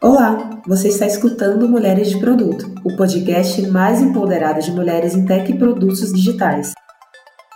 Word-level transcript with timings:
Olá, 0.00 0.60
você 0.64 0.86
está 0.86 1.06
escutando 1.06 1.68
Mulheres 1.68 2.10
de 2.10 2.20
Produto, 2.20 2.72
o 2.84 2.96
podcast 2.96 3.66
mais 3.66 4.00
empoderado 4.00 4.60
de 4.60 4.70
mulheres 4.70 5.16
em 5.16 5.24
tech 5.24 5.50
e 5.50 5.58
produtos 5.58 6.12
digitais. 6.12 6.72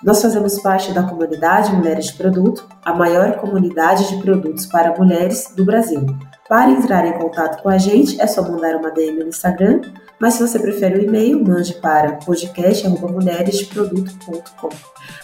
Nós 0.03 0.21
fazemos 0.21 0.61
parte 0.61 0.93
da 0.93 1.05
comunidade 1.05 1.73
Mulheres 1.73 2.07
de 2.07 2.15
Produto, 2.15 2.67
a 2.85 2.93
maior 2.93 3.37
comunidade 3.37 4.09
de 4.09 4.21
produtos 4.21 4.67
para 4.67 4.93
mulheres 4.99 5.53
do 5.55 5.65
Brasil. 5.65 6.05
Para 6.49 6.73
entrar 6.73 7.07
em 7.07 7.13
contato 7.13 7.63
com 7.63 7.69
a 7.69 7.79
gente, 7.79 8.21
é 8.21 8.27
só 8.27 8.43
mandar 8.43 8.75
uma 8.75 8.91
DM 8.91 9.21
no 9.21 9.29
Instagram, 9.29 9.83
mas 10.21 10.35
se 10.35 10.41
você 10.41 10.59
prefere 10.59 10.99
o 10.99 11.05
e-mail, 11.05 11.45
mande 11.45 11.75
para 11.75 12.17
podcast.mulheresdeproduto.com. 12.17 14.69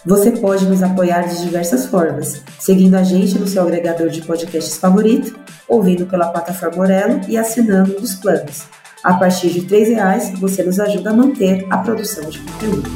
Você 0.06 0.30
pode 0.30 0.66
nos 0.66 0.84
apoiar 0.84 1.22
de 1.22 1.42
diversas 1.42 1.86
formas, 1.86 2.44
seguindo 2.60 2.94
a 2.94 3.02
gente 3.02 3.36
no 3.36 3.48
seu 3.48 3.64
agregador 3.64 4.08
de 4.08 4.22
podcasts 4.22 4.78
favorito, 4.78 5.36
ouvindo 5.68 6.06
pela 6.06 6.28
plataforma 6.28 6.82
Orelo 6.82 7.20
e 7.28 7.36
assinando 7.36 8.00
dos 8.00 8.14
planos. 8.14 8.64
A 9.04 9.14
partir 9.14 9.50
de 9.50 9.60
R$ 9.60 9.84
reais, 9.94 10.32
você 10.38 10.62
nos 10.62 10.80
ajuda 10.80 11.10
a 11.10 11.14
manter 11.14 11.66
a 11.70 11.78
produção 11.78 12.28
de 12.28 12.38
conteúdo. 12.40 12.90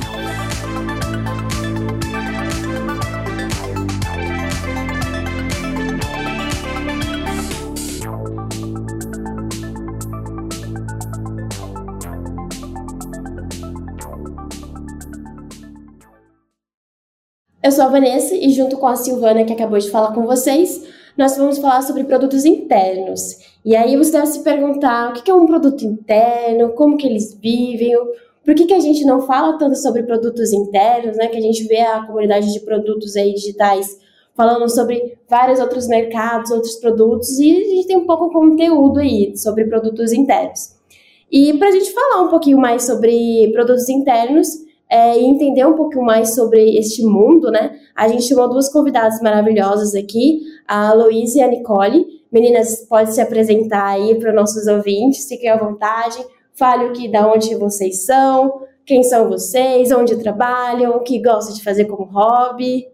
Eu 17.63 17.71
sou 17.71 17.85
a 17.85 17.89
Vanessa 17.89 18.35
e 18.35 18.51
junto 18.51 18.77
com 18.77 18.89
a 18.89 18.97
Silvana 18.97 19.45
que 19.45 19.53
acabou 19.53 19.79
de 19.79 19.89
falar 19.89 20.13
com 20.13 20.27
vocês, 20.27 20.83
nós 21.17 21.37
vamos 21.37 21.59
falar 21.59 21.83
sobre 21.83 22.05
produtos 22.05 22.45
internos. 22.45 23.39
E 23.65 23.77
aí 23.77 23.97
você 23.97 24.13
deve 24.13 24.27
se 24.27 24.43
perguntar 24.43 25.11
o 25.11 25.23
que 25.23 25.31
é 25.31 25.35
um 25.35 25.47
produto 25.47 25.83
interno, 25.83 26.73
como 26.73 26.97
que 26.97 27.07
eles 27.07 27.35
vivem, 27.35 27.95
por 28.45 28.55
que, 28.55 28.67
que 28.67 28.75
a 28.75 28.81
gente 28.81 29.05
não 29.05 29.23
fala 29.23 29.57
tanto 29.57 29.77
sobre 29.77 30.03
produtos 30.03 30.53
internos, 30.53 31.17
né? 31.17 31.29
Que 31.29 31.37
a 31.37 31.41
gente 31.41 31.65
vê 31.65 31.81
a 31.81 32.05
comunidade 32.05 32.53
de 32.53 32.61
produtos 32.61 33.17
aí 33.17 33.33
digitais 33.35 34.01
falando 34.35 34.69
sobre 34.69 35.19
vários 35.29 35.61
outros 35.61 35.87
mercados, 35.87 36.51
outros 36.51 36.77
produtos, 36.77 37.39
e 37.39 37.57
a 37.57 37.69
gente 37.69 37.87
tem 37.87 37.97
um 37.97 38.07
pouco 38.07 38.31
conteúdo 38.31 38.99
aí 38.99 39.37
sobre 39.37 39.67
produtos 39.67 40.11
internos. 40.13 40.75
E 41.31 41.55
para 41.55 41.69
a 41.69 41.71
gente 41.71 41.93
falar 41.93 42.23
um 42.23 42.29
pouquinho 42.29 42.59
mais 42.59 42.85
sobre 42.85 43.51
produtos 43.53 43.89
internos, 43.89 44.49
é, 44.93 45.19
e 45.19 45.25
entender 45.25 45.67
um 45.67 45.75
pouco 45.75 46.03
mais 46.03 46.35
sobre 46.35 46.77
este 46.77 47.03
mundo, 47.03 47.51
né? 47.51 47.81
A 47.97 48.07
gente 48.09 48.25
chamou 48.25 48.47
duas 48.47 48.71
convidadas 48.71 49.23
maravilhosas 49.23 49.95
aqui, 49.95 50.43
a 50.69 50.93
Louise 50.93 51.39
e 51.39 51.43
a 51.43 51.49
Nicole. 51.49 52.05
Meninas, 52.31 52.85
pode 52.87 53.15
se 53.15 53.21
apresentar 53.23 53.87
aí 53.87 54.21
para 54.21 54.35
nossos 54.35 54.67
ouvintes, 54.67 55.27
fiquem 55.27 55.49
à 55.49 55.57
vontade, 55.57 56.23
fale 56.53 56.85
o 56.85 56.93
que, 56.93 57.11
da 57.11 57.27
onde 57.27 57.55
vocês 57.55 58.05
são, 58.05 58.67
quem 58.85 59.03
são 59.03 59.31
vocês, 59.31 59.91
onde 59.91 60.19
trabalham, 60.19 60.95
o 60.95 61.01
que 61.01 61.23
gostam 61.23 61.55
de 61.55 61.65
fazer 61.65 61.87
como 61.87 62.05
hobby. 62.05 62.87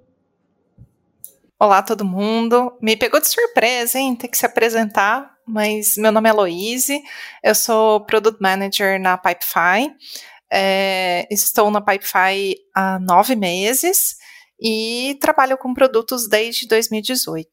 Olá, 1.58 1.82
todo 1.82 2.04
mundo. 2.04 2.74
Me 2.80 2.96
pegou 2.96 3.20
de 3.20 3.26
surpresa, 3.26 3.98
hein? 3.98 4.14
Ter 4.14 4.28
que 4.28 4.38
se 4.38 4.46
apresentar, 4.46 5.34
mas 5.44 5.96
meu 5.96 6.12
nome 6.12 6.28
é 6.28 6.32
Louise, 6.32 7.02
eu 7.42 7.56
sou 7.56 8.02
Product 8.02 8.41
Manager 8.41 9.00
na 9.00 9.19
Pipefy. 9.19 9.92
É, 10.50 11.27
estou 11.30 11.70
na 11.70 11.80
Pipefy 11.80 12.56
há 12.74 12.98
nove 12.98 13.36
meses 13.36 14.16
e 14.60 15.16
trabalho 15.20 15.58
com 15.58 15.74
produtos 15.74 16.28
desde 16.28 16.66
2018. 16.66 17.48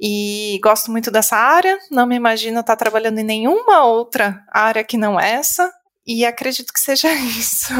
E 0.00 0.60
gosto 0.62 0.90
muito 0.90 1.10
dessa 1.10 1.36
área, 1.36 1.76
não 1.90 2.06
me 2.06 2.14
imagino 2.14 2.60
estar 2.60 2.76
trabalhando 2.76 3.18
em 3.18 3.24
nenhuma 3.24 3.84
outra 3.84 4.44
área 4.52 4.84
que 4.84 4.96
não 4.96 5.18
essa, 5.18 5.72
e 6.06 6.24
acredito 6.24 6.72
que 6.72 6.78
seja 6.78 7.12
isso. 7.12 7.72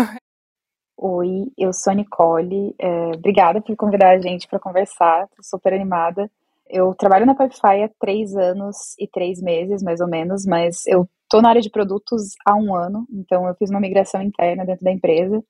Oi, 0.96 1.46
eu 1.56 1.72
sou 1.72 1.92
a 1.92 1.94
Nicole. 1.94 2.74
É, 2.76 3.06
obrigada 3.14 3.60
por 3.60 3.76
convidar 3.76 4.10
a 4.10 4.18
gente 4.18 4.48
para 4.48 4.58
conversar, 4.58 5.24
estou 5.24 5.44
super 5.44 5.72
animada. 5.72 6.28
Eu 6.68 6.92
trabalho 6.94 7.24
na 7.24 7.36
Pipefy 7.36 7.84
há 7.84 7.90
três 8.00 8.34
anos 8.36 8.94
e 8.98 9.06
três 9.06 9.40
meses, 9.40 9.80
mais 9.82 10.00
ou 10.00 10.08
menos, 10.08 10.44
mas 10.44 10.84
eu 10.86 11.08
Estou 11.28 11.42
na 11.42 11.50
área 11.50 11.60
de 11.60 11.68
produtos 11.68 12.32
há 12.46 12.56
um 12.56 12.74
ano, 12.74 13.06
então 13.12 13.46
eu 13.46 13.54
fiz 13.56 13.68
uma 13.68 13.80
migração 13.80 14.22
interna 14.22 14.64
dentro 14.64 14.82
da 14.82 14.90
empresa. 14.90 15.44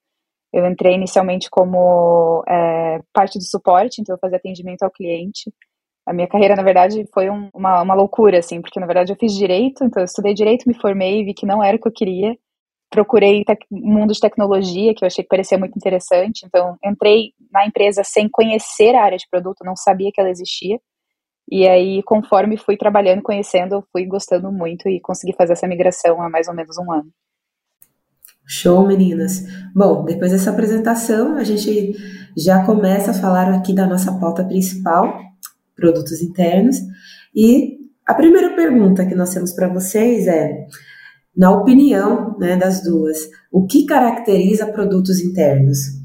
Eu 0.53 0.67
entrei 0.67 0.95
inicialmente 0.95 1.49
como 1.49 2.43
é, 2.49 3.01
parte 3.13 3.39
do 3.39 3.45
suporte, 3.45 4.01
então 4.01 4.17
eu 4.17 4.19
fazia 4.19 4.39
atendimento 4.39 4.83
ao 4.83 4.91
cliente. 4.91 5.53
A 6.05 6.13
minha 6.13 6.27
carreira, 6.27 6.57
na 6.57 6.65
verdade, 6.65 7.07
foi 7.15 7.31
um, 7.31 7.49
uma, 7.55 7.81
uma 7.83 7.95
loucura, 7.95 8.41
assim, 8.41 8.61
porque 8.61 8.81
na 8.81 8.87
verdade 8.87 9.13
eu 9.13 9.17
fiz 9.17 9.33
direito, 9.33 9.85
então 9.85 10.03
eu 10.03 10.05
estudei 10.05 10.35
direito, 10.35 10.67
me 10.67 10.75
formei, 10.75 11.25
vi 11.25 11.33
que 11.33 11.47
não 11.47 11.63
era 11.63 11.77
o 11.77 11.81
que 11.81 11.87
eu 11.87 11.93
queria. 11.93 12.37
Procurei 12.91 13.45
mundo 13.71 14.13
de 14.13 14.19
tecnologia, 14.19 14.95
que 14.97 15.05
eu 15.05 15.07
achei 15.07 15.23
que 15.23 15.29
parecia 15.29 15.59
muito 15.59 15.77
interessante, 15.77 16.45
então 16.45 16.77
entrei 16.85 17.35
na 17.53 17.65
empresa 17.65 18.03
sem 18.03 18.29
conhecer 18.29 18.97
a 18.97 19.05
área 19.05 19.19
de 19.19 19.29
produto, 19.31 19.65
não 19.65 19.77
sabia 19.77 20.11
que 20.13 20.21
ela 20.21 20.31
existia. 20.31 20.81
E 21.51 21.67
aí, 21.67 22.03
conforme 22.03 22.59
fui 22.59 22.77
trabalhando, 22.77 23.23
conhecendo, 23.23 23.77
eu 23.77 23.85
fui 23.91 24.05
gostando 24.05 24.53
muito 24.53 24.89
e 24.89 25.01
consegui 25.01 25.35
fazer 25.35 25.55
essa 25.55 25.67
migração 25.67 26.21
há 26.21 26.29
mais 26.29 26.47
ou 26.47 26.55
menos 26.55 26.77
um 26.77 26.93
ano. 26.93 27.11
Show, 28.47 28.87
meninas. 28.87 29.45
Bom, 29.75 30.05
depois 30.05 30.33
dessa 30.33 30.51
apresentação, 30.51 31.37
a 31.37 31.45
gente 31.45 31.95
já 32.37 32.65
começa 32.65 33.11
a 33.11 33.15
falar 33.15 33.53
aqui 33.53 33.75
da 33.75 33.87
nossa 33.87 34.13
pauta 34.19 34.45
principal, 34.45 35.19
produtos 35.75 36.23
internos. 36.23 36.77
E 37.35 37.79
a 38.07 38.15
primeira 38.15 38.55
pergunta 38.55 39.05
que 39.05 39.15
nós 39.15 39.33
temos 39.33 39.53
para 39.53 39.69
vocês 39.69 40.27
é, 40.27 40.67
na 41.37 41.51
opinião 41.51 42.37
né, 42.39 42.57
das 42.57 42.83
duas, 42.83 43.29
o 43.53 43.67
que 43.67 43.87
caracteriza 43.87 44.67
produtos 44.67 45.21
internos? 45.21 45.98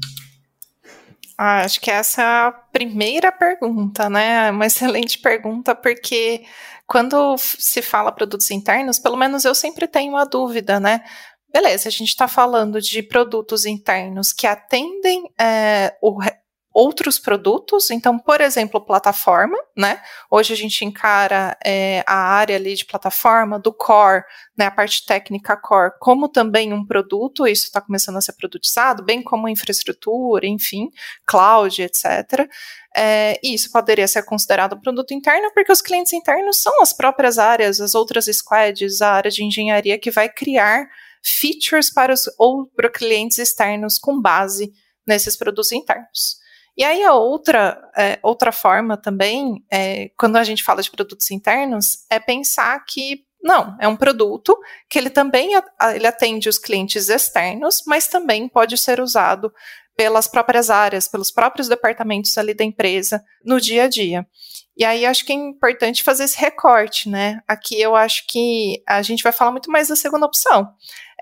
Ah, 1.36 1.62
acho 1.62 1.80
que 1.80 1.90
essa 1.90 2.22
é 2.22 2.24
a 2.24 2.52
primeira 2.52 3.32
pergunta, 3.32 4.08
né? 4.08 4.50
Uma 4.50 4.66
excelente 4.66 5.18
pergunta, 5.18 5.74
porque 5.74 6.44
quando 6.86 7.36
se 7.38 7.82
fala 7.82 8.12
produtos 8.12 8.50
internos, 8.50 8.98
pelo 8.98 9.16
menos 9.16 9.44
eu 9.44 9.54
sempre 9.54 9.88
tenho 9.88 10.16
a 10.16 10.24
dúvida, 10.24 10.78
né? 10.78 11.04
Beleza, 11.52 11.88
a 11.88 11.92
gente 11.92 12.08
está 12.08 12.26
falando 12.28 12.80
de 12.80 13.02
produtos 13.02 13.64
internos 13.64 14.32
que 14.32 14.46
atendem 14.46 15.22
é, 15.38 15.96
o, 16.02 16.18
outros 16.74 17.20
produtos. 17.20 17.88
Então, 17.92 18.18
por 18.18 18.40
exemplo, 18.40 18.84
plataforma, 18.84 19.56
né? 19.76 20.02
Hoje 20.28 20.52
a 20.52 20.56
gente 20.56 20.84
encara 20.84 21.56
é, 21.64 22.02
a 22.04 22.16
área 22.16 22.56
ali 22.56 22.74
de 22.74 22.84
plataforma 22.84 23.60
do 23.60 23.72
core, 23.72 24.24
né? 24.58 24.66
A 24.66 24.70
parte 24.72 25.06
técnica 25.06 25.56
core, 25.56 25.92
como 26.00 26.28
também 26.28 26.72
um 26.72 26.84
produto. 26.84 27.46
Isso 27.46 27.66
está 27.66 27.80
começando 27.80 28.16
a 28.16 28.20
ser 28.20 28.32
produtizado, 28.32 29.04
bem 29.04 29.22
como 29.22 29.48
infraestrutura, 29.48 30.48
enfim, 30.48 30.90
cloud, 31.24 31.80
etc. 31.80 32.50
É, 32.96 33.38
isso 33.42 33.70
poderia 33.70 34.08
ser 34.08 34.24
considerado 34.24 34.80
produto 34.80 35.14
interno, 35.14 35.52
porque 35.54 35.70
os 35.70 35.80
clientes 35.80 36.12
internos 36.12 36.56
são 36.56 36.82
as 36.82 36.92
próprias 36.92 37.38
áreas, 37.38 37.80
as 37.80 37.94
outras 37.94 38.24
squads, 38.26 39.00
a 39.00 39.12
área 39.12 39.30
de 39.30 39.44
engenharia 39.44 39.98
que 39.98 40.10
vai 40.10 40.28
criar 40.28 40.88
features 41.22 41.88
para 41.88 42.12
os 42.12 42.24
ou 42.36 42.66
para 42.66 42.90
clientes 42.90 43.38
externos 43.38 43.96
com 43.96 44.20
base 44.20 44.72
nesses 45.06 45.36
produtos 45.36 45.70
internos. 45.70 46.43
E 46.76 46.82
aí 46.82 47.02
a 47.04 47.14
outra, 47.14 47.80
é, 47.96 48.18
outra 48.22 48.50
forma 48.50 48.96
também, 48.96 49.64
é, 49.70 50.10
quando 50.18 50.36
a 50.36 50.44
gente 50.44 50.64
fala 50.64 50.82
de 50.82 50.90
produtos 50.90 51.30
internos, 51.30 52.04
é 52.10 52.18
pensar 52.18 52.84
que 52.84 53.24
não, 53.42 53.76
é 53.78 53.86
um 53.86 53.94
produto 53.94 54.58
que 54.88 54.98
ele 54.98 55.10
também 55.10 55.50
ele 55.94 56.06
atende 56.06 56.48
os 56.48 56.58
clientes 56.58 57.10
externos, 57.10 57.82
mas 57.86 58.08
também 58.08 58.48
pode 58.48 58.78
ser 58.78 59.00
usado 59.00 59.52
pelas 59.94 60.26
próprias 60.26 60.70
áreas, 60.70 61.06
pelos 61.06 61.30
próprios 61.30 61.68
departamentos 61.68 62.36
ali 62.38 62.54
da 62.54 62.64
empresa 62.64 63.22
no 63.44 63.60
dia 63.60 63.84
a 63.84 63.88
dia. 63.88 64.26
E 64.76 64.84
aí 64.84 65.06
acho 65.06 65.24
que 65.24 65.32
é 65.32 65.36
importante 65.36 66.02
fazer 66.02 66.24
esse 66.24 66.38
recorte, 66.38 67.08
né? 67.08 67.40
Aqui 67.46 67.80
eu 67.80 67.94
acho 67.94 68.26
que 68.26 68.82
a 68.88 69.02
gente 69.02 69.22
vai 69.22 69.30
falar 69.32 69.52
muito 69.52 69.70
mais 69.70 69.88
da 69.88 69.94
segunda 69.94 70.26
opção, 70.26 70.68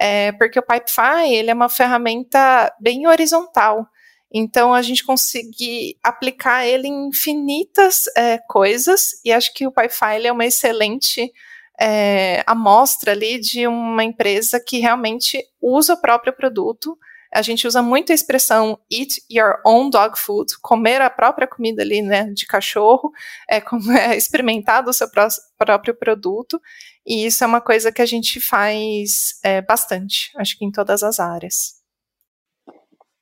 é, 0.00 0.32
porque 0.32 0.58
o 0.58 0.62
Pipefy 0.62 1.34
ele 1.34 1.50
é 1.50 1.54
uma 1.54 1.68
ferramenta 1.68 2.72
bem 2.80 3.06
horizontal. 3.06 3.86
Então, 4.32 4.72
a 4.72 4.80
gente 4.80 5.04
conseguir 5.04 5.98
aplicar 6.02 6.66
ele 6.66 6.88
em 6.88 7.08
infinitas 7.08 8.04
é, 8.16 8.38
coisas, 8.48 9.20
e 9.24 9.30
acho 9.30 9.52
que 9.52 9.66
o 9.66 9.72
PyFile 9.72 10.26
é 10.26 10.32
uma 10.32 10.46
excelente 10.46 11.30
é, 11.78 12.42
amostra 12.46 13.12
ali 13.12 13.38
de 13.38 13.66
uma 13.66 14.02
empresa 14.02 14.58
que 14.58 14.78
realmente 14.78 15.44
usa 15.60 15.94
o 15.94 16.00
próprio 16.00 16.32
produto. 16.32 16.96
A 17.34 17.42
gente 17.42 17.66
usa 17.66 17.82
muito 17.82 18.12
a 18.12 18.14
expressão 18.14 18.78
eat 18.90 19.22
your 19.30 19.60
own 19.66 19.90
dog 19.90 20.18
food, 20.18 20.52
comer 20.60 21.00
a 21.00 21.10
própria 21.10 21.46
comida 21.46 21.82
ali, 21.82 22.00
né, 22.00 22.24
de 22.32 22.46
cachorro, 22.46 23.10
é, 23.50 23.56
é 23.98 24.16
experimentar 24.16 24.82
do 24.82 24.92
seu 24.92 25.10
pró 25.10 25.28
próprio 25.58 25.94
produto, 25.94 26.60
e 27.06 27.26
isso 27.26 27.42
é 27.42 27.46
uma 27.46 27.60
coisa 27.60 27.90
que 27.90 28.02
a 28.02 28.06
gente 28.06 28.40
faz 28.40 29.38
é, 29.42 29.60
bastante, 29.60 30.30
acho 30.36 30.58
que 30.58 30.64
em 30.64 30.70
todas 30.70 31.02
as 31.02 31.18
áreas. 31.18 31.81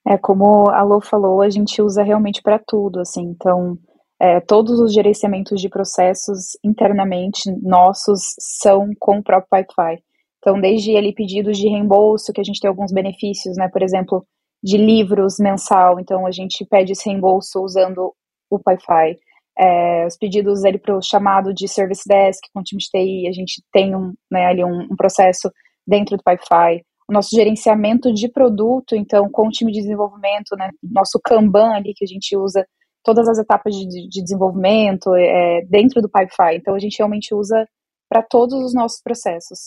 É 0.07 0.17
como 0.17 0.71
a 0.71 0.83
Lô 0.83 1.01
falou, 1.01 1.43
a 1.43 1.51
gente 1.51 1.83
usa 1.83 2.03
realmente 2.03 2.43
para 2.43 2.59
tudo, 2.59 3.01
assim. 3.01 3.23
Então, 3.23 3.79
é, 4.21 4.41
todos 4.41 4.81
os 4.81 4.93
gerenciamentos 4.93 5.61
de 5.61 5.69
processos 5.69 6.59
internamente 6.65 7.51
nossos 7.63 8.35
são 8.39 8.91
com 8.99 9.19
o 9.19 9.23
próprio 9.23 9.49
Pipefy. 9.51 10.03
Então, 10.39 10.61
desde 10.61 10.97
ali 10.97 11.15
pedidos 11.15 11.59
de 11.59 11.69
reembolso, 11.69 12.33
que 12.33 12.41
a 12.41 12.45
gente 12.45 12.61
tem 12.61 12.69
alguns 12.69 12.93
benefícios, 12.93 13.57
né? 13.57 13.69
Por 13.69 13.83
exemplo, 13.83 14.27
de 14.63 14.77
livros 14.77 15.39
mensal, 15.39 15.99
então 16.01 16.27
a 16.27 16.31
gente 16.31 16.65
pede 16.67 16.93
esse 16.93 17.09
reembolso 17.09 17.63
usando 17.63 18.15
o 18.51 18.59
Pipefy. 18.59 19.19
É, 19.59 20.07
os 20.07 20.17
pedidos 20.17 20.65
ali 20.65 20.79
para 20.79 20.97
o 20.97 21.03
chamado 21.03 21.53
de 21.53 21.69
Service 21.69 22.07
Desk 22.07 22.41
com 22.53 22.61
o 22.61 22.63
time 22.63 22.81
de 22.81 22.89
TI, 22.89 23.29
a 23.29 23.33
gente 23.33 23.63
tem 23.73 23.95
um, 23.95 24.15
né, 24.31 24.47
ali 24.47 24.65
um, 24.65 24.83
um 24.91 24.97
processo 24.97 25.51
dentro 25.87 26.17
do 26.17 26.23
Pipefy 26.23 26.85
o 27.11 27.13
nosso 27.13 27.31
gerenciamento 27.35 28.13
de 28.15 28.29
produto, 28.29 28.95
então, 28.95 29.29
com 29.29 29.49
o 29.49 29.51
time 29.51 29.73
de 29.73 29.81
desenvolvimento, 29.81 30.57
né, 30.57 30.71
nosso 30.81 31.19
Kanban 31.23 31.73
ali 31.73 31.93
que 31.93 32.05
a 32.05 32.09
gente 32.09 32.37
usa 32.37 32.65
todas 33.03 33.29
as 33.29 33.37
etapas 33.37 33.75
de, 33.75 34.09
de 34.09 34.23
desenvolvimento 34.23 35.13
é, 35.17 35.63
dentro 35.69 36.01
do 36.01 36.09
Pipefy. 36.09 36.55
Então, 36.55 36.73
a 36.73 36.79
gente 36.79 36.99
realmente 36.99 37.35
usa 37.35 37.67
para 38.09 38.23
todos 38.23 38.65
os 38.65 38.73
nossos 38.73 39.03
processos. 39.03 39.59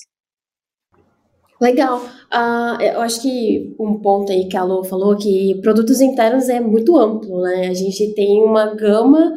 Legal. 1.60 2.00
Uh, 2.00 2.82
eu 2.82 3.02
acho 3.02 3.22
que 3.22 3.76
um 3.78 4.00
ponto 4.00 4.32
aí 4.32 4.48
que 4.48 4.56
a 4.56 4.64
Lu 4.64 4.84
falou 4.86 5.18
que 5.18 5.60
produtos 5.62 6.00
internos 6.00 6.48
é 6.48 6.62
muito 6.62 6.98
amplo, 6.98 7.42
né? 7.42 7.68
A 7.68 7.74
gente 7.74 8.14
tem 8.16 8.42
uma 8.42 8.74
gama 8.74 9.34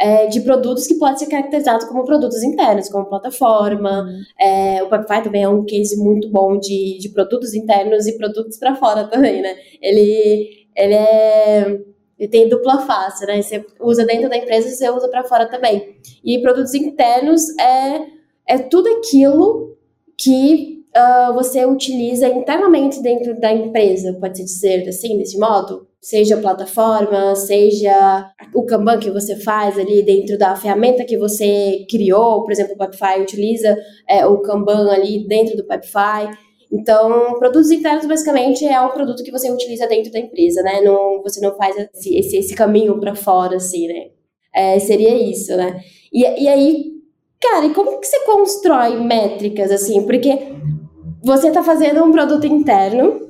é, 0.00 0.26
de 0.28 0.40
produtos 0.40 0.86
que 0.86 0.94
pode 0.94 1.18
ser 1.18 1.26
caracterizado 1.26 1.86
como 1.86 2.06
produtos 2.06 2.42
internos, 2.42 2.88
como 2.88 3.04
plataforma. 3.04 4.02
Uhum. 4.02 4.22
É, 4.40 4.82
o 4.82 4.88
Pipefy 4.88 5.22
também 5.22 5.42
é 5.42 5.48
um 5.48 5.64
case 5.64 5.94
muito 6.02 6.30
bom 6.30 6.58
de, 6.58 6.98
de 6.98 7.10
produtos 7.10 7.52
internos 7.52 8.06
e 8.06 8.16
produtos 8.16 8.58
para 8.58 8.74
fora 8.74 9.06
também, 9.08 9.42
né? 9.42 9.54
Ele, 9.82 10.48
ele 10.74 10.94
é 10.94 11.80
ele 12.18 12.28
tem 12.28 12.48
dupla 12.48 12.80
face, 12.80 13.24
né? 13.26 13.40
Você 13.40 13.64
usa 13.80 14.04
dentro 14.04 14.28
da 14.28 14.36
empresa 14.36 14.68
e 14.68 14.72
você 14.72 14.90
usa 14.90 15.08
para 15.08 15.24
fora 15.24 15.46
também. 15.46 15.96
E 16.22 16.38
produtos 16.40 16.74
internos 16.74 17.42
é, 17.58 18.06
é 18.46 18.58
tudo 18.58 18.88
aquilo 18.88 19.76
que 20.18 20.84
uh, 20.94 21.32
você 21.32 21.64
utiliza 21.64 22.28
internamente 22.28 23.02
dentro 23.02 23.40
da 23.40 23.50
empresa, 23.50 24.18
pode-se 24.20 24.44
dizer 24.44 24.86
assim, 24.86 25.16
desse 25.16 25.38
modo? 25.38 25.88
Seja 26.00 26.36
a 26.36 26.40
plataforma, 26.40 27.36
seja 27.36 28.32
o 28.54 28.64
Kanban 28.64 28.98
que 28.98 29.10
você 29.10 29.36
faz 29.36 29.78
ali 29.78 30.02
dentro 30.02 30.38
da 30.38 30.56
ferramenta 30.56 31.04
que 31.04 31.18
você 31.18 31.84
criou, 31.90 32.42
por 32.42 32.52
exemplo, 32.52 32.74
o 32.74 32.78
Pipefy 32.78 33.20
utiliza 33.20 33.76
é, 34.08 34.26
o 34.26 34.38
Kanban 34.38 34.90
ali 34.90 35.26
dentro 35.28 35.56
do 35.56 35.64
Pipefy. 35.64 36.30
Então, 36.72 37.38
produtos 37.38 37.70
internos 37.70 38.06
basicamente 38.06 38.64
é 38.64 38.80
um 38.80 38.90
produto 38.90 39.22
que 39.22 39.30
você 39.30 39.50
utiliza 39.50 39.86
dentro 39.86 40.10
da 40.10 40.20
empresa, 40.20 40.62
né? 40.62 40.80
Não, 40.80 41.20
você 41.22 41.40
não 41.40 41.54
faz 41.56 41.76
esse, 41.76 42.16
esse, 42.16 42.36
esse 42.36 42.54
caminho 42.54 42.98
para 42.98 43.14
fora, 43.14 43.56
assim, 43.56 43.88
né? 43.88 44.06
É, 44.54 44.78
seria 44.78 45.14
isso, 45.14 45.54
né? 45.56 45.80
E, 46.12 46.22
e 46.22 46.48
aí, 46.48 46.92
cara, 47.40 47.66
e 47.66 47.74
como 47.74 48.00
que 48.00 48.06
você 48.06 48.24
constrói 48.24 49.00
métricas, 49.00 49.70
assim? 49.70 50.06
Porque 50.06 50.30
você 51.22 51.48
está 51.48 51.62
fazendo 51.62 52.02
um 52.04 52.12
produto 52.12 52.46
interno, 52.46 53.29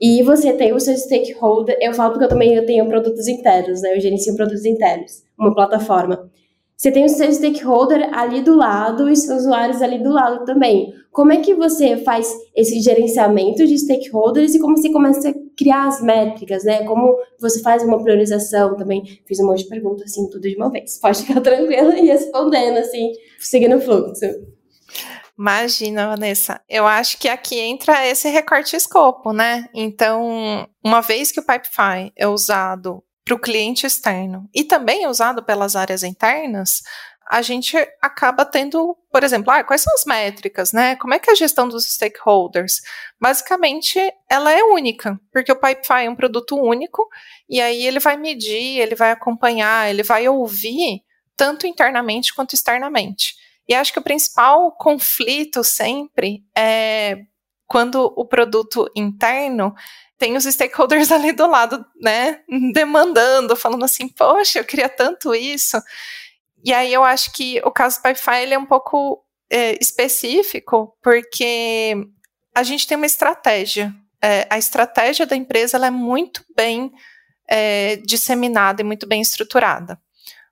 e 0.00 0.22
você 0.22 0.52
tem 0.52 0.72
o 0.72 0.80
seu 0.80 0.96
stakeholder, 0.96 1.76
eu 1.80 1.94
falo 1.94 2.12
porque 2.12 2.24
eu 2.24 2.28
também 2.28 2.54
eu 2.54 2.66
tenho 2.66 2.86
produtos 2.86 3.26
internos, 3.26 3.80
né? 3.82 3.96
Eu 3.96 4.00
gerencio 4.00 4.34
produtos 4.34 4.64
internos, 4.64 5.22
uma 5.38 5.54
plataforma. 5.54 6.30
Você 6.76 6.92
tem 6.92 7.06
o 7.06 7.08
seu 7.08 7.32
stakeholder 7.32 8.10
ali 8.12 8.42
do 8.42 8.54
lado 8.54 9.08
e 9.08 9.16
seus 9.16 9.40
usuários 9.42 9.80
ali 9.80 9.98
do 9.98 10.12
lado 10.12 10.44
também. 10.44 10.92
Como 11.10 11.32
é 11.32 11.38
que 11.38 11.54
você 11.54 11.96
faz 11.96 12.30
esse 12.54 12.80
gerenciamento 12.80 13.66
de 13.66 13.78
stakeholders 13.78 14.54
e 14.54 14.58
como 14.58 14.76
você 14.76 14.92
começa 14.92 15.30
a 15.30 15.34
criar 15.56 15.86
as 15.86 16.02
métricas, 16.02 16.64
né? 16.64 16.84
Como 16.84 17.16
você 17.40 17.62
faz 17.62 17.82
uma 17.82 18.02
priorização 18.02 18.76
também? 18.76 19.02
Fiz 19.24 19.40
um 19.40 19.46
monte 19.46 19.62
de 19.62 19.70
perguntas 19.70 20.10
assim, 20.10 20.28
tudo 20.28 20.42
de 20.42 20.54
uma 20.56 20.68
vez. 20.68 20.98
Pode 20.98 21.22
ficar 21.22 21.40
tranquila 21.42 21.98
e 21.98 22.08
respondendo 22.08 22.76
assim, 22.76 23.12
seguindo 23.38 23.76
o 23.76 23.80
fluxo. 23.80 24.26
Imagina, 25.38 26.08
Vanessa. 26.08 26.60
Eu 26.68 26.86
acho 26.86 27.18
que 27.18 27.28
aqui 27.28 27.58
entra 27.58 28.06
esse 28.06 28.28
recorte 28.28 28.74
escopo, 28.74 29.32
né? 29.32 29.68
Então, 29.74 30.66
uma 30.82 31.02
vez 31.02 31.30
que 31.30 31.40
o 31.40 31.44
Pipefy 31.44 32.12
é 32.16 32.26
usado 32.26 33.02
para 33.24 33.34
o 33.34 33.38
cliente 33.38 33.84
externo 33.86 34.48
e 34.54 34.64
também 34.64 35.04
é 35.04 35.08
usado 35.08 35.42
pelas 35.42 35.76
áreas 35.76 36.02
internas, 36.02 36.82
a 37.28 37.42
gente 37.42 37.76
acaba 38.00 38.44
tendo, 38.44 38.96
por 39.10 39.24
exemplo, 39.24 39.50
ah, 39.50 39.64
quais 39.64 39.80
são 39.80 39.92
as 39.94 40.04
métricas, 40.04 40.72
né? 40.72 40.94
Como 40.96 41.12
é 41.12 41.18
que 41.18 41.28
é 41.28 41.32
a 41.32 41.36
gestão 41.36 41.68
dos 41.68 41.84
stakeholders? 41.84 42.80
Basicamente, 43.20 43.98
ela 44.30 44.52
é 44.52 44.62
única, 44.62 45.20
porque 45.32 45.50
o 45.50 45.56
Pipefy 45.56 46.04
é 46.04 46.10
um 46.10 46.14
produto 46.14 46.56
único, 46.56 47.06
e 47.48 47.60
aí 47.60 47.84
ele 47.84 47.98
vai 47.98 48.16
medir, 48.16 48.78
ele 48.78 48.94
vai 48.94 49.10
acompanhar, 49.10 49.90
ele 49.90 50.04
vai 50.04 50.28
ouvir 50.28 51.02
tanto 51.36 51.66
internamente 51.66 52.32
quanto 52.32 52.54
externamente. 52.54 53.34
E 53.68 53.74
acho 53.74 53.92
que 53.92 53.98
o 53.98 54.02
principal 54.02 54.72
conflito 54.72 55.64
sempre 55.64 56.44
é 56.56 57.18
quando 57.66 58.12
o 58.16 58.24
produto 58.24 58.88
interno 58.94 59.74
tem 60.18 60.36
os 60.36 60.44
stakeholders 60.44 61.10
ali 61.12 61.32
do 61.32 61.46
lado, 61.46 61.84
né, 62.00 62.40
demandando, 62.72 63.56
falando 63.56 63.84
assim, 63.84 64.08
poxa, 64.08 64.60
eu 64.60 64.64
queria 64.64 64.88
tanto 64.88 65.34
isso. 65.34 65.76
E 66.64 66.72
aí 66.72 66.92
eu 66.92 67.04
acho 67.04 67.32
que 67.32 67.60
o 67.64 67.70
caso 67.70 67.98
do 67.98 68.02
Pipefy 68.02 68.42
ele 68.42 68.54
é 68.54 68.58
um 68.58 68.66
pouco 68.66 69.24
é, 69.50 69.76
específico, 69.80 70.96
porque 71.02 71.94
a 72.54 72.62
gente 72.62 72.86
tem 72.86 72.96
uma 72.96 73.06
estratégia. 73.06 73.94
É, 74.22 74.46
a 74.48 74.58
estratégia 74.58 75.26
da 75.26 75.36
empresa 75.36 75.76
ela 75.76 75.86
é 75.86 75.90
muito 75.90 76.44
bem 76.56 76.92
é, 77.48 77.96
disseminada 77.96 78.80
e 78.80 78.84
muito 78.84 79.06
bem 79.06 79.20
estruturada. 79.20 80.00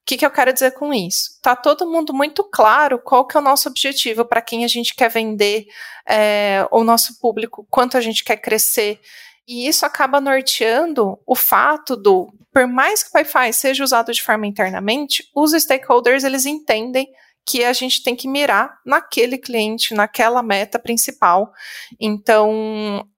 O 0.04 0.06
que, 0.06 0.18
que 0.18 0.26
eu 0.26 0.30
quero 0.30 0.52
dizer 0.52 0.72
com 0.72 0.92
isso? 0.92 1.40
Tá 1.40 1.56
todo 1.56 1.90
mundo 1.90 2.12
muito 2.12 2.44
claro 2.44 2.98
qual 2.98 3.26
que 3.26 3.38
é 3.38 3.40
o 3.40 3.42
nosso 3.42 3.70
objetivo, 3.70 4.22
para 4.22 4.42
quem 4.42 4.62
a 4.62 4.68
gente 4.68 4.94
quer 4.94 5.08
vender, 5.08 5.66
é, 6.06 6.68
o 6.70 6.84
nosso 6.84 7.18
público, 7.18 7.66
quanto 7.70 7.96
a 7.96 8.02
gente 8.02 8.22
quer 8.22 8.36
crescer. 8.36 9.00
E 9.48 9.66
isso 9.66 9.86
acaba 9.86 10.20
norteando 10.20 11.18
o 11.26 11.34
fato 11.34 11.96
do, 11.96 12.30
por 12.52 12.66
mais 12.66 13.02
que 13.02 13.08
o 13.08 13.18
Wi-Fi 13.18 13.50
seja 13.54 13.82
usado 13.82 14.12
de 14.12 14.22
forma 14.22 14.46
internamente, 14.46 15.24
os 15.34 15.52
stakeholders 15.52 16.22
eles 16.22 16.44
entendem 16.44 17.10
que 17.46 17.64
a 17.64 17.72
gente 17.72 18.02
tem 18.02 18.14
que 18.14 18.28
mirar 18.28 18.78
naquele 18.84 19.38
cliente, 19.38 19.94
naquela 19.94 20.42
meta 20.42 20.78
principal. 20.78 21.50
Então, 21.98 23.08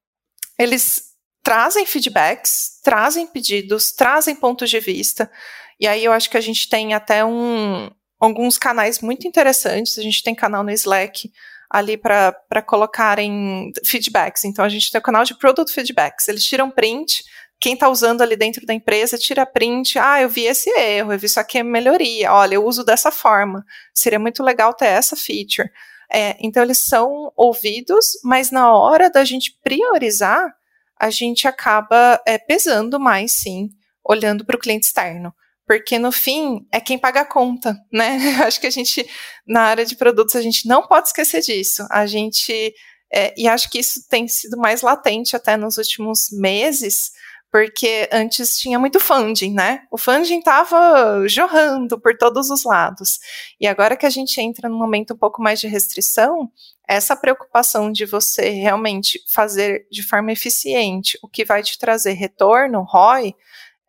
eles 0.56 1.16
trazem 1.42 1.84
feedbacks, 1.84 2.80
trazem 2.82 3.26
pedidos, 3.26 3.90
trazem 3.90 4.36
pontos 4.36 4.70
de 4.70 4.80
vista. 4.80 5.30
E 5.78 5.86
aí 5.86 6.04
eu 6.04 6.12
acho 6.12 6.30
que 6.30 6.36
a 6.36 6.40
gente 6.40 6.68
tem 6.68 6.94
até 6.94 7.24
um, 7.24 7.90
alguns 8.18 8.58
canais 8.58 9.00
muito 9.00 9.26
interessantes. 9.28 9.98
A 9.98 10.02
gente 10.02 10.22
tem 10.22 10.34
canal 10.34 10.64
no 10.64 10.70
Slack 10.70 11.30
ali 11.70 11.96
para 11.96 12.62
colocarem 12.64 13.72
feedbacks. 13.84 14.44
Então 14.44 14.64
a 14.64 14.68
gente 14.68 14.90
tem 14.90 14.98
o 14.98 15.04
canal 15.04 15.24
de 15.24 15.36
Product 15.36 15.72
Feedbacks. 15.72 16.28
Eles 16.28 16.44
tiram 16.44 16.70
print. 16.70 17.24
Quem 17.58 17.74
está 17.74 17.88
usando 17.88 18.22
ali 18.22 18.36
dentro 18.36 18.64
da 18.66 18.74
empresa 18.74 19.18
tira 19.18 19.46
print. 19.46 19.98
Ah, 19.98 20.20
eu 20.20 20.28
vi 20.28 20.44
esse 20.44 20.70
erro, 20.70 21.12
eu 21.12 21.18
vi 21.18 21.26
isso 21.26 21.40
aqui 21.40 21.58
é 21.58 21.62
melhoria. 21.62 22.32
Olha, 22.32 22.54
eu 22.54 22.64
uso 22.64 22.84
dessa 22.84 23.10
forma. 23.10 23.64
Seria 23.94 24.18
muito 24.18 24.42
legal 24.42 24.72
ter 24.74 24.86
essa 24.86 25.16
feature. 25.16 25.70
É, 26.10 26.36
então 26.40 26.62
eles 26.62 26.78
são 26.78 27.32
ouvidos, 27.36 28.12
mas 28.22 28.50
na 28.50 28.72
hora 28.72 29.10
da 29.10 29.24
gente 29.24 29.58
priorizar, 29.62 30.54
a 30.98 31.10
gente 31.10 31.48
acaba 31.48 32.20
é, 32.24 32.38
pesando 32.38 33.00
mais, 33.00 33.32
sim, 33.32 33.70
olhando 34.04 34.44
para 34.44 34.56
o 34.56 34.58
cliente 34.58 34.86
externo 34.86 35.34
porque 35.66 35.98
no 35.98 36.12
fim 36.12 36.66
é 36.72 36.80
quem 36.80 36.98
paga 36.98 37.22
a 37.22 37.24
conta, 37.24 37.76
né? 37.92 38.18
Acho 38.46 38.60
que 38.60 38.66
a 38.66 38.70
gente, 38.70 39.04
na 39.46 39.62
área 39.62 39.84
de 39.84 39.96
produtos, 39.96 40.36
a 40.36 40.42
gente 40.42 40.68
não 40.68 40.86
pode 40.86 41.08
esquecer 41.08 41.42
disso. 41.42 41.84
A 41.90 42.06
gente, 42.06 42.72
é, 43.12 43.34
e 43.36 43.48
acho 43.48 43.68
que 43.68 43.78
isso 43.78 44.08
tem 44.08 44.28
sido 44.28 44.56
mais 44.56 44.82
latente 44.82 45.34
até 45.34 45.56
nos 45.56 45.76
últimos 45.76 46.28
meses, 46.30 47.10
porque 47.50 48.08
antes 48.12 48.58
tinha 48.58 48.78
muito 48.78 49.00
funding, 49.00 49.54
né? 49.54 49.82
O 49.90 49.98
funding 49.98 50.38
estava 50.38 51.26
jorrando 51.26 52.00
por 52.00 52.16
todos 52.16 52.50
os 52.50 52.64
lados. 52.64 53.18
E 53.60 53.66
agora 53.66 53.96
que 53.96 54.06
a 54.06 54.10
gente 54.10 54.40
entra 54.40 54.68
num 54.68 54.78
momento 54.78 55.14
um 55.14 55.18
pouco 55.18 55.42
mais 55.42 55.58
de 55.58 55.66
restrição, 55.66 56.50
essa 56.88 57.16
preocupação 57.16 57.90
de 57.90 58.04
você 58.04 58.50
realmente 58.50 59.20
fazer 59.26 59.86
de 59.90 60.02
forma 60.02 60.30
eficiente 60.30 61.18
o 61.22 61.28
que 61.28 61.44
vai 61.44 61.62
te 61.62 61.78
trazer 61.78 62.12
retorno, 62.12 62.82
ROI, 62.82 63.34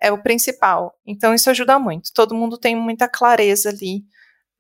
é 0.02 0.12
o 0.12 0.22
principal. 0.22 0.94
Então, 1.06 1.34
isso 1.34 1.50
ajuda 1.50 1.80
muito. 1.80 2.12
Todo 2.14 2.36
mundo 2.36 2.58
tem 2.58 2.76
muita 2.76 3.08
clareza 3.08 3.70
ali 3.70 4.04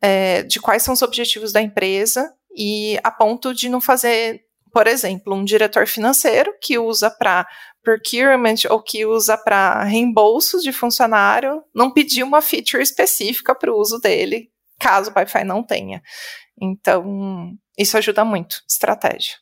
é, 0.01 0.43
de 0.43 0.59
quais 0.59 0.83
são 0.83 0.93
os 0.93 1.01
objetivos 1.01 1.51
da 1.51 1.61
empresa 1.61 2.31
e 2.55 2.99
a 3.03 3.11
ponto 3.11 3.53
de 3.53 3.69
não 3.69 3.79
fazer, 3.79 4.41
por 4.71 4.87
exemplo, 4.87 5.33
um 5.33 5.45
diretor 5.45 5.87
financeiro 5.87 6.53
que 6.61 6.77
usa 6.77 7.09
para 7.09 7.47
procurement 7.83 8.55
ou 8.69 8.81
que 8.81 9.05
usa 9.05 9.37
para 9.37 9.83
reembolso 9.83 10.59
de 10.59 10.73
funcionário, 10.73 11.63
não 11.73 11.91
pedir 11.91 12.23
uma 12.23 12.41
feature 12.41 12.83
específica 12.83 13.55
para 13.55 13.71
o 13.71 13.79
uso 13.79 13.99
dele, 13.99 14.49
caso 14.79 15.11
o 15.11 15.13
Wi-Fi 15.15 15.43
não 15.43 15.63
tenha. 15.63 16.01
Então, 16.59 17.53
isso 17.77 17.97
ajuda 17.97 18.25
muito, 18.25 18.57
estratégia. 18.69 19.35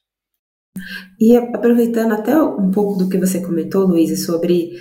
E 1.20 1.38
aproveitando 1.38 2.14
até 2.14 2.38
um 2.38 2.70
pouco 2.70 2.98
do 2.98 3.10
que 3.10 3.18
você 3.18 3.42
comentou, 3.42 3.88
Luísa, 3.88 4.18
sobre 4.18 4.72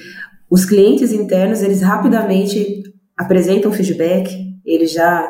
os 0.54 0.64
clientes 0.64 1.11
internos, 1.11 1.62
eles 1.62 1.82
rapidamente 1.82 2.84
apresentam 3.16 3.73
feedback, 3.73 4.32
eles 4.64 4.92
já 4.92 5.28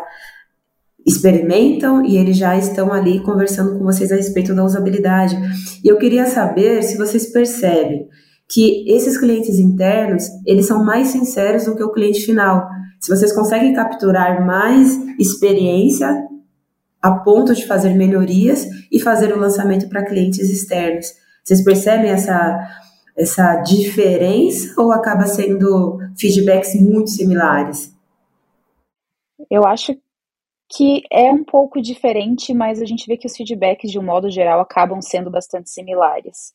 experimentam 1.07 2.04
e 2.04 2.19
eles 2.19 2.37
já 2.37 2.54
estão 2.59 2.93
ali 2.93 3.21
conversando 3.21 3.78
com 3.78 3.85
vocês 3.87 4.12
a 4.12 4.16
respeito 4.16 4.54
da 4.54 4.62
usabilidade. 4.62 5.35
E 5.83 5.88
eu 5.88 5.97
queria 5.97 6.26
saber 6.26 6.83
se 6.83 6.99
vocês 6.99 7.33
percebem 7.33 8.07
que 8.47 8.85
esses 8.87 9.16
clientes 9.16 9.59
internos, 9.59 10.25
eles 10.45 10.66
são 10.66 10.85
mais 10.85 11.09
sinceros 11.09 11.64
do 11.64 11.75
que 11.75 11.83
o 11.83 11.93
cliente 11.93 12.21
final. 12.21 12.69
Se 13.00 13.09
vocês 13.09 13.33
conseguem 13.33 13.73
capturar 13.73 14.45
mais 14.45 14.95
experiência 15.19 16.14
a 17.00 17.12
ponto 17.12 17.54
de 17.54 17.66
fazer 17.66 17.95
melhorias 17.95 18.66
e 18.93 19.00
fazer 19.00 19.33
o 19.33 19.40
lançamento 19.40 19.88
para 19.88 20.04
clientes 20.04 20.50
externos. 20.50 21.07
Vocês 21.43 21.64
percebem 21.64 22.11
essa 22.11 22.61
essa 23.16 23.56
diferença 23.56 24.80
ou 24.80 24.92
acaba 24.92 25.26
sendo 25.26 25.99
feedbacks 26.18 26.75
muito 26.80 27.11
similares? 27.11 27.94
Eu 29.50 29.64
acho 29.64 29.97
que 30.68 31.02
é 31.11 31.30
um 31.30 31.44
pouco 31.44 31.80
diferente, 31.80 32.52
mas 32.52 32.80
a 32.80 32.85
gente 32.85 33.06
vê 33.06 33.16
que 33.16 33.26
os 33.26 33.37
feedbacks, 33.37 33.90
de 33.90 33.99
um 33.99 34.02
modo 34.02 34.30
geral, 34.30 34.61
acabam 34.61 35.00
sendo 35.00 35.30
bastante 35.30 35.71
similares. 35.71 36.52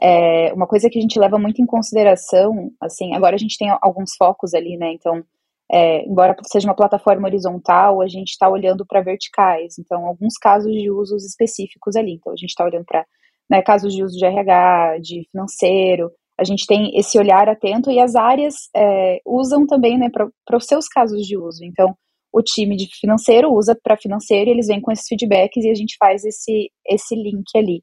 É, 0.00 0.52
uma 0.52 0.66
coisa 0.66 0.90
que 0.90 0.98
a 0.98 1.02
gente 1.02 1.18
leva 1.18 1.38
muito 1.38 1.62
em 1.62 1.66
consideração, 1.66 2.70
assim, 2.80 3.14
agora 3.14 3.36
a 3.36 3.38
gente 3.38 3.56
tem 3.56 3.68
alguns 3.80 4.14
focos 4.16 4.52
ali, 4.52 4.76
né? 4.76 4.92
Então, 4.92 5.24
é, 5.70 6.04
embora 6.04 6.36
seja 6.44 6.68
uma 6.68 6.74
plataforma 6.74 7.26
horizontal, 7.28 8.02
a 8.02 8.08
gente 8.08 8.30
está 8.30 8.48
olhando 8.48 8.84
para 8.84 9.00
verticais. 9.00 9.78
Então, 9.78 10.04
alguns 10.06 10.36
casos 10.36 10.72
de 10.72 10.90
usos 10.90 11.24
específicos 11.24 11.96
ali. 11.96 12.14
Então, 12.14 12.32
a 12.32 12.36
gente 12.36 12.50
está 12.50 12.64
olhando 12.64 12.84
para 12.84 13.06
né, 13.52 13.60
casos 13.60 13.94
de 13.94 14.02
uso 14.02 14.16
de 14.16 14.24
RH, 14.24 14.98
de 15.02 15.28
financeiro. 15.30 16.10
A 16.40 16.42
gente 16.42 16.66
tem 16.66 16.90
esse 16.98 17.18
olhar 17.18 17.46
atento 17.50 17.90
e 17.90 18.00
as 18.00 18.16
áreas 18.16 18.54
é, 18.74 19.20
usam 19.26 19.66
também 19.66 19.98
né, 19.98 20.08
para 20.10 20.56
os 20.56 20.64
seus 20.64 20.88
casos 20.88 21.26
de 21.26 21.36
uso. 21.36 21.62
Então, 21.62 21.94
o 22.32 22.40
time 22.40 22.74
de 22.74 22.88
financeiro 22.98 23.52
usa 23.52 23.78
para 23.80 23.98
financeiro 23.98 24.48
e 24.48 24.54
eles 24.54 24.68
vêm 24.68 24.80
com 24.80 24.90
esses 24.90 25.06
feedbacks 25.06 25.62
e 25.62 25.70
a 25.70 25.74
gente 25.74 25.96
faz 25.98 26.24
esse, 26.24 26.70
esse 26.88 27.14
link 27.14 27.44
ali. 27.54 27.80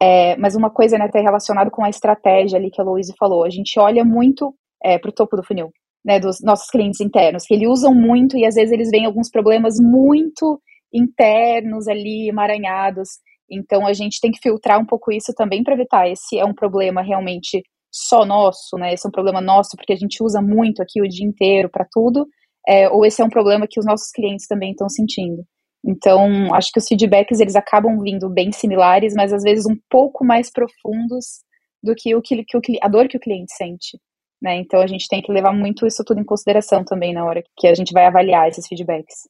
É, 0.00 0.36
mas 0.36 0.54
uma 0.54 0.68
coisa 0.68 0.98
né, 0.98 1.08
tá 1.08 1.18
relacionada 1.18 1.70
com 1.70 1.82
a 1.82 1.88
estratégia 1.88 2.58
ali 2.58 2.70
que 2.70 2.78
a 2.78 2.84
Louise 2.84 3.14
falou. 3.18 3.42
A 3.42 3.48
gente 3.48 3.80
olha 3.80 4.04
muito 4.04 4.54
é, 4.84 4.98
para 4.98 5.08
o 5.08 5.14
topo 5.14 5.34
do 5.34 5.42
funil, 5.42 5.70
né, 6.04 6.20
dos 6.20 6.42
nossos 6.42 6.68
clientes 6.68 7.00
internos, 7.00 7.46
que 7.46 7.54
eles 7.54 7.70
usam 7.70 7.94
muito 7.94 8.36
e 8.36 8.44
às 8.44 8.54
vezes 8.54 8.70
eles 8.70 8.90
veem 8.90 9.06
alguns 9.06 9.30
problemas 9.30 9.76
muito 9.80 10.60
internos 10.92 11.88
ali, 11.88 12.28
emaranhados. 12.28 13.08
Então 13.50 13.86
a 13.86 13.92
gente 13.92 14.20
tem 14.20 14.30
que 14.30 14.40
filtrar 14.42 14.80
um 14.80 14.86
pouco 14.86 15.12
isso 15.12 15.32
também 15.34 15.62
para 15.62 15.74
evitar 15.74 16.08
esse 16.08 16.38
é 16.38 16.44
um 16.44 16.54
problema 16.54 17.02
realmente 17.02 17.62
só 17.90 18.24
nosso, 18.24 18.76
né? 18.76 18.92
Esse 18.92 19.06
é 19.06 19.08
um 19.08 19.12
problema 19.12 19.40
nosso 19.40 19.76
porque 19.76 19.92
a 19.92 19.96
gente 19.96 20.22
usa 20.22 20.42
muito 20.42 20.82
aqui 20.82 21.00
o 21.00 21.08
dia 21.08 21.26
inteiro 21.26 21.70
para 21.70 21.86
tudo, 21.90 22.26
é, 22.66 22.88
ou 22.90 23.06
esse 23.06 23.22
é 23.22 23.24
um 23.24 23.30
problema 23.30 23.66
que 23.68 23.80
os 23.80 23.86
nossos 23.86 24.10
clientes 24.10 24.46
também 24.46 24.72
estão 24.72 24.88
sentindo. 24.88 25.44
Então, 25.84 26.52
acho 26.54 26.72
que 26.72 26.80
os 26.80 26.88
feedbacks 26.88 27.38
eles 27.38 27.54
acabam 27.54 28.00
vindo 28.00 28.28
bem 28.28 28.50
similares, 28.50 29.14
mas 29.14 29.32
às 29.32 29.42
vezes 29.44 29.66
um 29.66 29.76
pouco 29.88 30.24
mais 30.24 30.50
profundos 30.50 31.44
do 31.80 31.94
que 31.94 32.14
o 32.14 32.20
que, 32.20 32.44
que 32.44 32.56
o, 32.56 32.60
a 32.82 32.88
dor 32.88 33.06
que 33.06 33.16
o 33.16 33.20
cliente 33.20 33.54
sente. 33.56 33.98
Né? 34.42 34.56
Então, 34.56 34.80
a 34.80 34.86
gente 34.86 35.06
tem 35.08 35.22
que 35.22 35.32
levar 35.32 35.52
muito 35.52 35.86
isso 35.86 36.02
tudo 36.04 36.20
em 36.20 36.24
consideração 36.24 36.84
também 36.84 37.14
na 37.14 37.24
hora 37.24 37.42
que 37.56 37.68
a 37.68 37.74
gente 37.74 37.92
vai 37.92 38.04
avaliar 38.04 38.48
esses 38.48 38.66
feedbacks. 38.66 39.28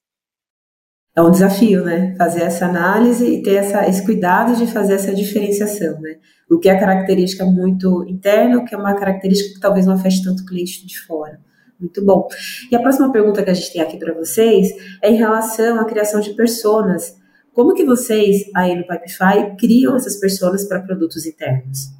É 1.16 1.22
um 1.22 1.30
desafio, 1.30 1.82
né? 1.82 2.14
Fazer 2.18 2.42
essa 2.42 2.66
análise 2.66 3.26
e 3.26 3.42
ter 3.42 3.54
essa, 3.54 3.88
esse 3.88 4.04
cuidado 4.04 4.54
de 4.54 4.66
fazer 4.66 4.94
essa 4.94 5.14
diferenciação, 5.14 5.98
né? 6.00 6.18
O 6.50 6.58
que 6.58 6.68
é 6.68 6.78
característica 6.78 7.44
muito 7.46 8.04
interna, 8.06 8.58
o 8.58 8.64
que 8.66 8.74
é 8.74 8.78
uma 8.78 8.94
característica 8.94 9.54
que 9.54 9.60
talvez 9.60 9.86
não 9.86 9.94
afete 9.94 10.22
tanto 10.22 10.42
o 10.42 10.46
cliente 10.46 10.86
de 10.86 11.00
fora. 11.00 11.40
Muito 11.80 12.04
bom. 12.04 12.28
E 12.70 12.76
a 12.76 12.80
próxima 12.80 13.10
pergunta 13.10 13.42
que 13.42 13.48
a 13.48 13.54
gente 13.54 13.72
tem 13.72 13.80
aqui 13.80 13.98
para 13.98 14.12
vocês 14.12 14.68
é 15.02 15.10
em 15.10 15.16
relação 15.16 15.80
à 15.80 15.86
criação 15.86 16.20
de 16.20 16.34
personas. 16.34 17.16
Como 17.54 17.72
que 17.72 17.84
vocês, 17.84 18.42
aí 18.54 18.74
no 18.74 18.86
Pipefy, 18.86 19.56
criam 19.58 19.96
essas 19.96 20.16
personas 20.16 20.64
para 20.64 20.80
produtos 20.80 21.24
internos? 21.24 21.90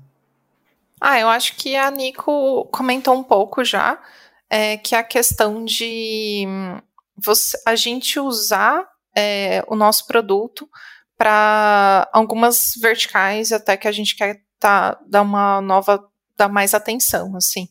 Ah, 1.00 1.18
eu 1.18 1.28
acho 1.28 1.56
que 1.56 1.74
a 1.74 1.90
Nico 1.90 2.66
comentou 2.70 3.14
um 3.14 3.22
pouco 3.22 3.64
já, 3.64 3.98
é, 4.50 4.76
que 4.76 4.94
a 4.94 5.02
questão 5.02 5.64
de 5.64 6.46
você, 7.16 7.58
a 7.66 7.74
gente 7.74 8.20
usar 8.20 8.95
é, 9.16 9.64
o 9.66 9.74
nosso 9.74 10.06
produto 10.06 10.68
para 11.16 12.08
algumas 12.12 12.74
verticais 12.76 13.50
até 13.50 13.76
que 13.76 13.88
a 13.88 13.92
gente 13.92 14.14
quer 14.14 14.42
tá, 14.60 14.98
dar 15.06 15.22
uma 15.22 15.60
nova, 15.62 16.06
dar 16.36 16.48
mais 16.48 16.74
atenção, 16.74 17.34
assim. 17.34 17.68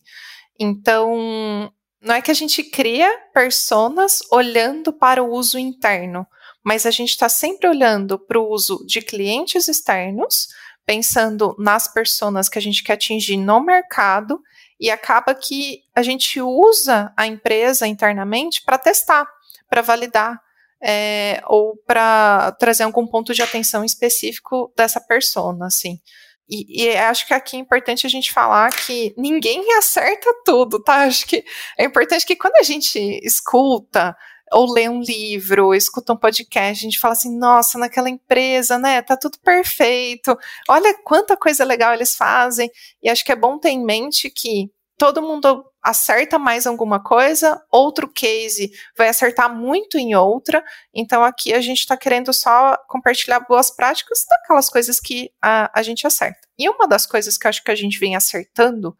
Então, 0.59 1.71
não 2.01 2.15
é 2.15 2.21
que 2.21 2.31
a 2.31 2.35
gente 2.35 2.63
cria 2.63 3.11
personas 3.33 4.19
olhando 4.31 4.91
para 4.91 5.21
o 5.23 5.31
uso 5.31 5.59
interno, 5.59 6.25
mas 6.63 6.85
a 6.85 6.91
gente 6.91 7.09
está 7.09 7.29
sempre 7.29 7.67
olhando 7.67 8.17
para 8.17 8.39
o 8.39 8.49
uso 8.49 8.83
de 8.87 9.01
clientes 9.01 9.67
externos, 9.67 10.47
pensando 10.85 11.55
nas 11.59 11.87
pessoas 11.91 12.49
que 12.49 12.57
a 12.57 12.61
gente 12.61 12.83
quer 12.83 12.93
atingir 12.93 13.37
no 13.37 13.59
mercado, 13.59 14.41
e 14.79 14.89
acaba 14.89 15.33
que 15.33 15.83
a 15.95 16.01
gente 16.01 16.41
usa 16.41 17.13
a 17.15 17.25
empresa 17.25 17.87
internamente 17.87 18.61
para 18.63 18.77
testar, 18.77 19.25
para 19.69 19.81
validar, 19.81 20.41
é, 20.83 21.41
ou 21.47 21.77
para 21.85 22.51
trazer 22.53 22.83
algum 22.83 23.07
ponto 23.07 23.33
de 23.33 23.41
atenção 23.41 23.83
específico 23.83 24.71
dessa 24.75 24.99
persona, 24.99 25.67
assim. 25.67 25.99
E, 26.47 26.83
e, 26.83 26.97
acho 26.97 27.25
que 27.25 27.33
aqui 27.33 27.57
é 27.57 27.59
importante 27.59 28.05
a 28.05 28.09
gente 28.09 28.31
falar 28.31 28.69
que 28.71 29.13
ninguém 29.17 29.73
acerta 29.77 30.31
tudo, 30.45 30.81
tá? 30.81 31.03
Acho 31.05 31.25
que 31.25 31.43
é 31.77 31.85
importante 31.85 32.25
que 32.25 32.35
quando 32.35 32.55
a 32.57 32.63
gente 32.63 32.99
escuta 33.23 34.15
ou 34.51 34.71
lê 34.71 34.87
um 34.87 35.01
livro, 35.01 35.73
escuta 35.73 36.13
um 36.13 36.17
podcast, 36.17 36.85
a 36.85 36.89
gente 36.89 36.99
fala 36.99 37.13
assim, 37.13 37.35
nossa, 37.35 37.79
naquela 37.79 38.09
empresa, 38.09 38.77
né, 38.77 39.01
tá 39.01 39.17
tudo 39.17 39.39
perfeito, 39.39 40.37
olha 40.69 40.95
quanta 41.03 41.35
coisa 41.35 41.65
legal 41.65 41.93
eles 41.93 42.15
fazem, 42.15 42.69
e 43.01 43.09
acho 43.09 43.25
que 43.25 43.31
é 43.31 43.35
bom 43.35 43.57
ter 43.57 43.69
em 43.69 43.83
mente 43.83 44.29
que 44.29 44.69
todo 44.97 45.21
mundo 45.21 45.65
acerta 45.83 46.39
mais 46.39 46.65
alguma 46.65 47.01
coisa, 47.01 47.61
outro 47.71 48.07
case 48.07 48.71
vai 48.97 49.09
acertar 49.09 49.53
muito 49.53 49.97
em 49.97 50.15
outra. 50.15 50.63
Então 50.93 51.23
aqui 51.23 51.53
a 51.53 51.61
gente 51.61 51.79
está 51.79 51.95
querendo 51.95 52.33
só 52.33 52.77
compartilhar 52.87 53.41
boas 53.41 53.69
práticas 53.69 54.25
daquelas 54.27 54.69
coisas 54.69 54.99
que 54.99 55.31
a, 55.41 55.71
a 55.77 55.83
gente 55.83 56.07
acerta. 56.07 56.47
E 56.57 56.67
uma 56.69 56.87
das 56.87 57.05
coisas 57.05 57.37
que 57.37 57.47
acho 57.47 57.63
que 57.63 57.71
a 57.71 57.75
gente 57.75 57.99
vem 57.99 58.15
acertando, 58.15 58.95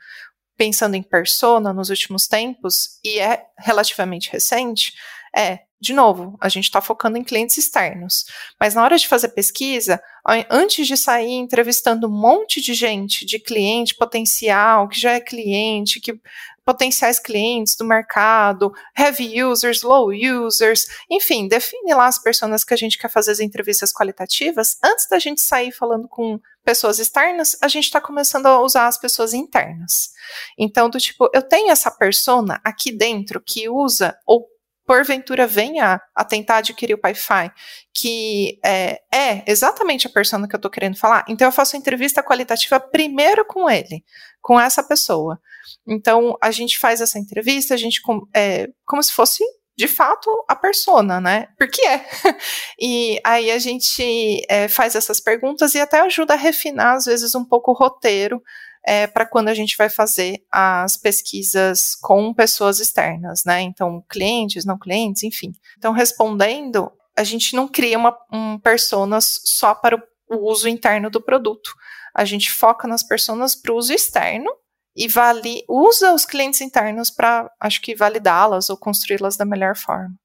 pensando 0.58 0.96
em 0.96 1.04
persona 1.04 1.74
nos 1.74 1.90
últimos 1.90 2.28
tempos, 2.28 3.00
e 3.04 3.20
é 3.20 3.44
relativamente 3.58 4.32
recente, 4.32 4.94
é 5.36 5.65
de 5.80 5.94
novo, 5.94 6.38
a 6.40 6.50
gente 6.50 6.64
está 6.66 6.82
focando 6.82 7.18
em 7.18 7.24
clientes 7.24 7.58
externos. 7.58 8.26
Mas 8.60 8.74
na 8.74 8.84
hora 8.84 8.98
de 8.98 9.08
fazer 9.08 9.30
pesquisa, 9.30 10.02
antes 10.50 10.88
de 10.88 10.96
sair 10.96 11.34
entrevistando 11.34 12.08
um 12.08 12.12
monte 12.12 12.62
de 12.62 12.74
gente, 12.74 13.26
de 13.26 13.40
cliente 13.40 13.94
potencial, 13.96 14.88
que 14.88 15.00
já 15.00 15.12
é 15.12 15.20
cliente, 15.20 16.00
que 16.00 16.20
potenciais 16.66 17.20
clientes 17.20 17.76
do 17.76 17.86
mercado, 17.86 18.74
heavy 18.98 19.44
users, 19.44 19.84
low 19.84 20.10
users, 20.12 20.88
enfim, 21.10 21.48
define 21.48 21.94
lá 21.94 22.08
as 22.08 22.18
pessoas 22.18 22.64
que 22.64 22.74
a 22.74 22.78
gente 22.78 22.98
quer 22.98 23.10
fazer 23.10 23.32
as 23.32 23.40
entrevistas 23.40 23.94
qualitativas. 23.94 24.78
Antes 24.84 25.08
da 25.08 25.20
gente 25.20 25.42
sair 25.42 25.72
falando 25.72 26.08
com 26.08 26.40
pessoas 26.64 26.98
externas, 26.98 27.56
a 27.62 27.68
gente 27.68 27.84
está 27.84 28.02
começando 28.02 28.48
a 28.48 28.60
usar 28.60 28.88
as 28.88 28.98
pessoas 28.98 29.36
internas. 29.36 30.10
Então, 30.58 30.90
do 30.90 31.00
tipo, 31.00 31.30
eu 31.32 31.44
tenho 31.44 31.70
essa 31.70 31.92
persona 31.92 32.60
aqui 32.64 32.92
dentro 32.92 33.40
que 33.40 33.70
usa 33.70 34.18
ou 34.26 34.48
porventura 34.86 35.48
venha 35.48 36.00
a 36.14 36.24
tentar 36.24 36.58
adquirir 36.58 36.94
o 36.94 37.02
Pi-Fi, 37.02 37.52
que 37.94 38.60
é, 38.64 39.02
é, 39.14 39.44
exatamente 39.48 40.08
a 40.08 40.10
persona 40.10 40.48
que 40.48 40.56
eu 40.56 40.58
estou 40.58 40.72
querendo 40.72 40.98
falar, 40.98 41.26
então 41.28 41.48
eu 41.48 41.52
faço 41.52 41.76
entrevista 41.76 42.24
qualitativa 42.24 42.80
primeiro 42.80 43.46
com 43.46 43.70
ele, 43.70 44.04
com 44.42 44.60
essa 44.60 44.84
pessoa. 44.84 45.40
Então 45.88 46.38
a 46.42 46.52
gente 46.52 46.78
faz 46.78 47.02
essa 47.02 47.18
entrevista, 47.18 47.74
a 47.74 47.78
gente 47.78 48.02
é, 48.36 48.70
como 48.86 49.02
se 49.02 49.12
fosse 49.12 49.44
de 49.78 49.88
fato 49.88 50.30
a 50.48 50.56
persona, 50.56 51.20
né? 51.20 51.48
Porque 51.58 51.86
é. 51.86 52.06
E 52.80 53.20
aí 53.26 53.52
a 53.52 53.60
gente 53.60 54.42
é, 54.50 54.68
faz 54.68 54.96
essas 54.96 55.20
perguntas 55.20 55.76
e 55.76 55.80
até 55.80 56.00
ajuda 56.00 56.34
a 56.34 56.38
refinar, 56.38 56.96
às 56.96 57.06
vezes, 57.06 57.36
um 57.36 57.44
pouco 57.44 57.72
o 57.72 57.74
roteiro 57.74 58.42
é, 58.86 59.08
para 59.08 59.26
quando 59.26 59.48
a 59.48 59.54
gente 59.54 59.76
vai 59.76 59.90
fazer 59.90 60.46
as 60.52 60.96
pesquisas 60.96 61.96
com 61.96 62.34
pessoas 62.34 62.80
externas, 62.80 63.44
né? 63.44 63.62
Então, 63.62 64.04
clientes, 64.08 64.64
não 64.64 64.78
clientes, 64.78 65.24
enfim. 65.24 65.52
Então, 65.78 65.92
respondendo, 65.92 66.92
a 67.18 67.24
gente 67.24 67.56
não 67.56 67.68
cria 67.68 67.98
uma 67.98 68.16
um 68.32 68.60
personas 68.60 69.42
só 69.44 69.74
para 69.74 69.96
o 70.30 70.50
uso 70.50 70.70
interno 70.70 71.10
do 71.10 71.22
produto. 71.22 71.72
A 72.14 72.24
gente 72.26 72.52
foca 72.52 72.88
nas 72.88 73.04
personas 73.04 73.56
para 73.56 73.74
o 73.74 73.78
uso 73.78 73.94
externo 73.94 74.52
e 74.96 75.08
vali, 75.08 75.64
usa 75.68 76.14
os 76.14 76.26
clientes 76.26 76.62
internos 76.62 77.10
para, 77.10 77.52
acho 77.60 77.82
que, 77.82 77.96
validá-las 77.96 78.70
ou 78.70 78.78
construí-las 78.78 79.36
da 79.36 79.46
melhor 79.46 79.76
forma. 79.76 80.16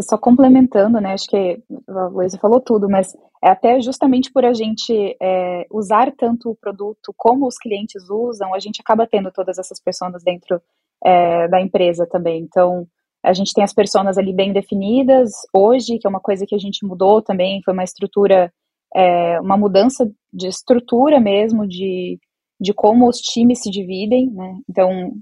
Só 0.00 0.16
complementando, 0.16 1.00
né? 1.00 1.12
Acho 1.12 1.26
que 1.28 1.62
a 1.88 2.06
Luísa 2.06 2.38
falou 2.38 2.60
tudo, 2.60 2.88
mas 2.88 3.14
é 3.44 3.50
até 3.50 3.80
justamente 3.80 4.32
por 4.32 4.44
a 4.44 4.54
gente 4.54 5.16
é, 5.20 5.66
usar 5.70 6.10
tanto 6.16 6.50
o 6.50 6.56
produto 6.56 7.12
como 7.16 7.46
os 7.46 7.58
clientes 7.58 8.08
usam, 8.08 8.54
a 8.54 8.58
gente 8.58 8.80
acaba 8.80 9.06
tendo 9.06 9.30
todas 9.30 9.58
essas 9.58 9.80
pessoas 9.80 10.22
dentro 10.22 10.62
é, 11.04 11.46
da 11.48 11.60
empresa 11.60 12.06
também. 12.06 12.42
Então, 12.42 12.86
a 13.22 13.32
gente 13.32 13.52
tem 13.52 13.62
as 13.62 13.72
pessoas 13.72 14.16
ali 14.16 14.32
bem 14.32 14.52
definidas 14.52 15.30
hoje, 15.52 15.98
que 15.98 16.06
é 16.06 16.10
uma 16.10 16.20
coisa 16.20 16.46
que 16.46 16.54
a 16.54 16.58
gente 16.58 16.86
mudou 16.86 17.20
também, 17.20 17.62
foi 17.62 17.74
uma 17.74 17.84
estrutura, 17.84 18.52
é, 18.94 19.40
uma 19.40 19.56
mudança 19.56 20.10
de 20.32 20.48
estrutura 20.48 21.20
mesmo, 21.20 21.66
de, 21.66 22.18
de 22.60 22.72
como 22.72 23.08
os 23.08 23.18
times 23.18 23.60
se 23.60 23.70
dividem, 23.70 24.30
né? 24.30 24.56
Então, 24.68 25.12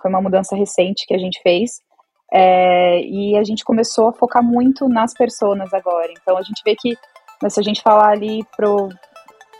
foi 0.00 0.10
uma 0.10 0.20
mudança 0.20 0.54
recente 0.54 1.06
que 1.06 1.14
a 1.14 1.18
gente 1.18 1.40
fez. 1.42 1.78
É, 2.32 3.00
e 3.00 3.36
a 3.36 3.44
gente 3.44 3.64
começou 3.64 4.08
a 4.08 4.12
focar 4.12 4.42
muito 4.42 4.88
nas 4.88 5.14
pessoas 5.14 5.72
agora. 5.72 6.10
Então, 6.10 6.36
a 6.36 6.42
gente 6.42 6.62
vê 6.64 6.74
que, 6.74 6.96
se 7.48 7.60
a 7.60 7.62
gente 7.62 7.82
falar 7.82 8.10
ali 8.10 8.44
pro 8.56 8.88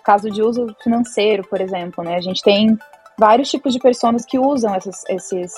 caso 0.05 0.31
de 0.31 0.43
uso 0.43 0.67
financeiro, 0.83 1.47
por 1.49 1.61
exemplo, 1.61 2.05
né? 2.05 2.17
A 2.17 2.21
gente 2.21 2.43
tem 2.43 2.77
vários 3.19 3.51
tipos 3.51 3.73
de 3.73 3.79
pessoas 3.79 4.25
que 4.25 4.39
usam 4.39 4.75
esses, 4.75 5.03
esses 5.09 5.53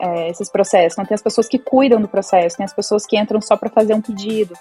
é, 0.00 0.30
esses 0.30 0.50
processos. 0.50 0.92
Então, 0.92 1.04
tem 1.04 1.14
as 1.14 1.22
pessoas 1.22 1.46
que 1.46 1.58
cuidam 1.58 2.00
do 2.00 2.08
processo, 2.08 2.56
tem 2.56 2.64
as 2.64 2.72
pessoas 2.72 3.06
que 3.06 3.18
entram 3.18 3.40
só 3.40 3.56
para 3.56 3.68
fazer 3.68 3.94
um 3.94 4.00
pedido. 4.00 4.54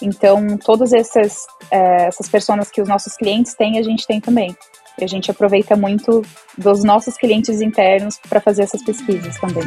Então, 0.00 0.56
todas 0.58 0.92
essas, 0.92 1.46
é, 1.70 2.06
essas 2.06 2.28
pessoas 2.28 2.70
que 2.70 2.80
os 2.80 2.88
nossos 2.88 3.16
clientes 3.16 3.54
têm, 3.54 3.78
a 3.78 3.82
gente 3.82 4.06
tem 4.06 4.20
também. 4.20 4.56
E 4.98 5.04
a 5.04 5.08
gente 5.08 5.30
aproveita 5.30 5.76
muito 5.76 6.22
dos 6.56 6.84
nossos 6.84 7.16
clientes 7.16 7.60
internos 7.60 8.18
para 8.28 8.40
fazer 8.40 8.62
essas 8.62 8.82
pesquisas 8.84 9.36
também. 9.40 9.64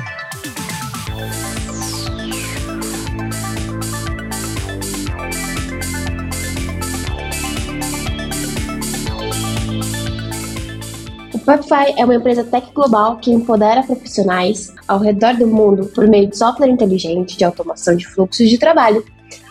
Webfy 11.47 11.93
é 11.95 12.03
uma 12.03 12.15
empresa 12.15 12.43
tech 12.43 12.67
global 12.73 13.15
que 13.15 13.31
empodera 13.31 13.81
profissionais 13.81 14.73
ao 14.85 14.99
redor 14.99 15.33
do 15.35 15.47
mundo 15.47 15.85
por 15.95 16.05
meio 16.05 16.27
de 16.27 16.37
software 16.37 16.67
inteligente 16.67 17.37
de 17.37 17.45
automação 17.45 17.95
de 17.95 18.05
fluxos 18.05 18.49
de 18.49 18.57
trabalho. 18.57 19.05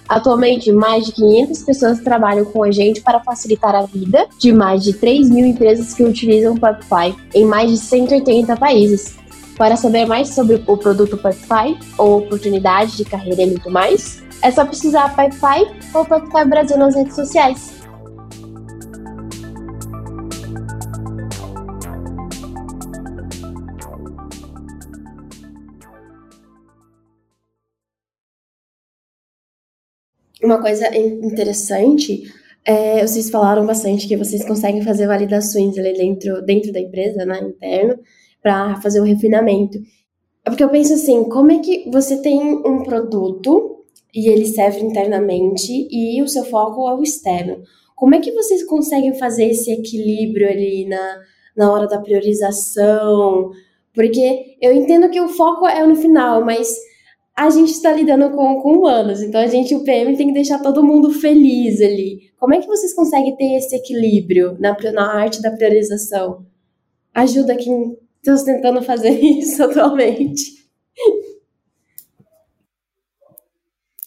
Atualmente, 0.07 0.71
mais 0.71 1.07
de 1.07 1.13
500 1.13 1.63
pessoas 1.63 2.01
trabalham 2.01 2.45
com 2.45 2.63
a 2.63 2.71
gente 2.71 3.01
para 3.01 3.21
facilitar 3.21 3.75
a 3.75 3.87
vida 3.87 4.27
de 4.39 4.53
mais 4.53 4.85
de 4.85 4.93
3 4.93 5.31
mil 5.31 5.47
empresas 5.47 5.95
que 5.95 6.05
utilizam 6.05 6.53
o 6.53 6.61
Pipefy 6.61 7.17
em 7.35 7.47
mais 7.47 7.71
de 7.71 7.79
180 7.79 8.55
países. 8.59 9.17
Para 9.57 9.75
saber 9.75 10.05
mais 10.05 10.29
sobre 10.29 10.63
o 10.67 10.77
produto 10.77 11.17
Pipefy 11.17 11.79
ou 11.97 12.19
oportunidade 12.19 12.95
de 12.95 13.07
carreira 13.07 13.41
e 13.41 13.47
muito 13.47 13.71
mais, 13.71 14.23
é 14.43 14.51
só 14.51 14.67
precisar 14.67 15.17
Pipefy 15.17 15.67
ou 15.95 16.05
Pipefy 16.05 16.45
Brasil 16.45 16.77
nas 16.77 16.95
redes 16.95 17.15
sociais. 17.15 17.86
Uma 30.47 30.61
coisa 30.61 30.97
interessante 30.97 32.23
é, 32.65 33.05
vocês 33.05 33.29
falaram 33.31 33.67
bastante 33.67 34.07
que 34.07 34.17
vocês 34.17 34.47
conseguem 34.47 34.81
fazer 34.81 35.09
validações 35.09 35.77
ali 35.77 35.93
dentro, 35.93 36.41
dentro 36.41 36.73
da 36.73 36.79
empresa, 36.79 37.25
né, 37.25 37.41
interno, 37.41 37.99
para 38.41 38.81
fazer 38.81 39.01
o 39.01 39.03
refinamento. 39.03 39.77
É 40.45 40.51
porque 40.51 40.63
eu 40.63 40.69
penso 40.69 40.95
assim, 40.95 41.25
como 41.25 41.51
é 41.51 41.59
que 41.59 41.91
você 41.91 42.23
tem 42.23 42.41
um 42.65 42.85
produto 42.85 43.85
e 44.15 44.29
ele 44.29 44.47
serve 44.47 44.83
internamente 44.83 45.89
e 45.91 46.23
o 46.23 46.29
seu 46.29 46.45
foco 46.45 46.89
é 46.89 46.95
o 46.95 47.03
externo? 47.03 47.65
Como 47.97 48.15
é 48.15 48.21
que 48.21 48.31
vocês 48.31 48.63
conseguem 48.63 49.19
fazer 49.19 49.47
esse 49.47 49.73
equilíbrio 49.73 50.49
ali 50.49 50.87
na, 50.87 51.19
na 51.57 51.73
hora 51.73 51.89
da 51.89 51.99
priorização? 51.99 53.51
Porque 53.93 54.57
eu 54.63 54.73
entendo 54.73 55.11
que 55.11 55.21
o 55.21 55.29
foco 55.29 55.67
é 55.67 55.85
no 55.85 55.97
final, 55.97 56.45
mas 56.45 56.73
a 57.37 57.51
gente 57.51 57.73
está 57.73 57.93
lidando 57.93 58.31
com, 58.35 58.63
com 58.63 58.79
humanos, 58.79 59.21
então 59.21 59.39
a 59.39 59.47
gente, 59.47 59.75
o 59.75 59.85
PM, 59.85 60.17
tem 60.17 60.29
que 60.29 60.33
deixar 60.33 60.59
todo 60.61 60.83
mundo 60.83 61.13
feliz 61.13 61.83
ali. 61.83 62.33
Como 62.39 62.55
é 62.55 62.61
que 62.61 62.67
vocês 62.67 62.95
conseguem 62.95 63.37
ter 63.37 63.57
esse 63.57 63.77
equilíbrio 63.77 64.57
na, 64.59 64.75
na 64.93 65.13
arte 65.15 65.43
da 65.43 65.51
priorização? 65.51 66.47
Ajuda 67.13 67.55
quem 67.55 67.99
está 68.27 68.43
tentando 68.43 68.81
fazer 68.83 69.11
isso 69.21 69.63
atualmente. 69.63 70.67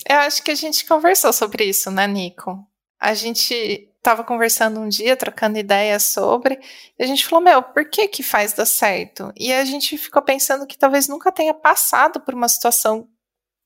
Eu 0.10 0.15
acho 0.17 0.41
que 0.41 0.49
a 0.49 0.56
gente 0.56 0.88
conversou 0.88 1.32
sobre 1.32 1.65
isso, 1.65 1.91
né, 1.91 2.08
Nico? 2.08 2.65
A 2.99 3.13
gente 3.13 3.53
estava 3.99 4.23
conversando 4.23 4.80
um 4.80 4.89
dia, 4.89 5.15
trocando 5.15 5.60
ideias 5.60 6.01
sobre, 6.01 6.60
e 6.97 7.03
a 7.03 7.06
gente 7.06 7.27
falou, 7.27 7.45
meu, 7.45 7.62
por 7.62 7.88
que 7.88 8.08
que 8.08 8.23
faz 8.23 8.53
dar 8.53 8.65
certo? 8.65 9.32
E 9.38 9.53
a 9.53 9.63
gente 9.65 9.99
ficou 9.99 10.21
pensando 10.23 10.65
que 10.65 10.80
talvez 10.80 11.08
nunca 11.08 11.32
tenha 11.32 11.53
passado 11.53 12.19
por 12.21 12.34
uma 12.34 12.49
situação 12.49 13.08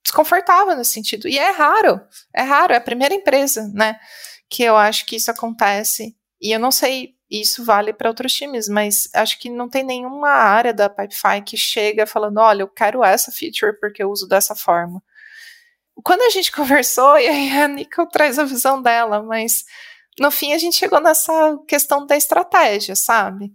desconfortável 0.04 0.76
nesse 0.76 0.94
sentido. 0.94 1.28
E 1.28 1.40
é 1.40 1.52
raro, 1.52 2.02
é 2.34 2.42
raro, 2.42 2.74
é 2.74 2.78
a 2.78 2.82
primeira 2.82 3.14
empresa, 3.14 3.70
né, 3.74 4.00
que 4.50 4.64
eu 4.64 4.76
acho 4.76 5.06
que 5.06 5.16
isso 5.16 5.32
acontece. 5.32 6.16
E 6.42 6.52
eu 6.52 6.60
não 6.60 6.72
sei, 6.72 7.16
isso 7.30 7.64
vale 7.64 7.94
para 7.94 8.10
outros 8.10 8.34
times, 8.34 8.68
mas 8.68 9.10
acho 9.14 9.40
que 9.40 9.50
não 9.50 9.70
tem 9.70 9.84
nenhuma 9.84 10.30
área 10.30 10.74
da 10.74 10.90
Pipefy 10.90 11.42
que 11.46 11.58
chega 11.58 12.06
falando, 12.06 12.38
olha, 12.40 12.64
eu 12.64 12.68
quero 12.68 13.04
essa 13.04 13.32
feature 13.32 13.80
porque 13.80 14.04
eu 14.04 14.12
uso 14.12 14.28
dessa 14.28 14.56
forma. 14.56 15.02
Quando 16.04 16.22
a 16.22 16.30
gente 16.30 16.52
conversou, 16.54 17.18
e 17.18 17.28
aí 17.28 17.62
a 17.62 17.68
Nicole 17.68 18.10
traz 18.10 18.38
a 18.38 18.44
visão 18.44 18.82
dela, 18.82 19.24
mas 19.24 19.64
no 20.20 20.30
fim 20.30 20.54
a 20.54 20.58
gente 20.58 20.78
chegou 20.78 21.00
nessa 21.00 21.58
questão 21.68 22.06
da 22.06 22.16
estratégia, 22.16 22.96
sabe? 22.96 23.52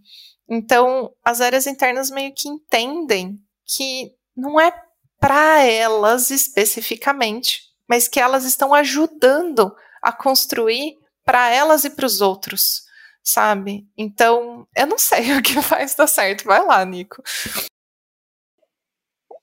Então, 0.49 1.13
as 1.23 1.41
áreas 1.43 1.67
internas 1.67 2.11
meio 2.11 2.33
que 2.35 2.49
entendem 2.49 3.39
que 3.67 4.13
não 4.35 4.59
é 4.59 4.73
para 5.21 5.63
elas 5.65 6.31
especificamente, 6.31 7.63
mas 7.89 8.09
que 8.09 8.21
elas 8.21 8.45
estão 8.45 8.73
ajudando 8.75 9.75
a 10.03 10.13
construir 10.13 10.99
para 11.25 11.51
elas 11.51 11.85
e 11.85 11.91
para 11.91 12.07
os 12.07 12.21
outros, 12.21 12.85
sabe? 13.23 13.87
Então, 13.97 14.67
eu 14.75 14.87
não 14.87 14.99
sei 14.99 15.33
o 15.37 15.43
que 15.43 15.61
faz 15.63 15.95
dar 15.95 16.07
certo. 16.07 16.45
Vai 16.45 16.65
lá, 16.65 16.85
Nico. 16.85 17.23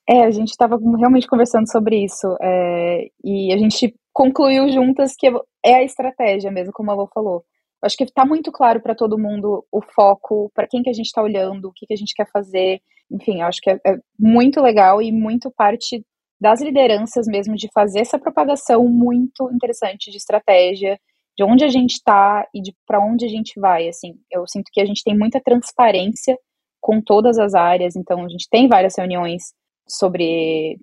É, 0.08 0.24
a 0.24 0.32
gente 0.32 0.52
estava 0.52 0.78
realmente 0.98 1.28
conversando 1.28 1.70
sobre 1.70 2.04
isso 2.04 2.38
é, 2.40 3.08
e 3.24 3.52
a 3.52 3.58
gente 3.58 3.96
concluiu 4.14 4.70
juntas 4.70 5.16
que 5.16 5.28
é 5.64 5.76
a 5.76 5.84
estratégia 5.84 6.52
mesmo, 6.52 6.72
como 6.72 6.92
a 6.92 6.94
Lô 6.94 7.08
falou. 7.14 7.44
Acho 7.86 7.98
que 7.98 8.04
está 8.04 8.26
muito 8.26 8.52
claro 8.52 8.82
para 8.82 8.96
todo 8.96 9.18
mundo 9.18 9.64
o 9.72 9.82
foco, 9.82 10.52
para 10.56 10.68
quem 10.68 10.82
que 10.82 10.90
a 10.90 10.94
gente 10.94 11.06
está 11.06 11.22
olhando, 11.22 11.68
o 11.68 11.72
que, 11.72 11.86
que 11.86 11.94
a 11.94 11.98
gente 11.98 12.16
quer 12.16 12.28
fazer, 12.32 12.82
enfim, 13.12 13.42
acho 13.42 13.62
que 13.62 13.70
é, 13.70 13.80
é 13.86 13.98
muito 14.20 14.60
legal 14.60 15.02
e 15.02 15.12
muito 15.12 15.52
parte 15.52 16.04
das 16.40 16.62
lideranças 16.62 17.28
mesmo 17.28 17.56
de 17.56 17.70
fazer 17.74 18.00
essa 18.00 18.20
propagação 18.20 18.88
muito 18.88 19.50
interessante 19.52 20.10
de 20.10 20.18
estratégia, 20.18 21.00
de 21.38 21.44
onde 21.44 21.64
a 21.64 21.68
gente 21.68 21.92
está 21.92 22.48
e 22.54 22.62
de 22.62 22.74
para 22.88 23.00
onde 23.00 23.26
a 23.26 23.30
gente 23.30 23.60
vai. 23.60 23.88
Assim, 23.88 24.16
eu 24.32 24.48
sinto 24.48 24.70
que 24.72 24.82
a 24.82 24.86
gente 24.86 25.04
tem 25.04 25.18
muita 25.18 25.40
transparência 25.40 26.38
com 26.82 27.02
todas 27.02 27.38
as 27.38 27.54
áreas, 27.54 27.96
então 27.96 28.24
a 28.26 28.30
gente 28.30 28.48
tem 28.50 28.68
várias 28.68 28.96
reuniões 28.98 29.44
sobre 29.88 30.78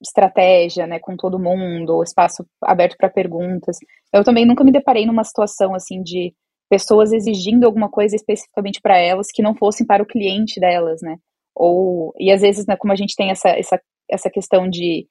estratégia, 0.00 0.86
né, 0.86 0.98
com 0.98 1.16
todo 1.16 1.38
mundo, 1.38 2.02
espaço 2.02 2.44
aberto 2.62 2.96
para 2.96 3.10
perguntas. 3.10 3.76
Eu 4.12 4.24
também 4.24 4.46
nunca 4.46 4.64
me 4.64 4.72
deparei 4.72 5.06
numa 5.06 5.24
situação 5.24 5.74
assim 5.74 6.02
de 6.02 6.34
pessoas 6.68 7.12
exigindo 7.12 7.64
alguma 7.64 7.90
coisa 7.90 8.14
especificamente 8.14 8.80
para 8.80 8.96
elas 8.96 9.26
que 9.32 9.42
não 9.42 9.54
fossem 9.54 9.86
para 9.86 10.02
o 10.02 10.06
cliente 10.06 10.60
delas, 10.60 11.00
né? 11.02 11.16
Ou, 11.54 12.14
e 12.18 12.30
às 12.30 12.40
vezes, 12.40 12.64
né, 12.66 12.76
como 12.76 12.92
a 12.92 12.96
gente 12.96 13.16
tem 13.16 13.30
essa, 13.30 13.50
essa, 13.50 13.80
essa 14.08 14.30
questão 14.30 14.68
de 14.68 15.06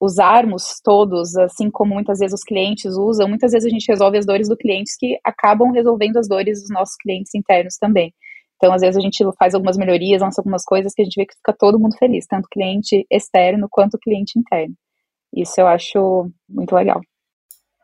usarmos 0.00 0.80
todos, 0.82 1.36
assim 1.36 1.70
como 1.70 1.94
muitas 1.94 2.18
vezes 2.18 2.34
os 2.34 2.42
clientes 2.42 2.96
usam, 2.96 3.28
muitas 3.28 3.52
vezes 3.52 3.66
a 3.66 3.70
gente 3.70 3.86
resolve 3.86 4.18
as 4.18 4.26
dores 4.26 4.48
do 4.48 4.56
cliente 4.56 4.96
que 4.98 5.16
acabam 5.24 5.70
resolvendo 5.70 6.16
as 6.16 6.26
dores 6.26 6.60
dos 6.60 6.70
nossos 6.70 6.96
clientes 6.96 7.32
internos 7.34 7.76
também. 7.76 8.12
Então, 8.62 8.72
às 8.72 8.80
vezes, 8.80 8.96
a 8.96 9.00
gente 9.00 9.24
faz 9.36 9.56
algumas 9.56 9.76
melhorias, 9.76 10.22
lança 10.22 10.40
algumas 10.40 10.64
coisas 10.64 10.94
que 10.94 11.02
a 11.02 11.04
gente 11.04 11.16
vê 11.16 11.26
que 11.26 11.34
fica 11.34 11.52
todo 11.52 11.80
mundo 11.80 11.96
feliz, 11.98 12.28
tanto 12.28 12.48
cliente 12.48 13.04
externo 13.10 13.66
quanto 13.68 13.98
cliente 13.98 14.38
interno. 14.38 14.76
Isso 15.34 15.60
eu 15.60 15.66
acho 15.66 16.30
muito 16.48 16.72
legal. 16.72 17.00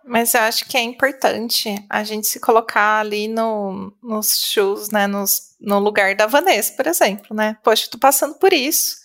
Mas 0.05 0.35
eu 0.35 0.41
acho 0.43 0.69
que 0.69 0.77
é 0.77 0.81
importante 0.81 1.75
a 1.91 2.05
gente 2.05 2.29
se 2.29 2.39
colocar 2.39 3.01
ali 3.01 3.27
no, 3.27 3.93
nos 4.01 4.39
shows, 4.39 4.91
né, 4.91 5.09
nos, 5.09 5.57
no 5.61 5.81
lugar 5.81 6.15
da 6.15 6.27
Vanessa, 6.27 6.73
por 6.77 6.87
exemplo, 6.87 7.35
né? 7.35 7.57
Poxa, 7.65 7.87
eu 7.87 7.91
tô 7.91 7.99
passando 7.99 8.39
por 8.39 8.53
isso. 8.53 8.99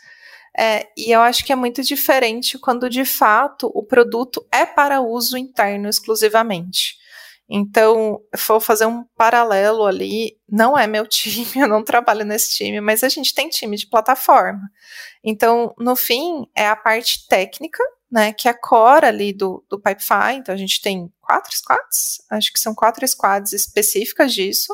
É, 0.56 0.86
e 0.96 1.12
eu 1.12 1.22
acho 1.22 1.44
que 1.44 1.52
é 1.52 1.56
muito 1.56 1.82
diferente 1.82 2.60
quando 2.60 2.88
de 2.88 3.04
fato 3.04 3.72
o 3.74 3.82
produto 3.82 4.46
é 4.52 4.64
para 4.64 5.02
uso 5.02 5.36
interno 5.40 5.90
exclusivamente. 5.90 7.02
Então, 7.50 8.22
vou 8.48 8.60
fazer 8.60 8.86
um 8.86 9.04
paralelo 9.16 9.86
ali. 9.86 10.38
Não 10.50 10.78
é 10.78 10.88
meu 10.88 11.06
time, 11.08 11.52
eu 11.56 11.68
não 11.68 11.84
trabalho 11.84 12.26
nesse 12.26 12.56
time, 12.56 12.82
mas 12.82 13.04
a 13.04 13.10
gente 13.10 13.34
tem 13.34 13.50
time 13.50 13.78
de 13.78 13.88
plataforma. 13.88 14.70
Então, 15.24 15.74
no 15.78 15.96
fim, 15.96 16.48
é 16.56 16.68
a 16.68 16.76
parte 16.76 17.28
técnica 17.28 17.84
né, 18.14 18.32
que 18.32 18.48
é 18.48 18.52
a 18.52 18.54
core 18.54 19.08
ali 19.08 19.34
do, 19.34 19.66
do 19.68 19.80
Pipefy, 19.80 20.36
então 20.36 20.54
a 20.54 20.58
gente 20.58 20.80
tem 20.80 21.12
quatro 21.20 21.52
squads, 21.52 22.22
acho 22.30 22.54
que 22.54 22.60
são 22.60 22.76
quatro 22.76 23.08
squads 23.08 23.54
específicas 23.54 24.32
disso, 24.32 24.72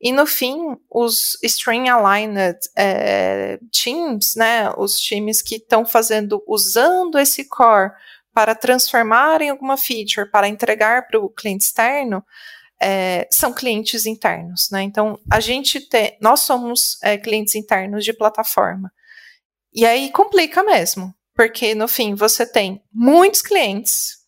E 0.00 0.10
no 0.10 0.26
fim, 0.26 0.58
os 0.90 1.38
string 1.44 1.88
aligned 1.90 2.58
é, 2.74 3.60
teams, 3.70 4.34
né, 4.36 4.72
os 4.78 4.98
times 4.98 5.42
que 5.42 5.56
estão 5.56 5.84
fazendo, 5.84 6.42
usando 6.48 7.18
esse 7.18 7.44
core 7.44 7.92
para 8.32 8.54
transformar 8.54 9.42
em 9.42 9.50
alguma 9.50 9.76
feature, 9.76 10.30
para 10.30 10.48
entregar 10.48 11.06
para 11.06 11.20
o 11.20 11.28
cliente 11.28 11.64
externo, 11.64 12.24
é, 12.80 13.28
são 13.30 13.52
clientes 13.52 14.06
internos, 14.06 14.68
né? 14.70 14.82
Então, 14.82 15.18
a 15.30 15.38
gente 15.38 15.80
tem, 15.80 16.16
nós 16.20 16.40
somos 16.40 16.98
é, 17.02 17.16
clientes 17.16 17.54
internos 17.54 18.04
de 18.04 18.12
plataforma. 18.12 18.92
E 19.72 19.86
aí 19.86 20.10
complica 20.10 20.62
mesmo, 20.62 21.14
porque 21.34 21.74
no 21.74 21.86
fim 21.86 22.14
você 22.14 22.44
tem 22.44 22.82
muitos 22.92 23.40
clientes, 23.40 24.18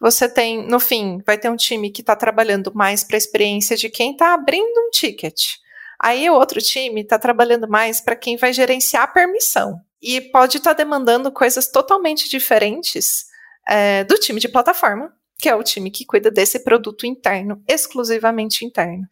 você 0.00 0.28
tem, 0.28 0.66
no 0.66 0.80
fim, 0.80 1.22
vai 1.24 1.38
ter 1.38 1.48
um 1.48 1.56
time 1.56 1.90
que 1.90 2.00
está 2.00 2.16
trabalhando 2.16 2.72
mais 2.74 3.04
para 3.04 3.16
a 3.16 3.18
experiência 3.18 3.76
de 3.76 3.88
quem 3.88 4.12
está 4.12 4.34
abrindo 4.34 4.80
um 4.80 4.90
ticket. 4.90 5.58
Aí 6.00 6.28
o 6.28 6.34
outro 6.34 6.60
time 6.60 7.02
está 7.02 7.18
trabalhando 7.18 7.68
mais 7.68 8.00
para 8.00 8.16
quem 8.16 8.36
vai 8.36 8.52
gerenciar 8.52 9.04
a 9.04 9.06
permissão. 9.06 9.80
E 10.00 10.20
pode 10.20 10.56
estar 10.56 10.70
tá 10.70 10.76
demandando 10.82 11.30
coisas 11.30 11.68
totalmente 11.68 12.28
diferentes 12.28 13.26
é, 13.68 14.04
do 14.04 14.16
time 14.16 14.40
de 14.40 14.48
plataforma, 14.48 15.12
que 15.38 15.48
é 15.48 15.54
o 15.54 15.62
time 15.62 15.90
que 15.90 16.04
cuida 16.04 16.30
desse 16.30 16.60
produto 16.60 17.06
interno, 17.06 17.62
exclusivamente 17.68 18.64
interno. 18.64 19.06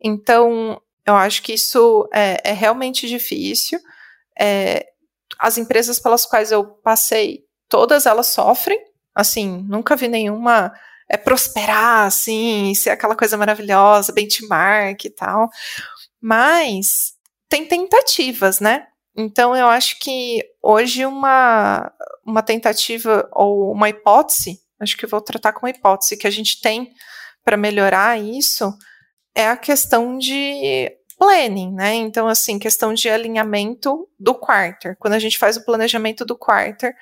Então, 0.00 0.80
eu 1.06 1.14
acho 1.14 1.42
que 1.42 1.54
isso 1.54 2.08
é, 2.12 2.50
é 2.50 2.52
realmente 2.52 3.08
difícil. 3.08 3.78
É, 4.38 4.86
as 5.38 5.58
empresas 5.58 5.98
pelas 5.98 6.26
quais 6.26 6.52
eu 6.52 6.64
passei, 6.64 7.44
todas 7.68 8.06
elas 8.06 8.28
sofrem 8.28 8.92
Assim, 9.14 9.64
nunca 9.68 9.94
vi 9.94 10.08
nenhuma 10.08 10.72
é, 11.08 11.16
prosperar, 11.16 12.06
assim, 12.06 12.74
ser 12.74 12.90
aquela 12.90 13.14
coisa 13.14 13.36
maravilhosa, 13.36 14.12
benchmark 14.12 15.04
e 15.04 15.10
tal. 15.10 15.50
Mas 16.20 17.14
tem 17.48 17.66
tentativas, 17.66 18.60
né? 18.60 18.86
Então 19.16 19.54
eu 19.54 19.66
acho 19.66 19.98
que 19.98 20.42
hoje 20.62 21.04
uma, 21.04 21.92
uma 22.24 22.42
tentativa 22.42 23.28
ou 23.32 23.72
uma 23.72 23.88
hipótese, 23.88 24.58
acho 24.80 24.96
que 24.96 25.04
eu 25.04 25.08
vou 25.08 25.20
tratar 25.20 25.52
como 25.52 25.66
uma 25.66 25.76
hipótese 25.76 26.16
que 26.16 26.26
a 26.26 26.30
gente 26.30 26.60
tem 26.60 26.92
para 27.44 27.56
melhorar 27.56 28.18
isso 28.18 28.72
é 29.34 29.48
a 29.48 29.56
questão 29.56 30.18
de 30.18 30.90
planning, 31.18 31.72
né? 31.72 31.94
Então, 31.94 32.26
assim, 32.26 32.58
questão 32.58 32.92
de 32.92 33.08
alinhamento 33.08 34.08
do 34.18 34.34
quarter. 34.34 34.96
Quando 34.98 35.14
a 35.14 35.18
gente 35.18 35.38
faz 35.38 35.56
o 35.56 35.64
planejamento 35.64 36.24
do 36.24 36.36
quarter, 36.36 36.94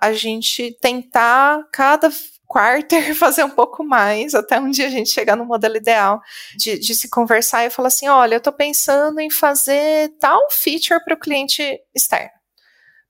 a 0.00 0.12
gente 0.12 0.76
tentar 0.80 1.64
cada 1.72 2.10
quarter 2.48 3.14
fazer 3.14 3.44
um 3.44 3.50
pouco 3.50 3.84
mais, 3.84 4.34
até 4.34 4.58
um 4.58 4.70
dia 4.70 4.86
a 4.86 4.90
gente 4.90 5.10
chegar 5.10 5.36
no 5.36 5.44
modelo 5.44 5.76
ideal 5.76 6.20
de, 6.56 6.78
de 6.78 6.94
se 6.94 7.08
conversar 7.08 7.66
e 7.66 7.70
falar 7.70 7.88
assim: 7.88 8.08
olha, 8.08 8.34
eu 8.34 8.38
estou 8.38 8.52
pensando 8.52 9.20
em 9.20 9.30
fazer 9.30 10.08
tal 10.18 10.50
feature 10.50 11.04
para 11.04 11.14
o 11.14 11.20
cliente 11.20 11.78
externo. 11.94 12.30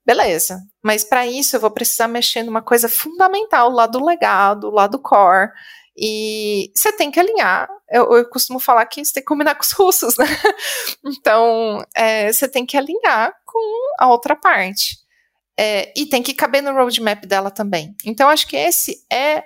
Beleza, 0.05 0.59
mas 0.83 1.03
para 1.03 1.25
isso 1.27 1.55
eu 1.55 1.59
vou 1.59 1.71
precisar 1.71 2.07
mexer 2.07 2.43
numa 2.43 2.61
coisa 2.61 2.89
fundamental 2.89 3.69
lá 3.69 3.85
do 3.85 4.03
legado, 4.03 4.69
lá 4.69 4.87
do 4.87 4.99
core. 4.99 5.51
E 5.95 6.71
você 6.73 6.91
tem 6.93 7.11
que 7.11 7.19
alinhar. 7.19 7.67
Eu, 7.91 8.15
eu, 8.15 8.29
costumo 8.29 8.59
falar 8.59 8.85
que 8.85 9.03
você 9.03 9.13
tem 9.13 9.21
que 9.21 9.27
combinar 9.27 9.55
com 9.55 9.61
os 9.61 9.71
russos, 9.71 10.17
né? 10.17 10.25
Então, 11.05 11.83
é, 11.93 12.31
você 12.31 12.47
tem 12.47 12.65
que 12.65 12.77
alinhar 12.77 13.33
com 13.45 13.59
a 13.99 14.07
outra 14.07 14.35
parte. 14.35 14.97
É, 15.61 15.91
e 15.93 16.05
tem 16.05 16.23
que 16.23 16.33
caber 16.33 16.63
no 16.63 16.71
roadmap 16.71 17.25
dela 17.25 17.51
também. 17.51 17.93
Então, 18.05 18.29
acho 18.29 18.47
que 18.47 18.55
esse 18.55 19.05
é 19.11 19.43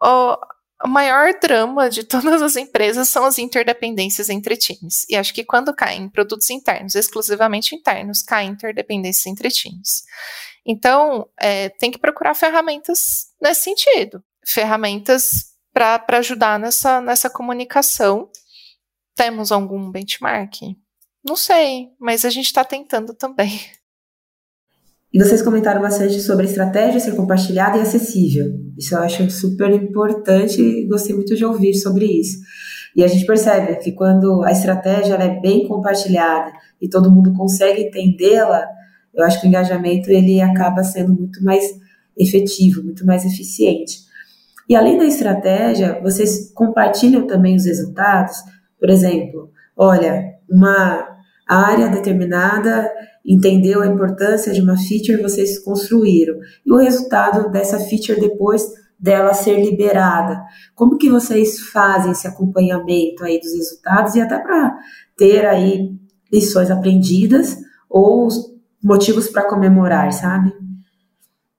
o, 0.00 0.38
maior 0.86 1.34
drama 1.40 1.90
de 1.90 2.04
todas 2.06 2.40
as 2.40 2.54
empresas 2.54 3.08
são 3.08 3.24
as 3.24 3.36
interdependências 3.36 4.28
entre 4.28 4.56
times. 4.56 5.04
E 5.08 5.16
acho 5.16 5.34
que 5.34 5.42
quando 5.42 5.74
caem 5.74 6.08
produtos 6.08 6.50
internos, 6.50 6.94
exclusivamente 6.94 7.74
internos, 7.74 8.22
caem 8.22 8.50
interdependências 8.50 9.26
entre 9.26 9.48
times. 9.50 10.04
Então, 10.64 11.28
é, 11.36 11.68
tem 11.68 11.90
que 11.90 11.98
procurar 11.98 12.34
ferramentas 12.34 13.32
nesse 13.42 13.62
sentido. 13.62 14.22
Ferramentas 14.46 15.46
para 15.74 16.18
ajudar 16.18 16.60
nessa, 16.60 17.00
nessa 17.00 17.28
comunicação. 17.28 18.30
Temos 19.16 19.50
algum 19.50 19.90
benchmark? 19.90 20.60
Não 21.24 21.34
sei, 21.34 21.88
mas 21.98 22.24
a 22.24 22.30
gente 22.30 22.46
está 22.46 22.64
tentando 22.64 23.14
também. 23.14 23.60
E 25.12 25.18
vocês 25.18 25.42
comentaram 25.42 25.80
bastante 25.80 26.20
sobre 26.20 26.46
a 26.46 26.48
estratégia 26.48 27.00
ser 27.00 27.16
compartilhada 27.16 27.78
e 27.78 27.80
acessível. 27.80 28.52
Isso 28.78 28.94
eu 28.94 29.00
acho 29.00 29.28
super 29.30 29.70
importante 29.70 30.62
e 30.62 30.86
gostei 30.86 31.14
muito 31.14 31.34
de 31.34 31.44
ouvir 31.44 31.74
sobre 31.74 32.06
isso. 32.06 32.38
E 32.94 33.02
a 33.02 33.08
gente 33.08 33.26
percebe 33.26 33.76
que 33.76 33.92
quando 33.92 34.42
a 34.44 34.52
estratégia 34.52 35.14
é 35.14 35.40
bem 35.40 35.66
compartilhada 35.66 36.52
e 36.80 36.88
todo 36.88 37.10
mundo 37.10 37.32
consegue 37.32 37.82
entendê-la, 37.82 38.64
eu 39.12 39.24
acho 39.24 39.40
que 39.40 39.46
o 39.46 39.48
engajamento 39.48 40.10
ele 40.10 40.40
acaba 40.40 40.84
sendo 40.84 41.12
muito 41.12 41.42
mais 41.42 41.64
efetivo, 42.16 42.82
muito 42.82 43.04
mais 43.04 43.24
eficiente. 43.24 43.98
E 44.68 44.76
além 44.76 44.96
da 44.96 45.04
estratégia, 45.04 46.00
vocês 46.00 46.52
compartilham 46.54 47.26
também 47.26 47.56
os 47.56 47.64
resultados. 47.64 48.36
Por 48.78 48.88
exemplo, 48.88 49.50
olha, 49.76 50.34
uma 50.48 51.08
área 51.56 51.88
determinada 51.88 52.90
entendeu 53.24 53.82
a 53.82 53.86
importância 53.86 54.52
de 54.52 54.60
uma 54.60 54.76
feature, 54.76 55.22
vocês 55.22 55.58
construíram. 55.58 56.34
E 56.64 56.72
o 56.72 56.76
resultado 56.76 57.50
dessa 57.50 57.78
feature 57.78 58.20
depois 58.20 58.62
dela 58.98 59.32
ser 59.32 59.62
liberada. 59.62 60.42
Como 60.74 60.98
que 60.98 61.08
vocês 61.08 61.58
fazem 61.58 62.12
esse 62.12 62.26
acompanhamento 62.26 63.24
aí 63.24 63.40
dos 63.40 63.52
resultados 63.54 64.14
e 64.14 64.20
até 64.20 64.38
para 64.38 64.76
ter 65.16 65.46
aí 65.46 65.90
lições 66.30 66.70
aprendidas 66.70 67.56
ou 67.88 68.28
motivos 68.82 69.28
para 69.28 69.48
comemorar, 69.48 70.12
sabe? 70.12 70.52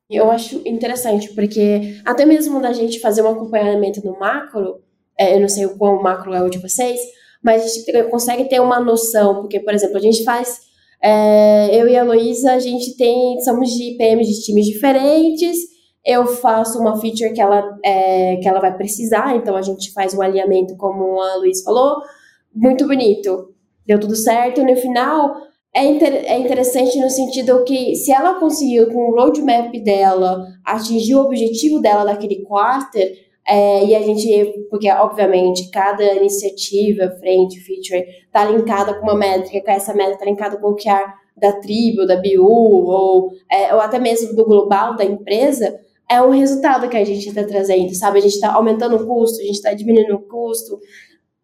Eu 0.10 0.30
acho 0.30 0.62
interessante, 0.66 1.34
porque 1.34 2.02
até 2.06 2.26
mesmo 2.26 2.62
da 2.62 2.74
gente 2.74 3.00
fazer 3.00 3.22
um 3.22 3.30
acompanhamento 3.30 4.06
no 4.06 4.20
macro, 4.20 4.82
é, 5.18 5.36
eu 5.36 5.40
não 5.40 5.48
sei 5.48 5.66
o 5.66 5.78
quão 5.78 6.02
macro 6.02 6.34
é 6.34 6.42
o 6.42 6.50
de 6.50 6.58
vocês, 6.58 7.00
mas 7.44 7.64
a 7.64 7.68
gente 7.68 8.10
consegue 8.10 8.46
ter 8.46 8.60
uma 8.60 8.80
noção, 8.80 9.42
porque, 9.42 9.60
por 9.60 9.74
exemplo, 9.74 9.98
a 9.98 10.02
gente 10.02 10.24
faz 10.24 10.60
é, 11.02 11.76
eu 11.76 11.88
e 11.88 11.98
a 11.98 12.04
Luísa, 12.04 12.54
a 12.54 12.60
gente 12.60 12.96
tem, 12.96 13.40
somos 13.42 13.70
de 13.72 13.96
PMs 13.98 14.28
de 14.28 14.42
times 14.44 14.66
diferentes. 14.68 15.58
Eu 16.06 16.28
faço 16.28 16.80
uma 16.80 17.00
feature 17.00 17.34
que 17.34 17.42
ela, 17.42 17.78
é, 17.84 18.38
que 18.38 18.48
ela 18.48 18.60
vai 18.60 18.76
precisar, 18.76 19.36
então 19.36 19.56
a 19.56 19.62
gente 19.62 19.92
faz 19.94 20.14
um 20.14 20.22
alinhamento, 20.22 20.76
como 20.78 21.20
a 21.22 21.36
Luísa 21.38 21.64
falou, 21.64 21.98
muito 22.54 22.88
bonito. 22.88 23.54
Deu 23.86 24.00
tudo 24.00 24.16
certo. 24.16 24.64
No 24.64 24.76
final, 24.76 25.36
é, 25.74 25.86
inter, 25.86 26.14
é 26.26 26.38
interessante 26.38 27.00
no 27.00 27.10
sentido 27.10 27.64
que 27.64 27.96
se 27.96 28.12
ela 28.12 28.40
conseguiu, 28.40 28.92
com 28.92 29.10
o 29.10 29.16
roadmap 29.16 29.72
dela, 29.84 30.46
atingir 30.66 31.16
o 31.16 31.22
objetivo 31.22 31.80
dela 31.80 32.04
daquele 32.04 32.44
quarter, 32.44 33.31
é, 33.52 33.84
e 33.86 33.94
a 33.94 34.02
gente, 34.02 34.66
porque 34.70 34.90
obviamente 34.90 35.70
cada 35.72 36.14
iniciativa, 36.14 37.12
frente, 37.20 37.60
feature, 37.60 38.06
está 38.26 38.46
linkada 38.46 38.94
com 38.94 39.04
uma 39.04 39.14
métrica, 39.14 39.74
essa 39.74 39.94
métrica 39.94 40.20
está 40.20 40.26
linkada 40.26 40.58
com 40.58 40.70
o 40.70 40.76
QR 40.78 41.14
da 41.36 41.52
tribo, 41.60 42.06
da 42.06 42.16
BU, 42.16 42.46
ou, 42.46 43.34
é, 43.52 43.76
ou 43.76 43.82
até 43.82 44.00
mesmo 44.00 44.34
do 44.38 44.46
global 44.46 44.96
da 44.96 45.04
empresa, 45.04 45.78
é 46.10 46.22
um 46.22 46.30
resultado 46.30 46.88
que 46.88 46.96
a 46.96 47.04
gente 47.04 47.28
está 47.28 47.44
trazendo, 47.44 47.94
sabe? 47.94 48.20
A 48.20 48.22
gente 48.22 48.36
está 48.36 48.54
aumentando 48.54 48.96
o 48.96 49.06
custo, 49.06 49.42
a 49.42 49.44
gente 49.44 49.56
está 49.56 49.74
diminuindo 49.74 50.16
o 50.16 50.22
custo, 50.22 50.80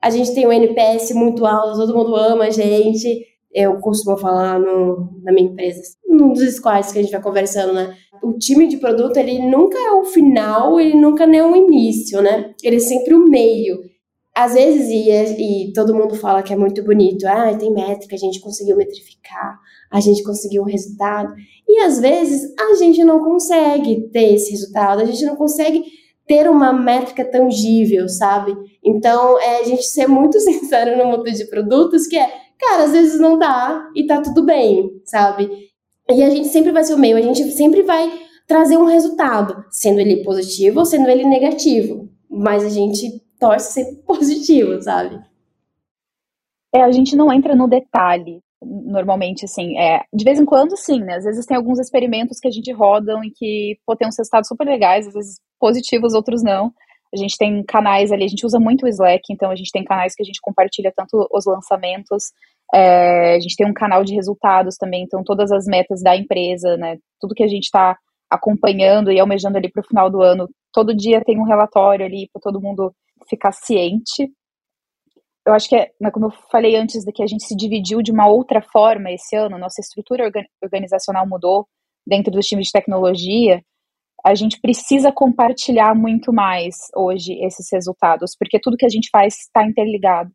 a 0.01 0.09
gente 0.09 0.33
tem 0.33 0.47
um 0.47 0.53
NPS 0.53 1.11
muito 1.11 1.45
alto, 1.45 1.77
todo 1.77 1.93
mundo 1.93 2.15
ama 2.15 2.45
a 2.45 2.49
gente. 2.49 3.25
Eu 3.53 3.79
costumo 3.79 4.17
falar 4.17 4.59
no, 4.59 5.19
na 5.23 5.31
minha 5.31 5.49
empresa, 5.49 5.81
num 6.07 6.33
dos 6.33 6.55
squads 6.55 6.91
que 6.91 6.99
a 6.99 7.01
gente 7.01 7.11
vai 7.11 7.21
conversando, 7.21 7.73
né? 7.73 7.95
o 8.21 8.37
time 8.37 8.67
de 8.67 8.77
produto, 8.77 9.17
ele 9.17 9.39
nunca 9.39 9.77
é 9.77 9.91
o 9.91 10.05
final, 10.05 10.79
ele 10.79 10.95
nunca 10.95 11.25
nem 11.25 11.39
é 11.39 11.45
o 11.45 11.55
início, 11.55 12.21
né? 12.21 12.53
Ele 12.63 12.77
é 12.77 12.79
sempre 12.79 13.13
o 13.13 13.27
meio. 13.27 13.79
Às 14.35 14.53
vezes, 14.53 14.89
e, 14.89 15.69
e 15.69 15.73
todo 15.73 15.95
mundo 15.95 16.15
fala 16.15 16.43
que 16.43 16.53
é 16.53 16.55
muito 16.55 16.83
bonito, 16.83 17.25
ah, 17.25 17.55
tem 17.57 17.73
métrica, 17.73 18.15
a 18.15 18.19
gente 18.19 18.39
conseguiu 18.39 18.77
metrificar, 18.77 19.57
a 19.91 19.99
gente 19.99 20.23
conseguiu 20.23 20.61
um 20.61 20.65
resultado. 20.65 21.33
E 21.67 21.79
às 21.79 21.99
vezes 21.99 22.53
a 22.59 22.75
gente 22.75 23.03
não 23.03 23.23
consegue 23.23 24.09
ter 24.11 24.33
esse 24.33 24.51
resultado, 24.51 25.01
a 25.01 25.05
gente 25.05 25.25
não 25.25 25.35
consegue 25.35 25.83
ter 26.27 26.49
uma 26.49 26.71
métrica 26.73 27.25
tangível, 27.25 28.07
sabe? 28.09 28.55
Então, 28.83 29.39
é 29.39 29.61
a 29.61 29.63
gente 29.63 29.83
ser 29.83 30.07
muito 30.07 30.39
sincero 30.41 30.97
no 30.97 31.09
mundo 31.09 31.23
de 31.23 31.45
produtos, 31.45 32.05
que 32.05 32.17
é, 32.17 32.29
cara, 32.67 32.83
às 32.83 32.91
vezes 32.91 33.19
não 33.19 33.37
dá 33.37 33.89
e 33.95 34.05
tá 34.05 34.21
tudo 34.21 34.43
bem, 34.43 35.01
sabe? 35.05 35.49
E 36.09 36.23
a 36.23 36.29
gente 36.29 36.47
sempre 36.47 36.71
vai 36.71 36.83
ser 36.83 36.93
o 36.93 36.99
meio, 36.99 37.17
a 37.17 37.21
gente 37.21 37.43
sempre 37.51 37.83
vai 37.83 38.11
trazer 38.47 38.77
um 38.77 38.85
resultado, 38.85 39.65
sendo 39.69 39.99
ele 39.99 40.23
positivo 40.23 40.79
ou 40.79 40.85
sendo 40.85 41.09
ele 41.09 41.25
negativo. 41.25 42.09
Mas 42.29 42.63
a 42.63 42.69
gente 42.69 43.21
torce 43.39 43.73
sempre 43.73 43.95
positivo, 44.07 44.81
sabe? 44.81 45.19
É, 46.73 46.81
a 46.81 46.91
gente 46.91 47.15
não 47.15 47.31
entra 47.31 47.55
no 47.55 47.67
detalhe, 47.67 48.41
normalmente, 48.61 49.45
assim. 49.45 49.77
É, 49.77 50.03
de 50.13 50.23
vez 50.23 50.39
em 50.39 50.45
quando, 50.45 50.77
sim, 50.77 50.99
né? 50.99 51.15
Às 51.15 51.23
vezes 51.23 51.45
tem 51.45 51.57
alguns 51.57 51.79
experimentos 51.79 52.39
que 52.39 52.47
a 52.47 52.51
gente 52.51 52.71
rodam 52.71 53.23
e 53.23 53.31
que 53.31 53.77
pô, 53.85 53.95
tem 53.95 54.07
uns 54.07 54.17
resultados 54.17 54.47
super 54.47 54.65
legais, 54.65 55.07
às 55.07 55.13
vezes 55.13 55.39
positivos, 55.59 56.13
outros 56.13 56.43
não. 56.43 56.73
A 57.13 57.17
gente 57.17 57.37
tem 57.37 57.63
canais 57.63 58.11
ali, 58.11 58.25
a 58.25 58.27
gente 58.27 58.45
usa 58.45 58.59
muito 58.59 58.85
o 58.85 58.87
Slack, 58.87 59.23
então 59.31 59.49
a 59.49 59.55
gente 59.55 59.71
tem 59.71 59.83
canais 59.83 60.13
que 60.13 60.21
a 60.21 60.25
gente 60.25 60.41
compartilha 60.41 60.93
tanto 60.95 61.27
os 61.31 61.45
lançamentos, 61.45 62.31
é, 62.73 63.35
a 63.35 63.39
gente 63.39 63.55
tem 63.55 63.67
um 63.67 63.73
canal 63.73 64.03
de 64.03 64.13
resultados 64.13 64.75
também, 64.75 65.03
então 65.03 65.23
todas 65.23 65.51
as 65.51 65.65
metas 65.65 66.01
da 66.01 66.15
empresa, 66.15 66.75
né, 66.77 66.97
tudo 67.19 67.35
que 67.35 67.43
a 67.43 67.47
gente 67.47 67.65
está 67.65 67.97
acompanhando 68.29 69.11
e 69.11 69.19
almejando 69.19 69.57
ali 69.57 69.71
para 69.71 69.81
o 69.81 69.87
final 69.87 70.09
do 70.09 70.21
ano, 70.21 70.49
todo 70.73 70.95
dia 70.95 71.23
tem 71.23 71.39
um 71.39 71.45
relatório 71.45 72.05
ali 72.05 72.29
para 72.31 72.41
todo 72.41 72.61
mundo 72.61 72.93
ficar 73.29 73.51
ciente. 73.53 74.29
Eu 75.45 75.53
acho 75.53 75.69
que, 75.69 75.77
é, 75.77 75.91
né, 75.99 76.11
como 76.11 76.25
eu 76.25 76.31
falei 76.51 76.75
antes, 76.75 77.05
de 77.05 77.11
que 77.13 77.23
a 77.23 77.27
gente 77.27 77.45
se 77.45 77.55
dividiu 77.55 78.01
de 78.01 78.11
uma 78.11 78.27
outra 78.27 78.61
forma 78.61 79.11
esse 79.11 79.35
ano, 79.35 79.57
nossa 79.57 79.79
estrutura 79.79 80.29
organizacional 80.61 81.25
mudou 81.25 81.65
dentro 82.05 82.31
dos 82.31 82.45
times 82.45 82.65
de 82.67 82.73
tecnologia, 82.73 83.61
a 84.25 84.35
gente 84.35 84.59
precisa 84.59 85.11
compartilhar 85.11 85.95
muito 85.95 86.33
mais 86.33 86.75
hoje 86.95 87.33
esses 87.45 87.67
resultados, 87.71 88.35
porque 88.37 88.59
tudo 88.59 88.75
que 88.75 88.85
a 88.85 88.89
gente 88.89 89.09
faz 89.09 89.35
está 89.35 89.65
interligado. 89.65 90.29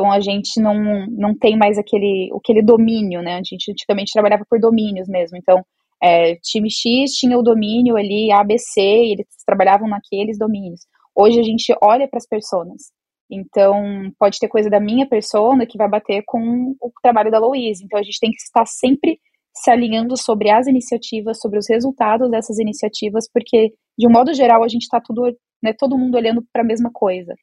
Então 0.00 0.10
a 0.10 0.18
gente 0.18 0.58
não, 0.58 1.06
não 1.10 1.36
tem 1.36 1.58
mais 1.58 1.76
aquele, 1.76 2.30
aquele 2.34 2.62
domínio, 2.62 3.20
né? 3.20 3.34
A 3.34 3.42
gente 3.42 3.70
antigamente 3.70 4.12
trabalhava 4.12 4.46
por 4.48 4.58
domínios 4.58 5.06
mesmo. 5.06 5.36
Então, 5.36 5.62
é, 6.02 6.36
time 6.36 6.70
X 6.70 7.12
tinha 7.12 7.38
o 7.38 7.42
domínio 7.42 7.96
ali, 7.96 8.32
ABC, 8.32 8.80
e 8.80 9.12
eles 9.12 9.26
trabalhavam 9.44 9.86
naqueles 9.86 10.38
domínios. 10.38 10.80
Hoje 11.14 11.38
a 11.38 11.42
gente 11.42 11.74
olha 11.82 12.08
para 12.08 12.16
as 12.16 12.26
pessoas. 12.26 12.90
Então, 13.30 14.10
pode 14.18 14.38
ter 14.38 14.48
coisa 14.48 14.70
da 14.70 14.80
minha 14.80 15.06
persona 15.06 15.66
que 15.66 15.76
vai 15.76 15.88
bater 15.88 16.22
com 16.26 16.74
o 16.80 16.90
trabalho 17.02 17.30
da 17.30 17.38
Louise. 17.38 17.84
Então, 17.84 18.00
a 18.00 18.02
gente 18.02 18.18
tem 18.18 18.30
que 18.30 18.40
estar 18.40 18.64
sempre 18.66 19.20
se 19.54 19.70
alinhando 19.70 20.16
sobre 20.16 20.48
as 20.50 20.66
iniciativas, 20.66 21.38
sobre 21.40 21.58
os 21.58 21.68
resultados 21.68 22.30
dessas 22.30 22.58
iniciativas, 22.58 23.28
porque, 23.30 23.74
de 23.98 24.08
um 24.08 24.10
modo 24.10 24.32
geral, 24.32 24.64
a 24.64 24.68
gente 24.68 24.84
está 24.84 24.98
tudo, 24.98 25.30
né, 25.62 25.74
todo 25.78 25.98
mundo 25.98 26.14
olhando 26.14 26.42
para 26.50 26.62
a 26.62 26.66
mesma 26.66 26.90
coisa. 26.90 27.34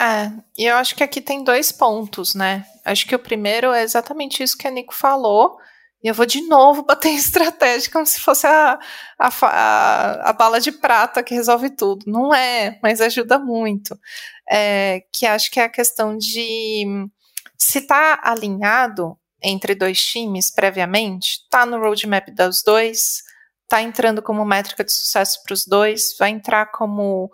É, 0.00 0.32
e 0.58 0.64
eu 0.64 0.76
acho 0.76 0.94
que 0.94 1.04
aqui 1.04 1.20
tem 1.20 1.44
dois 1.44 1.70
pontos, 1.70 2.34
né? 2.34 2.66
Acho 2.84 3.06
que 3.06 3.14
o 3.14 3.18
primeiro 3.18 3.72
é 3.72 3.82
exatamente 3.82 4.42
isso 4.42 4.58
que 4.58 4.66
a 4.66 4.70
Nico 4.70 4.94
falou, 4.94 5.56
e 6.02 6.08
eu 6.08 6.14
vou 6.14 6.26
de 6.26 6.42
novo 6.42 6.82
bater 6.82 7.08
em 7.08 7.16
estratégia 7.16 7.90
como 7.90 8.04
se 8.04 8.20
fosse 8.20 8.46
a, 8.46 8.78
a, 9.18 9.28
a, 9.28 10.30
a, 10.30 10.32
bala 10.34 10.60
de 10.60 10.70
prata 10.70 11.22
que 11.22 11.34
resolve 11.34 11.70
tudo. 11.70 12.04
Não 12.06 12.34
é, 12.34 12.78
mas 12.82 13.00
ajuda 13.00 13.38
muito. 13.38 13.98
É, 14.50 15.04
que 15.10 15.24
acho 15.24 15.50
que 15.50 15.58
é 15.58 15.64
a 15.64 15.68
questão 15.68 16.18
de 16.18 17.08
se 17.56 17.78
está 17.78 18.20
alinhado 18.22 19.18
entre 19.42 19.74
dois 19.74 20.02
times 20.04 20.50
previamente, 20.50 21.42
está 21.44 21.64
no 21.64 21.78
roadmap 21.78 22.28
dos 22.30 22.62
dois, 22.62 23.22
está 23.64 23.82
entrando 23.82 24.22
como 24.22 24.44
métrica 24.44 24.84
de 24.84 24.92
sucesso 24.92 25.42
para 25.42 25.54
os 25.54 25.66
dois, 25.66 26.16
vai 26.18 26.30
entrar 26.30 26.66
como 26.66 27.30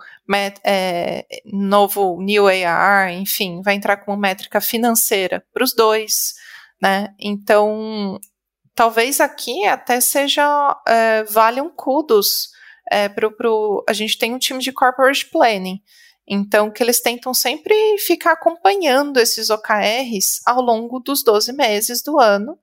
é, 0.64 1.26
novo 1.44 2.20
New 2.20 2.46
AR, 2.48 3.12
enfim, 3.12 3.60
vai 3.62 3.74
entrar 3.74 3.98
como 3.98 4.16
métrica 4.16 4.60
financeira 4.60 5.44
para 5.52 5.64
os 5.64 5.74
dois, 5.74 6.34
né? 6.80 7.14
Então, 7.18 8.18
talvez 8.74 9.20
aqui 9.20 9.66
até 9.66 10.00
seja 10.00 10.80
é, 10.86 11.24
vale 11.24 11.60
um 11.60 11.70
kudos 11.70 12.50
é, 12.90 13.08
a 13.88 13.92
gente 13.92 14.18
tem 14.18 14.34
um 14.34 14.38
time 14.38 14.60
de 14.60 14.72
corporate 14.72 15.26
planning 15.26 15.80
então, 16.32 16.70
que 16.70 16.80
eles 16.80 17.00
tentam 17.00 17.34
sempre 17.34 17.74
ficar 17.98 18.34
acompanhando 18.34 19.18
esses 19.18 19.50
OKRs 19.50 20.40
ao 20.46 20.62
longo 20.62 21.00
dos 21.00 21.24
12 21.24 21.52
meses 21.52 22.02
do 22.02 22.20
ano, 22.20 22.56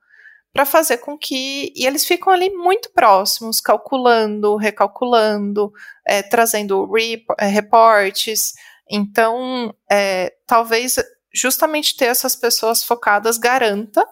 para 0.58 0.66
fazer 0.66 0.98
com 0.98 1.16
que. 1.16 1.72
E 1.76 1.86
eles 1.86 2.04
ficam 2.04 2.34
ali 2.34 2.50
muito 2.50 2.90
próximos, 2.92 3.62
calculando, 3.62 4.56
recalculando, 4.56 5.72
é, 6.04 6.24
trazendo 6.24 6.90
é, 7.38 7.46
reportes. 7.46 8.54
Então, 8.90 9.72
é, 9.88 10.34
talvez 10.48 10.96
justamente 11.32 11.96
ter 11.96 12.06
essas 12.06 12.36
pessoas 12.36 12.84
focadas 12.84 13.38
garanta 13.38 14.04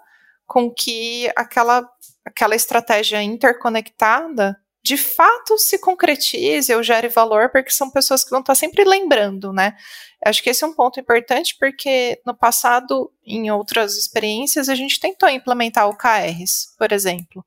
com 0.46 0.72
que 0.72 1.28
aquela, 1.36 1.84
aquela 2.24 2.56
estratégia 2.56 3.24
interconectada 3.24 4.56
de 4.86 4.98
fato 4.98 5.58
se 5.58 5.80
concretize 5.80 6.72
ou 6.76 6.84
gere 6.84 7.08
valor, 7.08 7.50
porque 7.50 7.72
são 7.72 7.90
pessoas 7.90 8.24
que 8.24 8.30
vão 8.30 8.42
estar 8.42 8.54
sempre 8.54 8.84
lembrando, 8.84 9.52
né? 9.52 9.76
Acho 10.24 10.44
que 10.44 10.50
esse 10.52 10.64
é 10.64 10.68
um 10.68 10.76
ponto 10.76 11.00
importante, 11.00 11.56
porque 11.60 12.22
no 12.24 12.38
passado, 12.38 13.12
em 13.26 13.50
outras 13.50 13.98
experiências, 13.98 14.70
a 14.70 14.76
gente 14.76 15.00
tentou 15.00 15.28
implementar 15.28 15.90
o 15.90 15.98
KRs, 15.98 16.76
por 16.78 16.92
exemplo, 16.92 17.44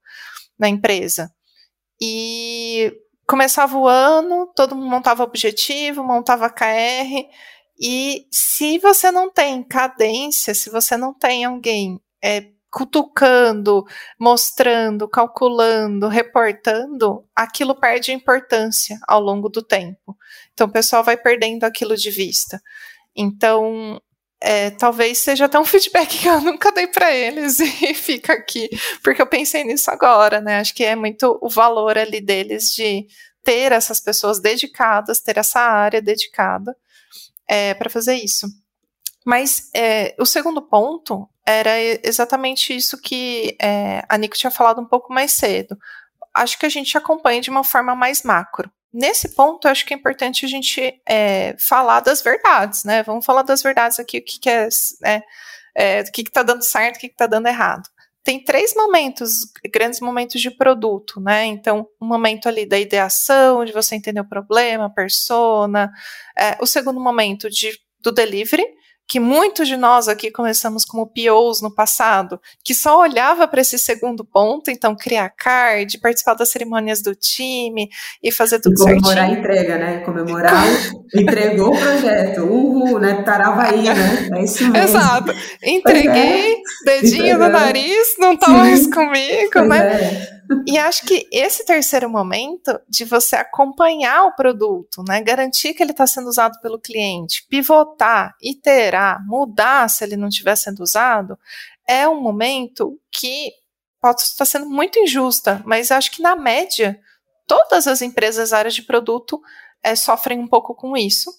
na 0.59 0.69
empresa. 0.69 1.33
E 2.03 2.93
começava 3.25 3.79
o 3.79 3.87
ano, 3.87 4.53
todo 4.57 4.75
mundo 4.75 4.91
montava 4.91 5.23
objetivo, 5.23 6.03
montava 6.03 6.51
KR, 6.51 7.29
e 7.81 8.27
se 8.33 8.79
você 8.79 9.13
não 9.13 9.31
tem 9.31 9.63
cadência, 9.63 10.53
se 10.57 10.71
você 10.71 10.97
não 10.97 11.15
tem 11.15 11.45
alguém 11.45 12.01
é, 12.21 12.49
cutucando, 12.71 13.85
mostrando, 14.19 15.09
calculando, 15.09 16.09
reportando, 16.09 17.25
aquilo 17.35 17.75
perde 17.75 18.13
importância 18.13 18.99
ao 19.07 19.21
longo 19.21 19.49
do 19.49 19.63
tempo. 19.63 20.17
Então 20.53 20.67
o 20.67 20.73
pessoal 20.73 21.03
vai 21.03 21.17
perdendo 21.17 21.65
aquilo 21.65 21.97
de 21.97 22.11
vista. 22.11 22.61
Então, 23.17 24.01
é, 24.41 24.71
talvez 24.71 25.19
seja 25.19 25.47
até 25.47 25.59
um 25.59 25.65
feedback 25.65 26.19
que 26.19 26.29
eu 26.29 26.41
nunca 26.43 26.71
dei 26.71 26.87
para 26.87 27.13
eles 27.13 27.59
e 27.61 27.95
fica 27.95 28.35
aqui, 28.35 28.69
porque 29.03 29.21
eu 29.21 29.27
pensei 29.27 29.65
nisso 29.65 29.91
agora, 29.91 30.41
né? 30.41 30.61
Acho 30.61 30.75
que 30.75 30.85
é 30.85 30.95
muito 30.95 31.39
o 31.43 31.49
valor 31.49 31.97
ali 31.99 32.21
deles 32.21 32.73
de 32.73 33.07
ter 33.43 33.73
essas 33.73 34.01
pessoas 34.01 34.41
dedicadas, 34.41 35.21
ter 35.21 35.39
essa 35.39 35.61
área 35.61 36.03
dedicada 36.03 36.77
é, 37.49 37.73
para 37.75 37.89
fazer 37.89 38.15
isso. 38.15 38.47
Mas 39.25 39.71
é, 39.75 40.15
o 40.19 40.27
segundo 40.27 40.63
ponto 40.63 41.29
era 41.49 41.71
exatamente 42.07 42.77
isso 42.77 43.01
que 43.01 43.57
é, 43.59 44.05
a 44.07 44.19
Nico 44.19 44.37
tinha 44.37 44.51
falado 44.51 44.83
um 44.83 44.85
pouco 44.85 45.11
mais 45.11 45.33
cedo. 45.33 45.79
Acho 46.35 46.59
que 46.59 46.67
a 46.67 46.69
gente 46.69 46.97
acompanha 46.99 47.41
de 47.41 47.49
uma 47.49 47.65
forma 47.65 47.95
mais 47.95 48.23
macro. 48.23 48.71
Nesse 48.93 49.35
ponto, 49.35 49.67
acho 49.67 49.87
que 49.87 49.95
é 49.95 49.97
importante 49.97 50.45
a 50.45 50.49
gente 50.49 51.01
é, 51.09 51.57
falar 51.59 52.01
das 52.01 52.21
verdades, 52.21 52.85
né? 52.85 53.03
Vamos 53.03 53.25
falar 53.25 53.43
das 53.43 53.63
verdades 53.63 53.99
aqui, 53.99 54.19
o 54.19 54.23
que, 54.23 54.39
que 54.39 54.51
é, 54.51 54.69
né, 55.01 55.23
é, 55.75 56.01
o 56.03 56.13
que 56.13 56.21
está 56.21 56.43
dando 56.43 56.63
certo, 56.63 56.97
o 56.97 57.01
que 57.01 57.07
está 57.07 57.27
dando 57.27 57.47
errado. 57.47 57.89
Tem 58.23 58.45
três 58.45 58.75
momentos, 58.75 59.51
grandes 59.73 60.01
momentos 60.01 60.43
de 60.43 60.51
produto, 60.51 61.19
né? 61.19 61.47
Então, 61.47 61.89
um 61.99 62.07
momento 62.07 62.47
ali 62.47 62.67
da 62.67 62.79
ideação, 62.79 63.65
de 63.65 63.73
você 63.73 63.95
entender 63.95 64.21
o 64.21 64.29
problema, 64.29 64.87
a 64.87 64.91
persona. 64.91 65.91
É, 66.39 66.59
o 66.61 66.67
segundo 66.67 67.01
momento 67.01 67.49
de, 67.49 67.73
do 68.01 68.13
delivery, 68.13 68.67
que 69.09 69.19
muitos 69.19 69.67
de 69.67 69.77
nós 69.77 70.07
aqui 70.07 70.31
começamos 70.31 70.85
como 70.85 71.07
POs 71.07 71.63
no 71.63 71.75
passado, 71.75 72.39
que 72.63 72.75
só 72.75 73.01
olhava 73.01 73.49
para 73.49 73.63
esse 73.63 73.79
segundo 73.79 74.23
ponto, 74.23 74.71
então 74.71 74.95
criar 74.95 75.31
card, 75.31 75.97
participar 75.99 76.35
das 76.35 76.51
cerimônias 76.51 77.01
do 77.01 77.15
time 77.15 77.89
e 78.23 78.31
fazer 78.31 78.61
tudo 78.61 78.75
e 78.75 78.77
comemorar 78.77 79.25
certinho. 79.25 79.37
a 79.37 79.41
entrega, 79.41 79.79
né? 79.79 79.99
Comemorar, 80.01 80.65
entregou 81.17 81.75
o 81.75 81.79
projeto, 81.79 82.43
uhul, 82.43 82.99
né? 82.99 83.23
Taravaí, 83.23 83.85
né? 83.85 84.29
É 84.35 84.45
isso 84.45 84.69
mesmo. 84.69 84.77
Exato. 84.77 85.35
Entreguei, 85.63 86.53
é. 86.53 86.57
dedinho 86.85 87.39
no 87.39 87.49
nariz, 87.49 88.15
não 88.19 88.37
tá 88.37 88.51
mais 88.51 88.87
comigo, 88.93 89.51
pois 89.55 89.69
né? 89.69 89.79
É. 89.79 90.38
E 90.67 90.79
acho 90.79 91.05
que 91.05 91.29
esse 91.31 91.65
terceiro 91.65 92.09
momento 92.09 92.81
de 92.89 93.05
você 93.05 93.37
acompanhar 93.37 94.25
o 94.25 94.35
produto, 94.35 95.05
né, 95.07 95.21
garantir 95.21 95.75
que 95.75 95.83
ele 95.83 95.91
está 95.91 96.07
sendo 96.07 96.29
usado 96.29 96.59
pelo 96.61 96.81
cliente, 96.81 97.47
pivotar, 97.49 98.35
iterar, 98.41 99.25
mudar 99.27 99.89
se 99.91 100.05
ele 100.05 100.17
não 100.17 100.29
estiver 100.29 100.57
sendo 100.57 100.83
usado, 100.83 101.39
é 101.87 102.09
um 102.09 102.21
momento 102.21 102.99
que 103.11 103.53
pode 104.01 104.23
estar 104.23 104.45
sendo 104.45 104.69
muito 104.69 104.99
injusta, 104.99 105.63
mas 105.67 105.91
acho 105.91 106.11
que 106.11 106.23
na 106.23 106.35
média 106.35 106.99
todas 107.47 107.87
as 107.87 108.01
empresas 108.01 108.53
áreas 108.53 108.75
de 108.75 108.83
produto 108.83 109.41
é, 109.83 109.95
sofrem 109.95 110.39
um 110.39 110.47
pouco 110.47 110.75
com 110.75 110.97
isso. 110.97 111.33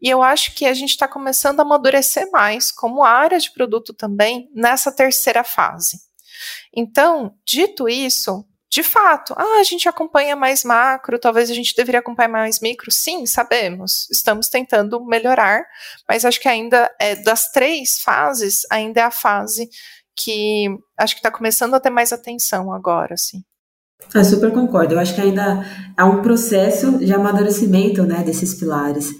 E 0.00 0.08
eu 0.08 0.22
acho 0.22 0.54
que 0.54 0.64
a 0.64 0.72
gente 0.72 0.90
está 0.90 1.06
começando 1.06 1.60
a 1.60 1.62
amadurecer 1.62 2.30
mais 2.30 2.70
como 2.70 3.04
área 3.04 3.38
de 3.38 3.52
produto 3.52 3.92
também 3.92 4.50
nessa 4.54 4.90
terceira 4.90 5.44
fase. 5.44 6.00
Então, 6.74 7.34
dito 7.44 7.88
isso, 7.88 8.46
de 8.70 8.82
fato, 8.82 9.32
ah, 9.36 9.60
a 9.60 9.62
gente 9.62 9.88
acompanha 9.88 10.34
mais 10.34 10.64
macro, 10.64 11.18
talvez 11.18 11.50
a 11.50 11.54
gente 11.54 11.74
deveria 11.74 12.00
acompanhar 12.00 12.28
mais 12.28 12.60
micro. 12.60 12.90
Sim, 12.90 13.24
sabemos, 13.24 14.08
estamos 14.10 14.48
tentando 14.48 15.04
melhorar, 15.04 15.64
mas 16.08 16.24
acho 16.24 16.40
que 16.40 16.48
ainda 16.48 16.90
é 16.98 17.14
das 17.16 17.50
três 17.52 18.00
fases, 18.00 18.62
ainda 18.70 19.00
é 19.00 19.04
a 19.04 19.10
fase 19.10 19.68
que 20.16 20.66
acho 20.98 21.14
que 21.14 21.20
está 21.20 21.30
começando 21.30 21.74
a 21.74 21.80
ter 21.80 21.90
mais 21.90 22.12
atenção 22.12 22.72
agora, 22.72 23.14
assim. 23.14 23.42
Eu 24.14 24.24
super 24.24 24.52
concordo. 24.52 24.94
Eu 24.94 24.98
acho 24.98 25.14
que 25.14 25.20
ainda 25.20 25.64
há 25.96 26.06
um 26.06 26.22
processo 26.22 26.98
de 26.98 27.12
amadurecimento 27.12 28.02
né, 28.02 28.22
desses 28.22 28.54
pilares. 28.54 29.10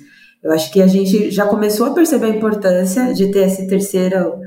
Eu 0.43 0.53
acho 0.53 0.71
que 0.73 0.81
a 0.81 0.87
gente 0.87 1.31
já 1.31 1.47
começou 1.47 1.87
a 1.87 1.95
perceber 1.95 2.27
a 2.27 2.37
importância 2.37 3.13
de 3.13 3.31
ter 3.31 3.47
esse 3.47 3.67
terceiro 3.67 4.39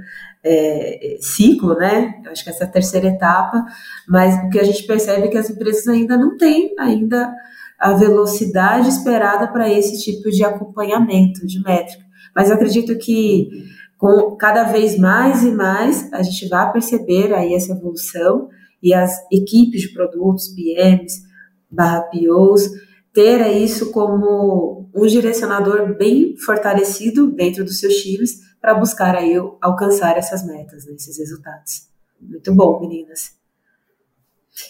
é, 0.43 1.17
ciclo, 1.19 1.75
né? 1.75 2.21
Eu 2.23 2.31
acho 2.31 2.43
que 2.43 2.49
essa 2.49 2.63
é 2.63 2.67
a 2.67 2.71
terceira 2.71 3.07
etapa, 3.07 3.65
mas 4.07 4.35
o 4.45 4.49
que 4.49 4.59
a 4.59 4.63
gente 4.63 4.83
percebe 4.83 5.27
é 5.27 5.27
que 5.27 5.37
as 5.37 5.49
empresas 5.49 5.87
ainda 5.87 6.17
não 6.17 6.37
têm 6.37 6.73
ainda 6.79 7.33
a 7.79 7.93
velocidade 7.93 8.89
esperada 8.89 9.47
para 9.47 9.69
esse 9.69 10.01
tipo 10.03 10.29
de 10.29 10.43
acompanhamento 10.43 11.45
de 11.45 11.61
métrica. 11.63 12.03
Mas 12.35 12.49
eu 12.49 12.55
acredito 12.55 12.97
que 12.97 13.49
com 13.97 14.35
cada 14.35 14.63
vez 14.63 14.97
mais 14.97 15.43
e 15.43 15.51
mais 15.51 16.11
a 16.13 16.21
gente 16.21 16.47
vai 16.47 16.71
perceber 16.71 17.33
aí 17.33 17.53
essa 17.53 17.73
evolução 17.73 18.49
e 18.81 18.93
as 18.93 19.11
equipes 19.31 19.81
de 19.81 19.89
produtos, 19.89 20.49
PMs, 20.49 21.21
barra 21.69 22.01
POs, 22.03 22.69
ter 23.13 23.45
isso 23.57 23.91
como 23.91 24.89
um 24.95 25.05
direcionador 25.05 25.97
bem 25.97 26.35
fortalecido 26.37 27.31
dentro 27.31 27.63
dos 27.63 27.79
seus 27.79 27.95
times 27.95 28.48
para 28.61 28.73
buscar 28.73 29.15
aí 29.15 29.35
alcançar 29.61 30.17
essas 30.17 30.45
metas, 30.45 30.85
né, 30.85 30.93
esses 30.93 31.17
resultados. 31.17 31.87
Muito 32.21 32.53
bom, 32.53 32.79
meninas. 32.79 33.37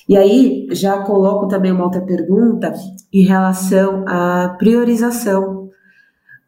E 0.08 0.16
aí, 0.16 0.68
já 0.72 1.02
coloco 1.04 1.48
também 1.48 1.72
uma 1.72 1.86
outra 1.86 2.02
pergunta 2.02 2.74
em 3.12 3.24
relação 3.24 4.06
à 4.08 4.56
priorização. 4.58 5.70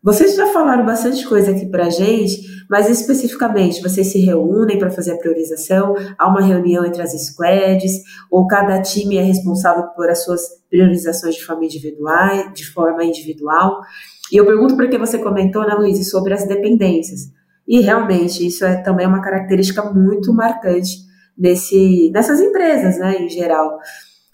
Vocês 0.04 0.36
já 0.36 0.48
falaram 0.48 0.86
bastante 0.86 1.28
coisa 1.28 1.52
aqui 1.52 1.68
para 1.68 1.86
a 1.86 1.90
gente, 1.90 2.42
mas 2.70 2.90
especificamente, 2.90 3.82
vocês 3.82 4.08
se 4.08 4.20
reúnem 4.20 4.80
para 4.80 4.90
fazer 4.90 5.14
a 5.14 5.18
priorização? 5.18 5.96
Há 6.18 6.28
uma 6.28 6.42
reunião 6.42 6.86
entre 6.86 7.02
as 7.02 7.12
squads? 7.12 8.02
Ou 8.30 8.48
cada 8.48 8.82
time 8.82 9.18
é 9.18 9.22
responsável 9.22 9.84
por 9.96 10.10
as 10.10 10.24
suas 10.24 10.42
priorizações 10.70 11.36
de 11.36 11.44
forma 11.44 11.66
individual? 11.66 12.52
De 12.52 12.66
forma 12.66 13.04
individual? 13.04 13.82
E 14.32 14.38
eu 14.38 14.46
pergunto 14.46 14.76
porque 14.76 14.98
você 14.98 15.20
comentou, 15.20 15.65
né, 15.67 15.74
Luiz, 15.74 16.10
sobre 16.10 16.34
as 16.34 16.48
dependências. 16.48 17.22
E 17.67 17.82
realmente, 17.82 18.46
isso 18.46 18.65
é 18.65 18.82
também 18.82 19.06
uma 19.06 19.22
característica 19.22 19.84
muito 19.91 20.34
marcante 20.34 20.91
nesse, 21.38 22.10
nessas 22.13 22.39
empresas, 22.39 22.98
né, 22.98 23.17
em 23.17 23.30
geral. 23.30 23.78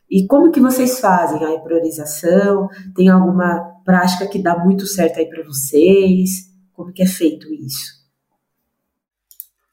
E 0.10 0.26
como 0.28 0.52
que 0.52 0.62
vocês 0.62 1.00
fazem 1.00 1.44
a 1.44 1.60
priorização? 1.60 2.70
Tem 2.96 3.10
alguma 3.10 3.60
prática 3.84 4.28
que 4.28 4.42
dá 4.42 4.58
muito 4.58 4.86
certo 4.86 5.20
aí 5.20 5.28
para 5.28 5.44
vocês? 5.44 6.48
Como 6.74 6.94
que 6.94 7.04
é 7.04 7.08
feito 7.08 7.52
isso? 7.54 7.98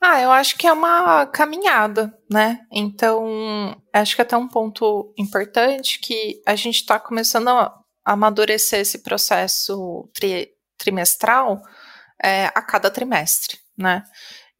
Ah, 0.00 0.20
eu 0.20 0.30
acho 0.30 0.58
que 0.58 0.66
é 0.66 0.72
uma 0.72 1.24
caminhada, 1.26 2.14
né? 2.30 2.60
Então, 2.70 3.74
acho 3.92 4.14
que 4.14 4.22
até 4.22 4.37
um 4.37 4.48
ponto 4.48 5.14
importante 5.16 5.98
que 5.98 6.42
a 6.44 6.54
gente 6.54 6.76
está 6.76 6.98
começando 6.98 7.48
a 7.48 7.84
amadurecer 8.04 8.80
esse 8.80 8.98
processo 8.98 10.08
tri 10.12 10.50
trimestral 10.76 11.62
é, 12.22 12.46
a 12.46 12.60
cada 12.60 12.90
trimestre, 12.90 13.58
né? 13.76 14.02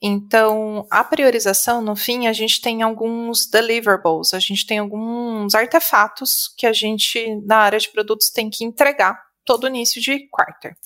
Então, 0.01 0.87
a 0.91 1.03
priorização, 1.03 1.81
no 1.81 1.97
fim, 1.97 2.27
a 2.27 2.33
gente 2.33 2.61
tem 2.61 2.83
alguns 2.83 3.47
deliverables, 3.47 4.35
a 4.35 4.39
gente 4.39 4.67
tem 4.67 4.79
alguns 4.79 5.55
artefatos 5.55 6.53
que 6.59 6.67
a 6.67 6.73
gente, 6.73 7.37
na 7.47 7.59
área 7.59 7.79
de 7.79 7.91
produtos, 7.91 8.31
tem 8.31 8.51
que 8.51 8.65
entregar 8.65 9.19
todo 9.45 9.67
início 9.67 10.01
de 10.01 10.29
quarter. 10.29 10.77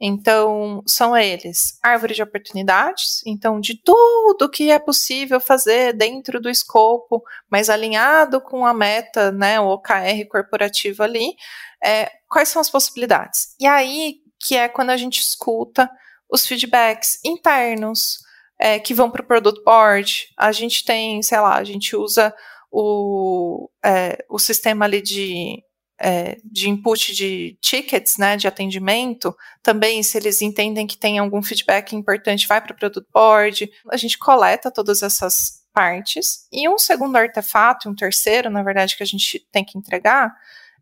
Então, 0.00 0.82
são 0.86 1.16
eles: 1.16 1.78
árvore 1.82 2.14
de 2.14 2.22
oportunidades, 2.22 3.22
então, 3.26 3.60
de 3.60 3.80
tudo 3.82 4.50
que 4.50 4.70
é 4.70 4.78
possível 4.78 5.40
fazer 5.40 5.92
dentro 5.92 6.40
do 6.40 6.50
escopo, 6.50 7.22
mas 7.50 7.70
alinhado 7.70 8.40
com 8.40 8.66
a 8.66 8.74
meta, 8.74 9.30
né, 9.32 9.60
o 9.60 9.68
OKR 9.68 10.26
corporativo 10.30 11.02
ali, 11.02 11.34
é, 11.82 12.10
quais 12.28 12.48
são 12.48 12.60
as 12.60 12.70
possibilidades? 12.70 13.54
E 13.60 13.66
aí 13.66 14.22
que 14.44 14.56
é 14.56 14.68
quando 14.68 14.90
a 14.90 14.96
gente 14.96 15.20
escuta 15.20 15.88
os 16.28 16.46
feedbacks 16.46 17.18
internos, 17.24 18.18
é, 18.58 18.78
que 18.78 18.94
vão 18.94 19.10
para 19.10 19.22
o 19.22 19.26
product 19.26 19.62
board. 19.64 20.28
A 20.36 20.52
gente 20.52 20.84
tem, 20.84 21.22
sei 21.22 21.40
lá, 21.40 21.56
a 21.56 21.64
gente 21.64 21.96
usa 21.96 22.34
o, 22.70 23.68
é, 23.84 24.24
o 24.30 24.38
sistema 24.38 24.84
ali 24.84 25.02
de, 25.02 25.62
é, 26.02 26.38
de 26.44 26.68
input 26.68 27.14
de 27.14 27.56
tickets, 27.60 28.16
né, 28.16 28.36
de 28.36 28.48
atendimento, 28.48 29.36
também 29.62 30.02
se 30.02 30.18
eles 30.18 30.42
entendem 30.42 30.84
que 30.84 30.96
tem 30.96 31.18
algum 31.18 31.40
feedback 31.40 31.94
importante, 31.94 32.48
vai 32.48 32.60
para 32.60 32.72
o 32.72 32.76
product 32.76 33.08
board. 33.14 33.70
A 33.88 33.96
gente 33.96 34.18
coleta 34.18 34.68
todas 34.68 35.00
essas 35.00 35.62
partes. 35.72 36.48
E 36.52 36.68
um 36.68 36.76
segundo 36.76 37.16
artefato, 37.16 37.88
um 37.88 37.94
terceiro, 37.94 38.50
na 38.50 38.64
verdade, 38.64 38.96
que 38.96 39.02
a 39.04 39.06
gente 39.06 39.46
tem 39.52 39.64
que 39.64 39.78
entregar 39.78 40.34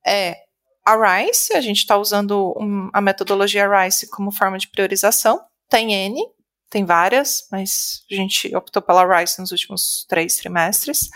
é 0.04 0.36
a 0.86 0.96
RICE. 0.96 1.52
A 1.54 1.60
gente 1.60 1.78
está 1.78 1.98
usando 1.98 2.56
um, 2.58 2.88
a 2.92 3.00
metodologia 3.02 3.68
RICE 3.68 4.08
como 4.08 4.32
forma 4.32 4.56
de 4.56 4.68
priorização. 4.68 5.38
Tem 5.68 5.92
N, 5.92 6.18
tem 6.70 6.84
várias, 6.84 7.46
mas 7.52 8.04
a 8.10 8.14
gente 8.14 8.56
optou 8.56 8.80
pela 8.80 9.04
Rice 9.04 9.38
nos 9.40 9.50
últimos 9.50 10.06
três 10.08 10.36
trimestres. 10.36 11.10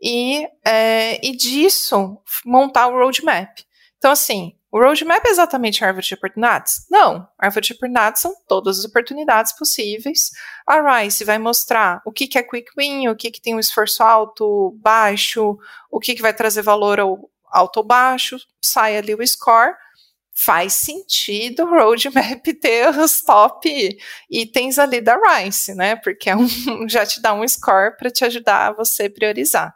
E, 0.00 0.46
é, 0.64 1.26
e 1.26 1.36
disso, 1.36 2.18
montar 2.44 2.88
o 2.88 2.98
roadmap. 2.98 3.58
Então, 3.96 4.10
assim, 4.12 4.54
o 4.70 4.78
roadmap 4.78 5.24
é 5.24 5.30
exatamente 5.30 5.82
a 5.82 5.88
árvore 5.88 6.06
de 6.06 6.14
oportunidades? 6.14 6.86
Não. 6.90 7.26
A 7.38 7.46
árvore 7.46 7.66
de 7.66 7.72
oportunidades 7.72 8.20
são 8.20 8.34
todas 8.46 8.78
as 8.78 8.84
oportunidades 8.84 9.52
possíveis. 9.56 10.30
A 10.66 11.00
Rice 11.00 11.24
vai 11.24 11.38
mostrar 11.38 12.02
o 12.04 12.12
que, 12.12 12.26
que 12.26 12.38
é 12.38 12.42
quick 12.42 12.70
win, 12.76 13.08
o 13.08 13.16
que, 13.16 13.30
que 13.30 13.40
tem 13.40 13.54
um 13.54 13.60
esforço 13.60 14.02
alto, 14.02 14.76
baixo, 14.82 15.56
o 15.90 15.98
que, 15.98 16.14
que 16.14 16.22
vai 16.22 16.34
trazer 16.34 16.62
valor 16.62 17.00
ao 17.00 17.30
alto 17.50 17.78
ou 17.78 17.84
baixo, 17.84 18.36
sai 18.60 18.96
ali 18.98 19.14
o 19.14 19.26
score 19.26 19.74
faz 20.36 20.74
sentido 20.74 21.64
o 21.64 21.70
roadmap 21.70 22.44
ter 22.60 22.90
os 22.90 23.22
top 23.22 23.98
itens 24.30 24.78
ali 24.78 25.00
da 25.00 25.16
Rice, 25.16 25.74
né? 25.74 25.96
Porque 25.96 26.28
é 26.28 26.36
um, 26.36 26.46
já 26.86 27.06
te 27.06 27.20
dá 27.22 27.32
um 27.32 27.46
score 27.48 27.96
para 27.96 28.10
te 28.10 28.24
ajudar 28.24 28.68
a 28.68 28.72
você 28.72 29.08
priorizar. 29.08 29.74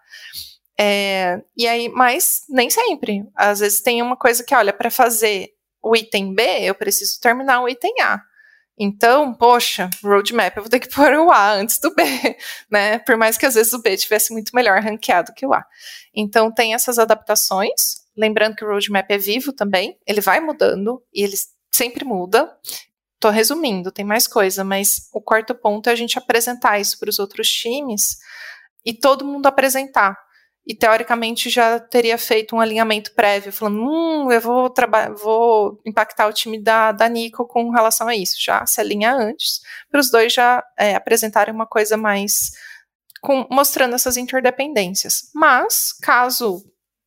É, 0.79 1.41
e 1.57 1.67
aí, 1.67 1.89
mas 1.89 2.43
nem 2.49 2.69
sempre. 2.69 3.25
Às 3.35 3.61
vezes 3.61 3.81
tem 3.81 4.03
uma 4.03 4.17
coisa 4.17 4.45
que, 4.45 4.55
olha, 4.55 4.73
para 4.73 4.91
fazer 4.91 5.49
o 5.83 5.97
item 5.97 6.35
B, 6.35 6.43
eu 6.61 6.75
preciso 6.75 7.19
terminar 7.21 7.63
o 7.63 7.69
item 7.69 7.95
A. 8.03 8.21
Então, 8.79 9.35
poxa, 9.35 9.91
roadmap, 10.03 10.57
eu 10.57 10.63
vou 10.63 10.71
ter 10.71 10.81
que 10.81 10.89
pôr 10.95 11.13
o 11.15 11.31
A 11.31 11.53
antes 11.53 11.79
do 11.79 11.95
B, 11.95 12.03
né? 12.71 12.99
Por 12.99 13.17
mais 13.17 13.39
que 13.39 13.47
às 13.47 13.55
vezes 13.55 13.73
o 13.73 13.81
B 13.81 13.97
tivesse 13.97 14.33
muito 14.33 14.55
melhor 14.55 14.81
ranqueado 14.81 15.33
que 15.35 15.47
o 15.47 15.55
A. 15.55 15.65
Então, 16.15 16.53
tem 16.53 16.75
essas 16.75 16.99
adaptações. 16.99 18.01
Lembrando 18.21 18.55
que 18.55 18.65
o 18.65 18.69
roadmap 18.69 19.11
é 19.11 19.17
vivo 19.17 19.51
também, 19.51 19.99
ele 20.07 20.21
vai 20.21 20.41
mudando 20.41 21.03
e 21.11 21.23
ele 21.23 21.35
sempre 21.73 22.05
muda. 22.05 22.55
Estou 23.15 23.31
resumindo, 23.31 23.91
tem 23.91 24.05
mais 24.05 24.27
coisa, 24.27 24.63
mas 24.63 25.09
o 25.15 25.23
quarto 25.23 25.55
ponto 25.55 25.89
é 25.89 25.93
a 25.93 25.97
gente 25.97 26.19
apresentar 26.19 26.79
isso 26.79 26.99
para 26.99 27.09
os 27.09 27.19
outros 27.19 27.51
times 27.51 28.19
e 28.85 28.93
todo 28.93 29.25
mundo 29.25 29.47
apresentar. 29.47 30.19
E 30.67 30.75
teoricamente 30.75 31.49
já 31.49 31.81
teria 31.81 32.19
feito 32.19 32.55
um 32.55 32.61
alinhamento 32.61 33.15
prévio, 33.15 33.51
falando: 33.51 33.81
hum, 33.83 34.31
eu 34.31 34.41
vou, 34.41 34.73
vou 35.17 35.81
impactar 35.87 36.29
o 36.29 36.33
time 36.33 36.63
da, 36.63 36.93
da 36.93 37.09
Nico 37.09 37.47
com 37.47 37.71
relação 37.71 38.07
a 38.07 38.15
isso. 38.15 38.37
Já 38.39 38.67
se 38.67 38.83
alinha 38.83 39.15
antes, 39.15 39.61
para 39.91 40.01
os 40.01 40.11
dois 40.11 40.31
já 40.33 40.63
é, 40.79 40.95
apresentarem 40.95 41.55
uma 41.55 41.67
coisa 41.67 41.97
mais 41.97 42.51
com, 43.23 43.47
mostrando 43.51 43.95
essas 43.95 44.19
interdependências. 44.19 45.31
Mas, 45.35 45.95
caso 46.03 46.63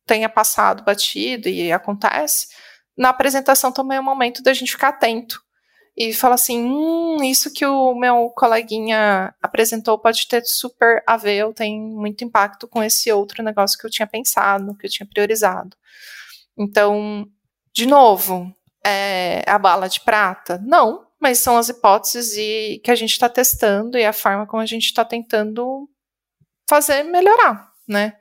tenha 0.06 0.28
passado 0.28 0.84
batido 0.84 1.48
e 1.48 1.72
acontece, 1.72 2.48
na 2.96 3.08
apresentação 3.08 3.72
também 3.72 3.98
é 3.98 4.00
o 4.00 4.04
momento 4.04 4.42
da 4.42 4.52
gente 4.52 4.72
ficar 4.72 4.88
atento 4.88 5.42
e 5.96 6.12
falar 6.12 6.34
assim, 6.34 6.60
hum, 6.60 7.22
isso 7.22 7.52
que 7.52 7.64
o 7.64 7.94
meu 7.94 8.30
coleguinha 8.30 9.32
apresentou 9.40 9.98
pode 9.98 10.26
ter 10.26 10.44
super 10.44 11.02
a 11.06 11.16
ver, 11.16 11.52
tem 11.54 11.80
muito 11.80 12.24
impacto 12.24 12.66
com 12.66 12.82
esse 12.82 13.10
outro 13.12 13.42
negócio 13.42 13.78
que 13.78 13.86
eu 13.86 13.90
tinha 13.90 14.06
pensado, 14.06 14.76
que 14.76 14.86
eu 14.86 14.90
tinha 14.90 15.06
priorizado. 15.06 15.76
Então, 16.58 17.26
de 17.72 17.86
novo, 17.86 18.52
é 18.84 19.44
a 19.46 19.58
bala 19.58 19.88
de 19.88 20.00
prata? 20.00 20.60
Não, 20.64 21.06
mas 21.20 21.38
são 21.38 21.56
as 21.56 21.68
hipóteses 21.68 22.36
e, 22.36 22.80
que 22.84 22.90
a 22.90 22.94
gente 22.94 23.12
está 23.12 23.28
testando 23.28 23.96
e 23.96 24.04
a 24.04 24.12
forma 24.12 24.46
como 24.46 24.62
a 24.62 24.66
gente 24.66 24.86
está 24.86 25.04
tentando 25.04 25.88
fazer 26.68 27.04
melhorar, 27.04 27.70
né? 27.88 28.16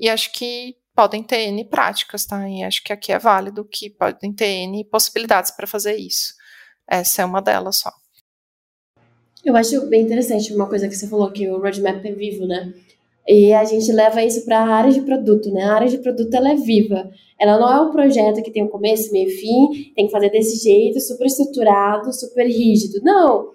E 0.00 0.08
acho 0.08 0.32
que 0.32 0.76
podem 0.98 1.22
ter 1.22 1.46
N 1.46 1.64
práticas, 1.64 2.26
tá? 2.26 2.48
E 2.48 2.64
acho 2.64 2.82
que 2.82 2.92
aqui 2.92 3.12
é 3.12 3.20
válido 3.20 3.64
que 3.64 3.88
podem 3.88 4.32
ter 4.32 4.48
N 4.64 4.82
possibilidades 4.86 5.52
para 5.52 5.64
fazer 5.64 5.94
isso. 5.94 6.34
Essa 6.90 7.22
é 7.22 7.24
uma 7.24 7.40
delas 7.40 7.76
só. 7.76 7.92
Eu 9.44 9.54
acho 9.56 9.86
bem 9.86 10.02
interessante 10.02 10.52
uma 10.52 10.68
coisa 10.68 10.88
que 10.88 10.96
você 10.96 11.06
falou, 11.06 11.30
que 11.30 11.48
o 11.48 11.60
roadmap 11.60 12.04
é 12.04 12.10
vivo, 12.10 12.48
né? 12.48 12.74
E 13.28 13.52
a 13.52 13.62
gente 13.64 13.92
leva 13.92 14.24
isso 14.24 14.44
para 14.44 14.58
a 14.58 14.74
área 14.74 14.90
de 14.90 15.02
produto, 15.02 15.52
né? 15.52 15.62
A 15.62 15.74
área 15.74 15.88
de 15.88 15.98
produto 15.98 16.34
ela 16.34 16.50
é 16.50 16.56
viva. 16.56 17.08
Ela 17.38 17.60
não 17.60 17.72
é 17.72 17.80
um 17.80 17.92
projeto 17.92 18.42
que 18.42 18.50
tem 18.50 18.64
um 18.64 18.68
começo, 18.68 19.12
meio 19.12 19.28
e 19.28 19.30
fim, 19.30 19.92
tem 19.94 20.06
que 20.06 20.12
fazer 20.12 20.30
desse 20.30 20.56
jeito, 20.56 20.98
super 20.98 21.26
estruturado, 21.26 22.12
super 22.12 22.44
rígido. 22.44 23.00
Não. 23.04 23.52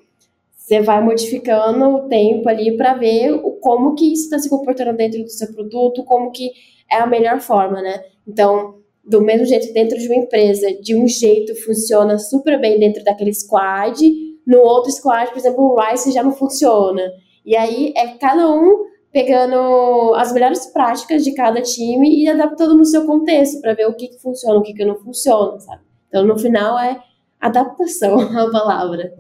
Você 0.74 0.82
vai 0.82 1.03
modificando 1.03 1.86
o 1.86 2.09
tempo 2.09 2.49
ali 2.49 2.76
para 2.76 2.95
ver 2.95 3.32
o, 3.32 3.51
como 3.61 3.93
que 3.93 4.11
isso 4.11 4.24
está 4.24 4.39
se 4.39 4.49
comportando 4.49 4.97
dentro 4.97 5.21
do 5.21 5.30
seu 5.30 5.53
produto, 5.53 6.03
como 6.03 6.32
que 6.32 6.51
é 6.91 6.95
a 6.95 7.05
melhor 7.05 7.39
forma, 7.39 7.80
né? 7.80 8.03
Então, 8.28 8.80
do 9.03 9.21
mesmo 9.21 9.45
jeito 9.45 9.71
dentro 9.71 9.99
de 9.99 10.07
uma 10.07 10.15
empresa, 10.15 10.74
de 10.82 10.95
um 10.95 11.07
jeito 11.07 11.55
funciona 11.63 12.17
super 12.17 12.59
bem 12.59 12.80
dentro 12.80 13.03
daquele 13.03 13.32
squad, 13.32 14.03
no 14.47 14.61
outro 14.61 14.91
squad, 14.91 15.30
por 15.30 15.38
exemplo, 15.38 15.63
o 15.63 15.80
Rice 15.80 16.11
já 16.11 16.24
não 16.24 16.32
funciona. 16.32 17.03
E 17.45 17.55
aí 17.55 17.93
é 17.95 18.07
cada 18.17 18.51
um 18.51 18.86
pegando 19.11 20.15
as 20.15 20.34
melhores 20.34 20.65
práticas 20.65 21.24
de 21.24 21.36
cada 21.36 21.61
time 21.61 22.24
e 22.24 22.28
adaptando 22.28 22.76
no 22.76 22.84
seu 22.84 23.05
contexto 23.05 23.61
para 23.61 23.76
ver 23.76 23.86
o 23.86 23.93
que, 23.93 24.07
que 24.07 24.19
funciona, 24.19 24.57
o 24.57 24.63
que, 24.63 24.74
que 24.74 24.84
não 24.84 24.97
funciona, 24.97 25.59
sabe? 25.59 25.84
Então, 26.07 26.26
no 26.26 26.36
final, 26.39 26.80
é 26.80 26.99
adaptação 27.39 28.19
a 28.36 28.49
palavra. 28.49 29.13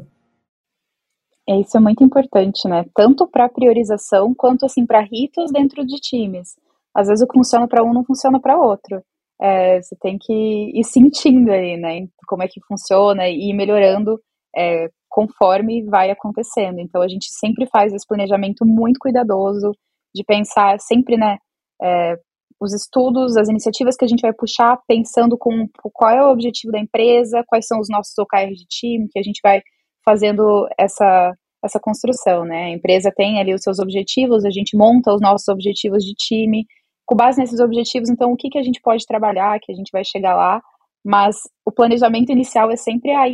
É, 1.47 1.59
isso 1.59 1.75
é 1.75 1.79
muito 1.79 2.03
importante, 2.03 2.67
né? 2.67 2.85
Tanto 2.95 3.27
para 3.27 3.49
priorização 3.49 4.33
quanto 4.33 4.65
assim 4.65 4.85
para 4.85 5.01
ritos 5.01 5.51
dentro 5.51 5.85
de 5.85 5.97
times. 5.97 6.55
Às 6.95 7.07
vezes 7.07 7.23
o 7.23 7.27
que 7.27 7.37
funciona 7.37 7.67
para 7.67 7.83
um 7.83 7.93
não 7.93 8.05
funciona 8.05 8.39
para 8.39 8.57
outro. 8.57 9.03
É, 9.41 9.81
você 9.81 9.95
tem 9.99 10.17
que 10.19 10.71
ir 10.73 10.83
sentindo 10.85 11.51
aí, 11.51 11.75
né? 11.77 12.07
Como 12.27 12.43
é 12.43 12.47
que 12.47 12.61
funciona 12.67 13.27
e 13.27 13.49
ir 13.49 13.53
melhorando 13.53 14.19
é, 14.55 14.89
conforme 15.09 15.83
vai 15.83 16.11
acontecendo. 16.11 16.79
Então 16.79 17.01
a 17.01 17.07
gente 17.07 17.27
sempre 17.31 17.67
faz 17.67 17.93
esse 17.93 18.07
planejamento 18.07 18.65
muito 18.65 18.99
cuidadoso 18.99 19.71
de 20.13 20.23
pensar 20.23 20.79
sempre, 20.79 21.17
né, 21.17 21.37
é, 21.81 22.15
os 22.59 22.73
estudos, 22.73 23.35
as 23.35 23.49
iniciativas 23.49 23.95
que 23.95 24.05
a 24.05 24.07
gente 24.07 24.21
vai 24.21 24.33
puxar, 24.33 24.79
pensando 24.87 25.37
com 25.37 25.67
qual 25.91 26.11
é 26.11 26.23
o 26.23 26.31
objetivo 26.31 26.71
da 26.71 26.79
empresa, 26.79 27.43
quais 27.47 27.67
são 27.67 27.79
os 27.79 27.89
nossos 27.89 28.17
OKRs 28.17 28.57
de 28.57 28.65
time, 28.67 29.09
que 29.11 29.19
a 29.19 29.23
gente 29.23 29.39
vai 29.43 29.61
fazendo 30.03 30.67
essa 30.77 31.33
essa 31.63 31.79
construção, 31.79 32.43
né? 32.43 32.65
A 32.65 32.69
empresa 32.71 33.09
tem 33.15 33.39
ali 33.39 33.53
os 33.53 33.61
seus 33.61 33.79
objetivos, 33.79 34.43
a 34.43 34.49
gente 34.49 34.75
monta 34.75 35.13
os 35.13 35.21
nossos 35.21 35.47
objetivos 35.47 36.03
de 36.03 36.13
time, 36.13 36.65
com 37.05 37.15
base 37.15 37.39
nesses 37.39 37.59
objetivos, 37.61 38.09
então 38.09 38.33
o 38.33 38.35
que, 38.35 38.49
que 38.49 38.57
a 38.57 38.63
gente 38.63 38.81
pode 38.81 39.05
trabalhar, 39.05 39.59
que 39.61 39.71
a 39.71 39.75
gente 39.75 39.89
vai 39.91 40.03
chegar 40.03 40.35
lá, 40.35 40.61
mas 41.05 41.37
o 41.65 41.71
planejamento 41.71 42.31
inicial 42.31 42.71
é 42.71 42.75
sempre 42.75 43.11
a 43.11 43.27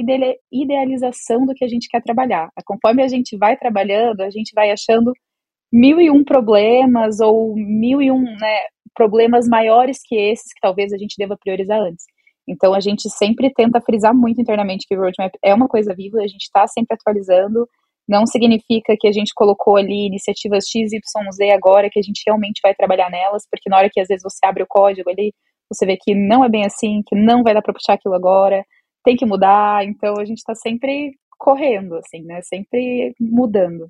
idealização 0.51 1.45
do 1.45 1.53
que 1.53 1.63
a 1.63 1.67
gente 1.67 1.88
quer 1.88 2.01
trabalhar. 2.01 2.49
Conforme 2.65 3.03
a 3.03 3.07
gente 3.07 3.38
vai 3.38 3.57
trabalhando, 3.57 4.22
a 4.22 4.30
gente 4.30 4.51
vai 4.55 4.72
achando 4.72 5.13
mil 5.72 6.01
e 6.01 6.09
um 6.09 6.24
problemas 6.24 7.20
ou 7.20 7.55
mil 7.55 8.01
e 8.01 8.11
um 8.11 8.22
né, 8.22 8.59
problemas 8.95 9.47
maiores 9.47 9.99
que 10.03 10.15
esses 10.15 10.51
que 10.53 10.59
talvez 10.61 10.91
a 10.91 10.97
gente 10.97 11.15
deva 11.17 11.38
priorizar 11.38 11.80
antes. 11.80 12.05
Então 12.49 12.73
a 12.73 12.79
gente 12.79 13.09
sempre 13.09 13.51
tenta 13.53 13.79
frisar 13.81 14.13
muito 14.13 14.41
internamente 14.41 14.85
que 14.87 14.95
o 14.95 14.99
roadmap 14.99 15.31
é 15.43 15.53
uma 15.53 15.67
coisa 15.67 15.93
viva, 15.93 16.17
a 16.19 16.27
gente 16.27 16.43
está 16.43 16.67
sempre 16.67 16.95
atualizando. 16.95 17.67
Não 18.07 18.25
significa 18.25 18.95
que 18.99 19.07
a 19.07 19.11
gente 19.11 19.33
colocou 19.35 19.77
ali 19.77 20.07
iniciativas 20.07 20.65
X, 20.67 20.91
Y, 20.91 21.31
Z 21.31 21.51
agora, 21.51 21.89
que 21.91 21.99
a 21.99 22.01
gente 22.01 22.23
realmente 22.25 22.59
vai 22.63 22.73
trabalhar 22.73 23.09
nelas, 23.11 23.43
porque 23.49 23.69
na 23.69 23.77
hora 23.77 23.89
que 23.91 23.99
às 23.99 24.07
vezes 24.07 24.23
você 24.23 24.43
abre 24.45 24.63
o 24.63 24.67
código 24.67 25.09
ali, 25.09 25.31
você 25.71 25.85
vê 25.85 25.95
que 25.95 26.15
não 26.15 26.43
é 26.43 26.49
bem 26.49 26.65
assim, 26.65 27.03
que 27.05 27.15
não 27.15 27.43
vai 27.43 27.53
dar 27.53 27.61
para 27.61 27.73
puxar 27.73 27.93
aquilo 27.93 28.15
agora, 28.15 28.65
tem 29.03 29.15
que 29.15 29.25
mudar, 29.25 29.85
então 29.85 30.15
a 30.17 30.25
gente 30.25 30.39
está 30.39 30.55
sempre 30.55 31.13
correndo, 31.37 31.95
assim, 31.95 32.23
né? 32.23 32.41
Sempre 32.41 33.13
mudando. 33.19 33.87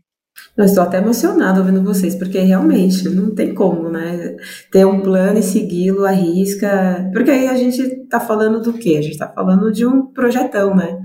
Eu 0.57 0.65
estou 0.65 0.83
até 0.83 0.97
emocionada 0.97 1.59
ouvindo 1.59 1.83
vocês, 1.83 2.15
porque 2.15 2.39
realmente 2.39 3.07
não 3.07 3.33
tem 3.33 3.53
como, 3.53 3.89
né? 3.89 4.35
Ter 4.71 4.85
um 4.85 5.01
plano 5.01 5.39
e 5.39 5.43
segui-lo 5.43 6.05
à 6.05 6.11
risca. 6.11 7.09
Porque 7.13 7.31
aí 7.31 7.47
a 7.47 7.55
gente 7.55 7.81
está 7.81 8.19
falando 8.19 8.61
do 8.61 8.73
quê? 8.73 8.97
A 8.97 9.01
gente 9.01 9.13
está 9.13 9.27
falando 9.27 9.71
de 9.71 9.85
um 9.85 10.05
projetão, 10.07 10.75
né? 10.75 10.99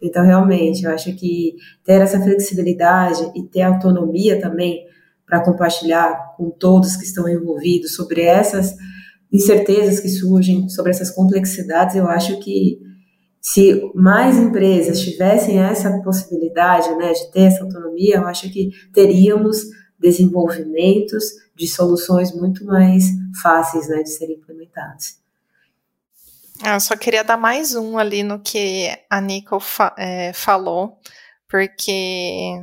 Então, 0.00 0.24
realmente, 0.24 0.84
eu 0.84 0.90
acho 0.90 1.14
que 1.14 1.54
ter 1.84 2.00
essa 2.00 2.20
flexibilidade 2.20 3.22
e 3.36 3.42
ter 3.42 3.62
autonomia 3.62 4.40
também 4.40 4.84
para 5.26 5.40
compartilhar 5.40 6.34
com 6.36 6.50
todos 6.50 6.96
que 6.96 7.04
estão 7.04 7.28
envolvidos 7.28 7.94
sobre 7.94 8.22
essas 8.22 8.76
incertezas 9.32 9.98
que 9.98 10.08
surgem, 10.08 10.68
sobre 10.68 10.90
essas 10.90 11.10
complexidades, 11.10 11.96
eu 11.96 12.06
acho 12.06 12.38
que 12.40 12.80
se 13.42 13.90
mais 13.92 14.38
empresas 14.38 15.00
tivessem 15.00 15.58
essa 15.58 15.90
possibilidade 16.02 16.94
né, 16.94 17.12
de 17.12 17.32
ter 17.32 17.40
essa 17.40 17.64
autonomia, 17.64 18.16
eu 18.16 18.26
acho 18.26 18.48
que 18.52 18.70
teríamos 18.94 19.64
desenvolvimentos 19.98 21.24
de 21.54 21.66
soluções 21.66 22.32
muito 22.32 22.64
mais 22.64 23.04
fáceis 23.42 23.88
né, 23.88 24.04
de 24.04 24.10
serem 24.10 24.36
implementadas. 24.36 25.20
Eu 26.64 26.78
só 26.78 26.96
queria 26.96 27.24
dar 27.24 27.36
mais 27.36 27.74
um 27.74 27.98
ali 27.98 28.22
no 28.22 28.38
que 28.38 28.88
a 29.10 29.20
Nico 29.20 29.58
fa 29.58 29.92
é, 29.98 30.32
falou, 30.32 30.96
porque 31.48 32.62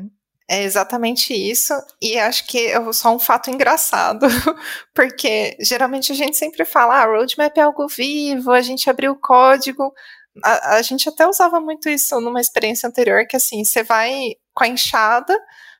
é 0.49 0.63
exatamente 0.63 1.33
isso, 1.33 1.73
e 2.01 2.17
acho 2.17 2.47
que 2.47 2.67
é 2.67 2.93
só 2.93 3.13
um 3.13 3.19
fato 3.19 3.51
engraçado, 3.51 4.25
porque 4.95 5.57
geralmente 5.59 6.13
a 6.13 6.15
gente 6.15 6.37
sempre 6.37 6.63
fala, 6.63 7.01
ah, 7.01 7.05
roadmap 7.05 7.57
é 7.57 7.61
algo 7.61 7.87
vivo, 7.87 8.51
a 8.51 8.61
gente 8.61 8.89
abriu 8.89 9.11
o 9.11 9.19
código, 9.19 9.93
a, 10.43 10.75
a 10.75 10.81
gente 10.81 11.09
até 11.09 11.27
usava 11.27 11.59
muito 11.59 11.89
isso 11.89 12.19
numa 12.21 12.41
experiência 12.41 12.87
anterior, 12.87 13.25
que 13.27 13.35
assim, 13.35 13.63
você 13.63 13.83
vai 13.83 14.35
com 14.53 14.63
a 14.63 14.67
enxada, 14.67 15.37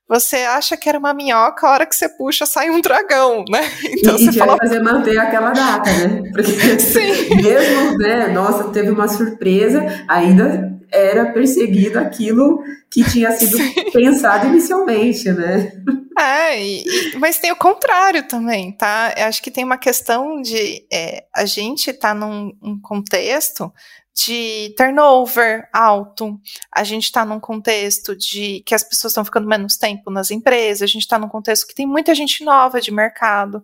você 0.08 0.38
acha 0.38 0.76
que 0.76 0.89
era 0.89 0.97
uma 0.97 1.14
minhoca, 1.14 1.68
a 1.68 1.72
hora 1.72 1.86
que 1.86 1.95
você 1.95 2.10
puxa 2.10 2.45
sai 2.47 2.72
um 2.72 2.82
dragão, 2.82 3.45
né? 3.47 3.62
Então 3.86 4.16
e, 4.16 4.26
você 4.26 4.30
e 4.32 4.39
fala... 4.39 4.58
fazer 4.58 4.82
manter 4.82 5.20
aquela 5.20 5.52
data, 5.52 5.91
né? 5.91 6.24
Porque 6.34 6.52
Sim. 6.80 7.36
mesmo, 7.36 7.97
né, 8.00 8.28
nossa, 8.30 8.70
teve 8.70 8.89
uma 8.89 9.08
surpresa, 9.08 9.86
ainda 10.08 10.80
era 10.91 11.32
perseguido 11.32 12.00
aquilo 12.00 12.64
que 12.89 13.04
tinha 13.04 13.32
sido 13.32 13.58
Sim. 13.58 13.91
pensado 13.91 14.47
inicialmente, 14.47 15.32
né? 15.32 15.72
É, 16.18 16.62
e, 16.62 16.84
mas 17.18 17.38
tem 17.38 17.52
o 17.52 17.56
contrário 17.56 18.24
também, 18.24 18.72
tá? 18.72 19.14
Eu 19.16 19.26
acho 19.26 19.41
que 19.41 19.52
tem 19.52 19.64
uma 19.64 19.78
questão 19.78 20.41
de 20.41 20.86
é, 20.91 21.24
a 21.34 21.45
gente 21.45 21.93
tá 21.93 22.14
num 22.14 22.52
um 22.62 22.80
contexto 22.82 23.72
de 24.16 24.74
turnover 24.78 25.70
alto, 25.72 26.39
a 26.74 26.84
gente 26.84 27.05
está 27.05 27.24
num 27.24 27.39
contexto 27.39 28.16
de 28.16 28.62
que 28.66 28.76
as 28.76 28.84
pessoas 28.84 29.12
estão 29.12 29.24
ficando 29.24 29.47
menos 29.47 29.78
tempo 29.78 30.12
nas 30.12 30.32
empresas, 30.32 30.82
a 30.82 30.88
gente 30.88 31.03
está 31.03 31.18
num 31.18 31.30
contexto 31.30 31.68
que 31.68 31.76
tem 31.76 31.88
muita 31.88 32.14
gente 32.14 32.43
nova 32.43 32.82
de 32.82 32.91
mercado, 32.91 33.64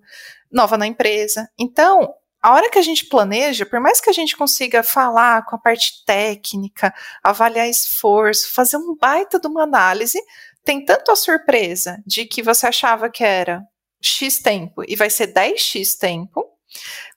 nova 0.52 0.78
na 0.78 0.88
empresa. 0.88 1.50
Então, 1.60 2.14
a 2.42 2.54
hora 2.54 2.70
que 2.70 2.78
a 2.78 2.82
gente 2.82 3.06
planeja, 3.06 3.66
por 3.66 3.80
mais 3.80 4.00
que 4.00 4.10
a 4.10 4.14
gente 4.14 4.38
consiga 4.38 4.84
falar 4.84 5.44
com 5.46 5.56
a 5.56 5.60
parte 5.60 6.06
técnica, 6.06 6.94
avaliar 7.24 7.68
esforço, 7.68 8.54
fazer 8.54 8.78
um 8.78 8.96
baita 8.96 9.40
de 9.40 9.48
uma 9.48 9.64
análise, 9.64 10.20
tem 10.64 10.86
tanto 10.86 11.12
a 11.12 11.16
surpresa 11.16 12.02
de 12.06 12.26
que 12.26 12.42
você 12.42 12.68
achava 12.68 13.10
que 13.10 13.24
era 13.24 13.64
X 14.02 14.40
tempo 14.40 14.84
e 14.88 14.96
vai 14.96 15.10
ser 15.10 15.34
10X 15.34 15.98
tempo, 15.98 16.55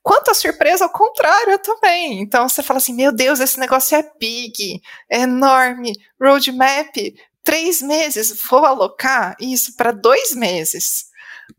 quanto 0.02 0.30
a 0.30 0.34
surpresa 0.34 0.84
ao 0.84 0.92
contrário 0.92 1.58
também. 1.58 2.20
Então 2.20 2.48
você 2.48 2.62
fala 2.62 2.78
assim: 2.78 2.94
meu 2.94 3.12
Deus, 3.12 3.40
esse 3.40 3.58
negócio 3.58 3.96
é 3.96 4.10
big, 4.18 4.80
é 5.10 5.20
enorme, 5.20 5.92
roadmap, 6.20 6.96
três 7.44 7.80
meses, 7.80 8.42
vou 8.50 8.64
alocar 8.64 9.36
isso 9.40 9.76
para 9.76 9.92
dois 9.92 10.34
meses. 10.34 11.06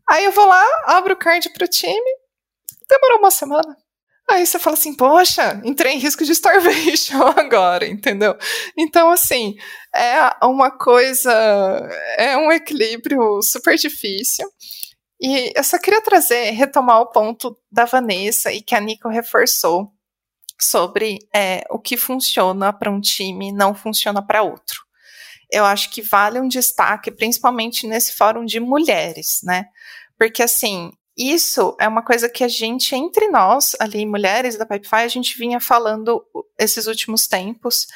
Aí 0.08 0.24
eu 0.24 0.32
vou 0.32 0.46
lá, 0.46 0.64
abro 0.86 1.14
o 1.14 1.16
card 1.16 1.50
para 1.50 1.64
o 1.64 1.68
time, 1.68 2.10
demorou 2.88 3.18
uma 3.18 3.30
semana. 3.30 3.76
Aí 4.30 4.46
você 4.46 4.60
fala 4.60 4.74
assim, 4.74 4.94
poxa, 4.94 5.60
entrei 5.64 5.94
em 5.94 5.98
risco 5.98 6.24
de 6.24 6.30
starvation 6.30 7.20
agora, 7.36 7.84
entendeu? 7.84 8.36
Então, 8.78 9.10
assim, 9.10 9.56
é 9.92 10.46
uma 10.46 10.70
coisa, 10.70 11.32
é 12.16 12.36
um 12.36 12.52
equilíbrio 12.52 13.42
super 13.42 13.76
difícil. 13.76 14.48
E 15.20 15.52
eu 15.54 15.62
só 15.62 15.78
queria 15.78 16.00
trazer, 16.00 16.50
retomar 16.52 17.00
o 17.00 17.06
ponto 17.06 17.56
da 17.70 17.84
Vanessa 17.84 18.52
e 18.52 18.62
que 18.62 18.74
a 18.74 18.80
Nico 18.80 19.08
reforçou 19.08 19.92
sobre 20.58 21.18
é, 21.34 21.64
o 21.70 21.78
que 21.78 21.96
funciona 21.96 22.72
para 22.72 22.90
um 22.90 23.00
time 23.00 23.52
não 23.52 23.74
funciona 23.74 24.24
para 24.24 24.42
outro. 24.42 24.82
Eu 25.50 25.64
acho 25.64 25.90
que 25.90 26.00
vale 26.00 26.40
um 26.40 26.48
destaque, 26.48 27.10
principalmente 27.10 27.86
nesse 27.86 28.14
fórum 28.14 28.44
de 28.44 28.60
mulheres, 28.60 29.40
né? 29.42 29.66
Porque 30.18 30.42
assim, 30.42 30.92
isso 31.16 31.76
é 31.80 31.88
uma 31.88 32.02
coisa 32.02 32.28
que 32.28 32.44
a 32.44 32.48
gente, 32.48 32.94
entre 32.94 33.28
nós, 33.28 33.76
ali, 33.80 34.06
mulheres 34.06 34.56
da 34.56 34.64
Pipefy, 34.64 34.96
a 34.96 35.08
gente 35.08 35.36
vinha 35.36 35.60
falando 35.60 36.24
esses 36.58 36.86
últimos 36.86 37.26
tempos, 37.26 37.86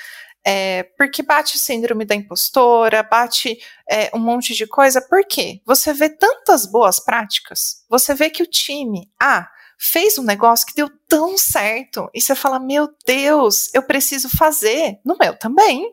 é, 0.45 0.83
porque 0.97 1.23
bate 1.23 1.59
síndrome 1.59 2.05
da 2.05 2.15
impostora, 2.15 3.03
bate 3.03 3.59
é, 3.89 4.11
um 4.15 4.19
monte 4.19 4.55
de 4.55 4.67
coisa. 4.67 5.01
Por 5.01 5.25
quê? 5.27 5.61
Você 5.65 5.93
vê 5.93 6.09
tantas 6.09 6.67
boas 6.67 7.01
práticas, 7.01 7.85
você 7.89 8.15
vê 8.15 8.29
que 8.29 8.43
o 8.43 8.47
time, 8.47 9.11
ah, 9.21 9.49
fez 9.79 10.19
um 10.19 10.23
negócio 10.23 10.67
que 10.67 10.75
deu 10.75 10.91
tão 11.09 11.37
certo, 11.37 12.09
e 12.15 12.21
você 12.21 12.35
fala, 12.35 12.59
meu 12.59 12.89
Deus, 13.07 13.73
eu 13.75 13.83
preciso 13.83 14.29
fazer 14.29 14.99
no 15.05 15.17
meu 15.19 15.37
também. 15.37 15.93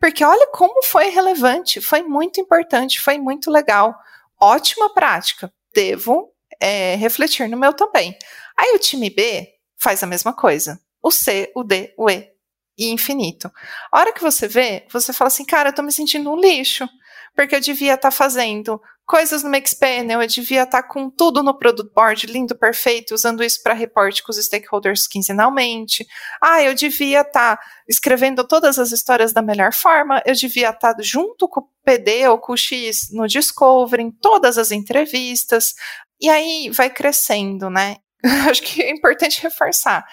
Porque 0.00 0.24
olha 0.24 0.48
como 0.48 0.82
foi 0.82 1.10
relevante, 1.10 1.80
foi 1.80 2.02
muito 2.02 2.40
importante, 2.40 3.00
foi 3.00 3.18
muito 3.18 3.50
legal. 3.50 3.94
Ótima 4.40 4.92
prática, 4.92 5.52
devo 5.72 6.32
é, 6.58 6.96
refletir 6.96 7.48
no 7.48 7.56
meu 7.56 7.72
também. 7.72 8.16
Aí 8.56 8.74
o 8.74 8.80
time 8.80 9.08
B 9.10 9.48
faz 9.76 10.02
a 10.02 10.06
mesma 10.06 10.32
coisa. 10.32 10.80
O 11.00 11.10
C, 11.10 11.52
o 11.54 11.62
D, 11.62 11.94
o 11.96 12.10
E, 12.10 12.31
e 12.78 12.90
infinito. 12.90 13.50
A 13.90 14.00
hora 14.00 14.12
que 14.12 14.22
você 14.22 14.48
vê, 14.48 14.86
você 14.90 15.12
fala 15.12 15.28
assim, 15.28 15.44
cara, 15.44 15.70
eu 15.70 15.74
tô 15.74 15.82
me 15.82 15.92
sentindo 15.92 16.30
um 16.30 16.40
lixo, 16.40 16.88
porque 17.34 17.54
eu 17.54 17.60
devia 17.60 17.94
estar 17.94 18.10
tá 18.10 18.16
fazendo 18.16 18.80
coisas 19.04 19.42
no 19.42 19.50
Mixpanel, 19.50 20.22
eu 20.22 20.28
devia 20.28 20.62
estar 20.62 20.82
tá 20.82 20.88
com 20.88 21.10
tudo 21.10 21.42
no 21.42 21.58
product 21.58 21.92
board, 21.94 22.26
lindo, 22.26 22.56
perfeito, 22.56 23.14
usando 23.14 23.42
isso 23.42 23.62
para 23.62 23.74
reporte 23.74 24.22
com 24.22 24.30
os 24.30 24.38
stakeholders 24.42 25.06
quinzenalmente. 25.06 26.06
Ah, 26.40 26.62
eu 26.62 26.74
devia 26.74 27.20
estar 27.20 27.56
tá 27.56 27.62
escrevendo 27.88 28.46
todas 28.46 28.78
as 28.78 28.92
histórias 28.92 29.32
da 29.32 29.42
melhor 29.42 29.72
forma, 29.72 30.22
eu 30.24 30.34
devia 30.34 30.70
estar 30.70 30.94
tá 30.94 31.02
junto 31.02 31.48
com 31.48 31.60
o 31.60 31.68
PD 31.84 32.26
ou 32.28 32.38
com 32.38 32.52
o 32.52 32.56
X 32.56 33.08
no 33.10 33.26
Discovery, 33.26 34.02
em 34.02 34.10
todas 34.10 34.56
as 34.56 34.70
entrevistas. 34.70 35.74
E 36.20 36.28
aí 36.28 36.70
vai 36.70 36.88
crescendo, 36.88 37.68
né? 37.68 37.96
Acho 38.48 38.62
que 38.62 38.82
é 38.82 38.90
importante 38.90 39.42
reforçar. 39.42 40.06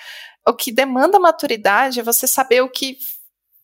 O 0.49 0.53
que 0.55 0.71
demanda 0.71 1.19
maturidade 1.19 1.99
é 1.99 2.03
você 2.03 2.25
saber 2.25 2.61
o 2.61 2.69
que 2.71 2.97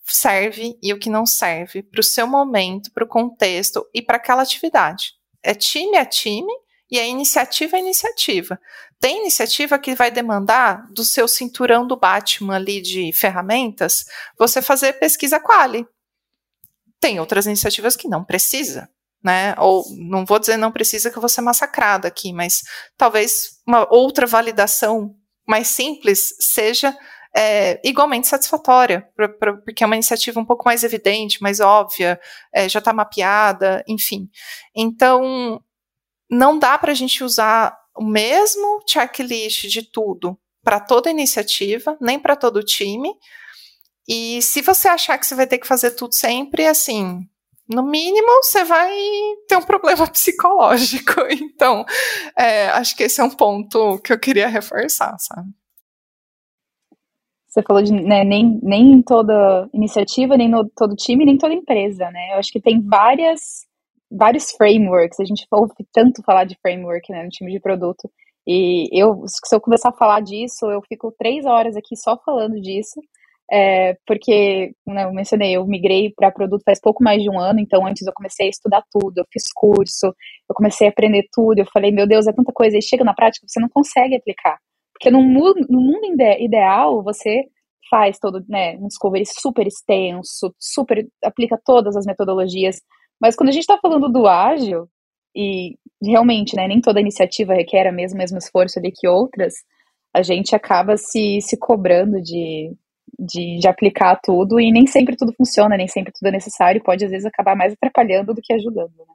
serve 0.03 0.77
e 0.83 0.93
o 0.93 0.99
que 0.99 1.09
não 1.09 1.25
serve 1.25 1.81
para 1.81 1.99
o 1.99 2.03
seu 2.03 2.27
momento, 2.27 2.91
para 2.91 3.03
o 3.03 3.07
contexto 3.07 3.83
e 3.91 4.03
para 4.03 4.17
aquela 4.17 4.43
atividade. 4.43 5.13
É 5.41 5.55
time 5.55 5.97
a 5.97 6.05
time 6.05 6.53
e 6.91 6.99
a 6.99 7.03
iniciativa 7.03 7.75
é 7.75 7.79
iniciativa. 7.79 8.59
Tem 8.99 9.17
iniciativa 9.21 9.79
que 9.79 9.95
vai 9.95 10.11
demandar 10.11 10.87
do 10.91 11.03
seu 11.03 11.27
cinturão 11.27 11.87
do 11.87 11.97
Batman 11.97 12.57
ali 12.57 12.79
de 12.79 13.11
ferramentas 13.13 14.05
você 14.37 14.61
fazer 14.61 14.93
pesquisa 14.93 15.39
quali. 15.39 15.87
Tem 16.99 17.19
outras 17.19 17.47
iniciativas 17.47 17.95
que 17.95 18.07
não 18.07 18.23
precisa, 18.23 18.87
né? 19.23 19.55
Ou 19.57 19.83
não 19.97 20.23
vou 20.23 20.37
dizer 20.37 20.55
não 20.55 20.71
precisa 20.71 21.09
que 21.09 21.17
eu 21.17 21.21
vou 21.21 21.29
ser 21.29 21.41
massacrada 21.41 22.07
aqui, 22.07 22.31
mas 22.31 22.61
talvez 22.95 23.59
uma 23.65 23.91
outra 23.91 24.27
validação 24.27 25.15
mais 25.47 25.67
simples 25.67 26.35
seja 26.39 26.95
é, 27.35 27.81
igualmente 27.83 28.27
satisfatória, 28.27 29.09
pra, 29.15 29.27
pra, 29.27 29.57
porque 29.57 29.83
é 29.83 29.87
uma 29.87 29.95
iniciativa 29.95 30.39
um 30.39 30.45
pouco 30.45 30.63
mais 30.65 30.83
evidente, 30.83 31.41
mais 31.41 31.59
óbvia, 31.59 32.19
é, 32.53 32.69
já 32.69 32.79
está 32.79 32.93
mapeada, 32.93 33.83
enfim. 33.87 34.29
Então, 34.73 35.61
não 36.29 36.57
dá 36.57 36.77
para 36.77 36.93
a 36.93 36.95
gente 36.95 37.23
usar 37.23 37.77
o 37.95 38.03
mesmo 38.03 38.81
checklist 38.87 39.67
de 39.67 39.81
tudo 39.83 40.37
para 40.63 40.79
toda 40.79 41.11
iniciativa, 41.11 41.97
nem 41.99 42.17
para 42.17 42.35
todo 42.35 42.63
time. 42.63 43.13
E 44.07 44.41
se 44.41 44.61
você 44.61 44.87
achar 44.87 45.17
que 45.17 45.25
você 45.25 45.35
vai 45.35 45.45
ter 45.45 45.57
que 45.57 45.67
fazer 45.67 45.91
tudo 45.91 46.13
sempre, 46.13 46.65
assim, 46.65 47.27
no 47.67 47.83
mínimo 47.83 48.27
você 48.43 48.63
vai 48.63 48.91
ter 49.47 49.57
um 49.57 49.61
problema 49.61 50.07
psicológico. 50.11 51.21
Então, 51.31 51.85
é, 52.37 52.67
acho 52.69 52.95
que 52.95 53.03
esse 53.03 53.19
é 53.19 53.23
um 53.23 53.29
ponto 53.29 53.99
que 53.99 54.13
eu 54.13 54.19
queria 54.19 54.47
reforçar, 54.47 55.17
sabe? 55.19 55.49
Você 57.47 57.61
falou 57.63 57.81
de 57.81 57.93
né, 57.93 58.25
nem, 58.25 58.59
nem 58.61 59.01
toda 59.01 59.69
iniciativa, 59.73 60.35
nem 60.35 60.49
no, 60.49 60.69
todo 60.75 60.93
time, 60.93 61.25
nem 61.25 61.37
toda 61.37 61.53
empresa, 61.53 62.11
né? 62.11 62.33
Eu 62.33 62.39
acho 62.39 62.51
que 62.51 62.59
tem 62.59 62.81
várias, 62.81 63.65
vários 64.11 64.51
frameworks. 64.51 65.21
A 65.21 65.25
gente 65.25 65.47
ouve 65.49 65.73
tanto 65.93 66.21
falar 66.21 66.43
de 66.43 66.57
framework 66.61 67.09
né, 67.09 67.23
no 67.23 67.29
time 67.29 67.53
de 67.53 67.59
produto. 67.61 68.11
E 68.45 68.89
eu, 68.91 69.23
se 69.25 69.55
eu 69.55 69.61
começar 69.61 69.89
a 69.89 69.97
falar 69.97 70.19
disso, 70.19 70.65
eu 70.69 70.81
fico 70.81 71.15
três 71.17 71.45
horas 71.45 71.77
aqui 71.77 71.95
só 71.95 72.17
falando 72.25 72.59
disso. 72.59 72.99
É, 73.51 73.95
porque, 74.07 74.73
né, 74.87 75.05
eu 75.05 75.13
mencionei, 75.13 75.55
eu 75.55 75.65
migrei 75.67 76.11
para 76.15 76.31
produto 76.31 76.63
faz 76.65 76.79
pouco 76.81 77.03
mais 77.03 77.21
de 77.21 77.29
um 77.29 77.39
ano, 77.39 77.59
então 77.59 77.85
antes 77.85 78.05
eu 78.05 78.13
comecei 78.13 78.47
a 78.47 78.49
estudar 78.49 78.83
tudo, 78.91 79.19
eu 79.19 79.25
fiz 79.31 79.43
curso, 79.53 80.07
eu 80.07 80.55
comecei 80.55 80.87
a 80.87 80.89
aprender 80.89 81.27
tudo, 81.31 81.59
eu 81.59 81.65
falei, 81.71 81.91
meu 81.91 82.07
Deus, 82.07 82.25
é 82.27 82.33
tanta 82.33 82.51
coisa, 82.51 82.77
e 82.77 82.81
chega 82.81 83.03
na 83.03 83.13
prática, 83.13 83.45
você 83.47 83.59
não 83.59 83.69
consegue 83.69 84.15
aplicar. 84.15 84.57
Porque 84.93 85.11
no 85.11 85.21
mundo, 85.21 85.65
no 85.69 85.79
mundo 85.79 86.05
ideal, 86.39 87.03
você 87.03 87.43
faz 87.89 88.17
todo, 88.17 88.43
né, 88.49 88.77
um 88.77 88.87
discovery 88.87 89.25
super 89.27 89.67
extenso, 89.67 90.53
super 90.59 91.07
aplica 91.23 91.59
todas 91.63 91.95
as 91.95 92.05
metodologias, 92.05 92.81
mas 93.21 93.35
quando 93.35 93.49
a 93.49 93.51
gente 93.51 93.61
está 93.61 93.77
falando 93.77 94.09
do 94.09 94.27
ágil, 94.27 94.87
e 95.35 95.77
realmente, 96.01 96.55
né, 96.55 96.67
nem 96.67 96.81
toda 96.81 97.01
iniciativa 97.01 97.53
requer 97.53 97.87
a 97.87 97.91
mesmo, 97.91 98.17
mesmo 98.17 98.37
esforço 98.37 98.79
ali 98.79 98.91
que 98.91 99.07
outras, 99.07 99.53
a 100.13 100.23
gente 100.23 100.55
acaba 100.55 100.97
se, 100.97 101.39
se 101.41 101.57
cobrando 101.59 102.21
de, 102.21 102.71
de, 103.19 103.59
de 103.59 103.67
aplicar 103.67 104.19
tudo 104.23 104.59
e 104.59 104.71
nem 104.71 104.87
sempre 104.87 105.15
tudo 105.15 105.33
funciona, 105.37 105.77
nem 105.77 105.87
sempre 105.87 106.11
tudo 106.13 106.27
é 106.27 106.31
necessário, 106.31 106.83
pode 106.83 107.05
às 107.05 107.11
vezes 107.11 107.25
acabar 107.25 107.55
mais 107.55 107.73
atrapalhando 107.73 108.33
do 108.33 108.41
que 108.41 108.53
ajudando, 108.53 108.91
né? 108.97 109.13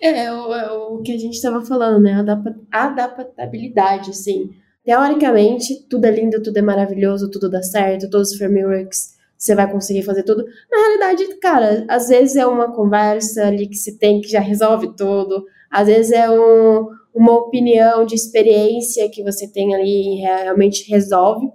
É, 0.00 0.24
é 0.24 0.32
o, 0.32 0.52
é 0.52 0.72
o 0.72 0.98
que 1.02 1.12
a 1.14 1.18
gente 1.18 1.34
estava 1.34 1.64
falando, 1.64 2.02
né? 2.02 2.24
A 2.72 2.86
adaptabilidade, 2.86 4.10
assim. 4.10 4.50
Teoricamente, 4.84 5.86
tudo 5.88 6.06
é 6.06 6.10
lindo, 6.10 6.42
tudo 6.42 6.56
é 6.56 6.62
maravilhoso, 6.62 7.30
tudo 7.30 7.48
dá 7.48 7.62
certo, 7.62 8.10
todos 8.10 8.32
os 8.32 8.36
frameworks 8.36 9.12
você 9.42 9.56
vai 9.56 9.70
conseguir 9.70 10.02
fazer 10.02 10.22
tudo. 10.22 10.44
Na 10.70 10.78
realidade, 10.78 11.36
cara, 11.40 11.84
às 11.88 12.08
vezes 12.08 12.36
é 12.36 12.46
uma 12.46 12.72
conversa 12.72 13.46
ali 13.46 13.66
que 13.66 13.74
você 13.74 13.96
tem 13.96 14.20
que 14.20 14.28
já 14.28 14.38
resolve 14.38 14.94
tudo. 14.96 15.44
Às 15.68 15.88
vezes 15.88 16.12
é 16.12 16.30
um, 16.30 16.88
uma 17.12 17.32
opinião 17.32 18.06
de 18.06 18.14
experiência 18.14 19.10
que 19.10 19.22
você 19.22 19.48
tem 19.48 19.74
ali 19.74 20.14
e 20.14 20.20
realmente 20.20 20.88
resolve. 20.88 21.48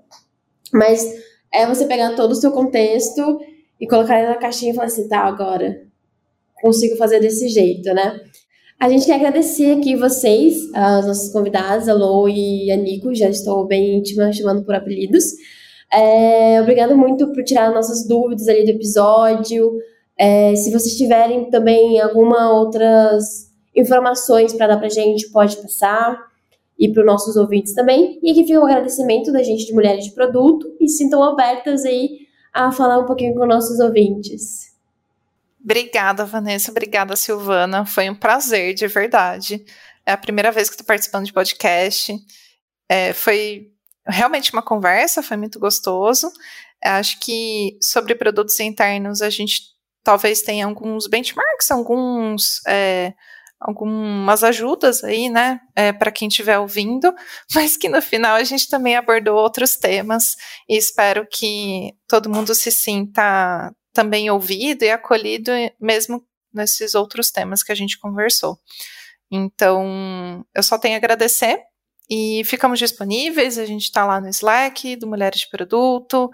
Mas 0.74 1.02
é 1.58 1.66
você 1.66 1.86
pegar 1.86 2.16
todo 2.16 2.32
o 2.32 2.36
seu 2.36 2.52
contexto 2.52 3.40
e 3.80 3.88
colocar 3.88 4.20
ele 4.20 4.30
na 4.30 4.36
caixinha 4.36 4.72
e 4.72 4.76
falar 4.76 4.88
assim, 4.88 5.08
tá, 5.08 5.20
agora 5.22 5.82
consigo 6.62 6.96
fazer 6.96 7.20
desse 7.20 7.48
jeito, 7.50 7.94
né? 7.94 8.20
A 8.80 8.90
gente 8.90 9.06
quer 9.06 9.16
agradecer 9.16 9.78
aqui 9.78 9.96
vocês, 9.96 10.72
as 10.74 11.08
nossas 11.08 11.32
convidadas, 11.32 11.90
a 11.90 11.94
Lou 11.94 12.30
e 12.30 12.72
a 12.72 12.76
Nico, 12.76 13.14
já 13.14 13.28
estou 13.28 13.66
bem 13.66 13.98
íntima, 13.98 14.32
chamando 14.32 14.64
por 14.64 14.76
apelidos. 14.76 15.26
É, 15.92 16.62
obrigado 16.62 16.96
muito 16.96 17.32
por 17.34 17.44
tirar 17.44 17.74
nossas 17.74 18.08
dúvidas 18.08 18.48
ali 18.48 18.66
do 18.66 18.72
episódio. 18.72 19.80
É, 20.18 20.56
se 20.56 20.72
vocês 20.72 20.96
tiverem 20.96 21.50
também 21.50 22.00
alguma 22.00 22.52
outras 22.54 23.48
informações 23.76 24.54
para 24.54 24.68
dar 24.68 24.78
para 24.78 24.90
gente, 24.90 25.30
pode 25.32 25.58
passar. 25.58 26.27
E 26.80 26.92
para 26.92 27.02
os 27.02 27.06
nossos 27.06 27.36
ouvintes 27.36 27.74
também. 27.74 28.20
E 28.22 28.32
aqui 28.32 28.46
fica 28.46 28.60
o 28.60 28.66
agradecimento 28.66 29.32
da 29.32 29.42
gente 29.42 29.66
de 29.66 29.74
Mulheres 29.74 30.06
de 30.06 30.12
Produto. 30.12 30.76
E 30.80 30.88
sintam 30.88 31.24
abertas 31.24 31.86
aí 31.86 32.28
a 32.54 32.72
falar 32.72 33.00
um 33.00 33.06
pouquinho 33.06 33.34
com 33.36 33.46
nossos 33.46 33.80
ouvintes. 33.80 34.68
Obrigada, 35.64 36.26
Vanessa. 36.26 36.72
Obrigada, 36.72 37.16
Silvana. 37.16 37.86
Foi 37.86 38.10
um 38.10 38.16
prazer, 38.16 38.74
de 38.74 38.88
verdade. 38.88 39.66
É 40.06 40.12
a 40.12 40.18
primeira 40.18 40.52
vez 40.52 40.70
que 40.70 40.76
estou 40.76 40.86
participando 40.86 41.26
de 41.26 41.34
podcast. 41.34 42.18
É, 42.88 43.12
foi 43.12 43.72
realmente 44.08 44.54
uma 44.54 44.62
conversa, 44.62 45.22
foi 45.22 45.36
muito 45.36 45.60
gostoso. 45.60 46.32
Acho 46.84 47.20
que 47.20 47.78
sobre 47.82 48.16
produtos 48.16 48.60
internos 48.60 49.22
a 49.22 49.30
gente 49.30 49.62
talvez 50.04 50.42
tenha 50.42 50.66
alguns 50.66 51.08
benchmarks, 51.08 51.70
alguns. 51.70 52.62
É, 52.66 53.14
algumas 53.60 54.44
ajudas 54.44 55.04
aí, 55.04 55.30
né, 55.30 55.60
é, 55.76 55.92
para 55.92 56.12
quem 56.12 56.28
estiver 56.28 56.60
ouvindo, 56.60 57.14
mas 57.56 57.76
que 57.76 57.90
no 57.90 58.02
final 58.02 58.36
a 58.36 58.44
gente 58.44 58.70
também 58.70 58.96
abordou 58.96 59.36
outros 59.36 59.76
temas 59.76 60.36
e 60.70 60.78
espero 60.78 61.28
que 61.30 61.94
todo 62.08 62.30
mundo 62.30 62.54
se 62.54 62.72
sinta 62.72 63.74
também 63.94 64.30
ouvido 64.30 64.84
e 64.84 64.92
acolhido 64.92 65.52
mesmo 65.80 66.24
nesses 66.54 66.94
outros 66.96 67.32
temas 67.32 67.64
que 67.64 67.72
a 67.72 67.76
gente 67.76 68.00
conversou. 68.00 68.60
Então, 69.32 70.46
eu 70.54 70.64
só 70.64 70.78
tenho 70.78 70.96
a 70.96 70.98
agradecer 70.98 71.62
e 72.10 72.44
ficamos 72.46 72.80
disponíveis. 72.80 73.58
A 73.58 73.66
gente 73.66 73.84
está 73.84 74.06
lá 74.06 74.22
no 74.22 74.30
Slack 74.30 74.96
do 74.96 75.08
Mulheres 75.08 75.42
de 75.42 75.50
Produto 75.50 76.30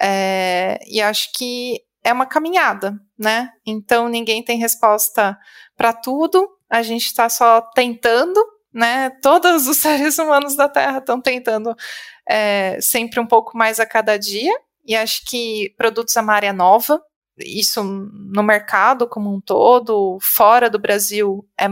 é, 0.00 0.78
e 0.86 1.00
acho 1.00 1.30
que 1.32 1.80
é 2.04 2.12
uma 2.12 2.26
caminhada, 2.26 2.94
né? 3.18 3.50
Então, 3.66 4.08
ninguém 4.08 4.42
tem 4.42 4.58
resposta 4.58 5.36
para 5.76 5.92
tudo. 5.92 6.48
A 6.70 6.82
gente 6.82 7.06
está 7.06 7.28
só 7.28 7.60
tentando, 7.60 8.44
né? 8.72 9.10
Todos 9.22 9.66
os 9.66 9.76
seres 9.78 10.18
humanos 10.18 10.56
da 10.56 10.68
Terra 10.68 10.98
estão 10.98 11.20
tentando 11.20 11.74
é, 12.28 12.80
sempre 12.80 13.20
um 13.20 13.26
pouco 13.26 13.56
mais 13.56 13.80
a 13.80 13.86
cada 13.86 14.16
dia 14.16 14.52
e 14.84 14.94
acho 14.94 15.22
que 15.26 15.74
produtos 15.76 16.16
é 16.16 16.20
uma 16.20 16.34
área 16.34 16.52
nova, 16.52 17.02
isso 17.38 17.82
no 17.82 18.42
mercado 18.42 19.08
como 19.08 19.34
um 19.34 19.40
todo, 19.40 20.18
fora 20.22 20.70
do 20.70 20.78
Brasil, 20.78 21.46
é, 21.58 21.66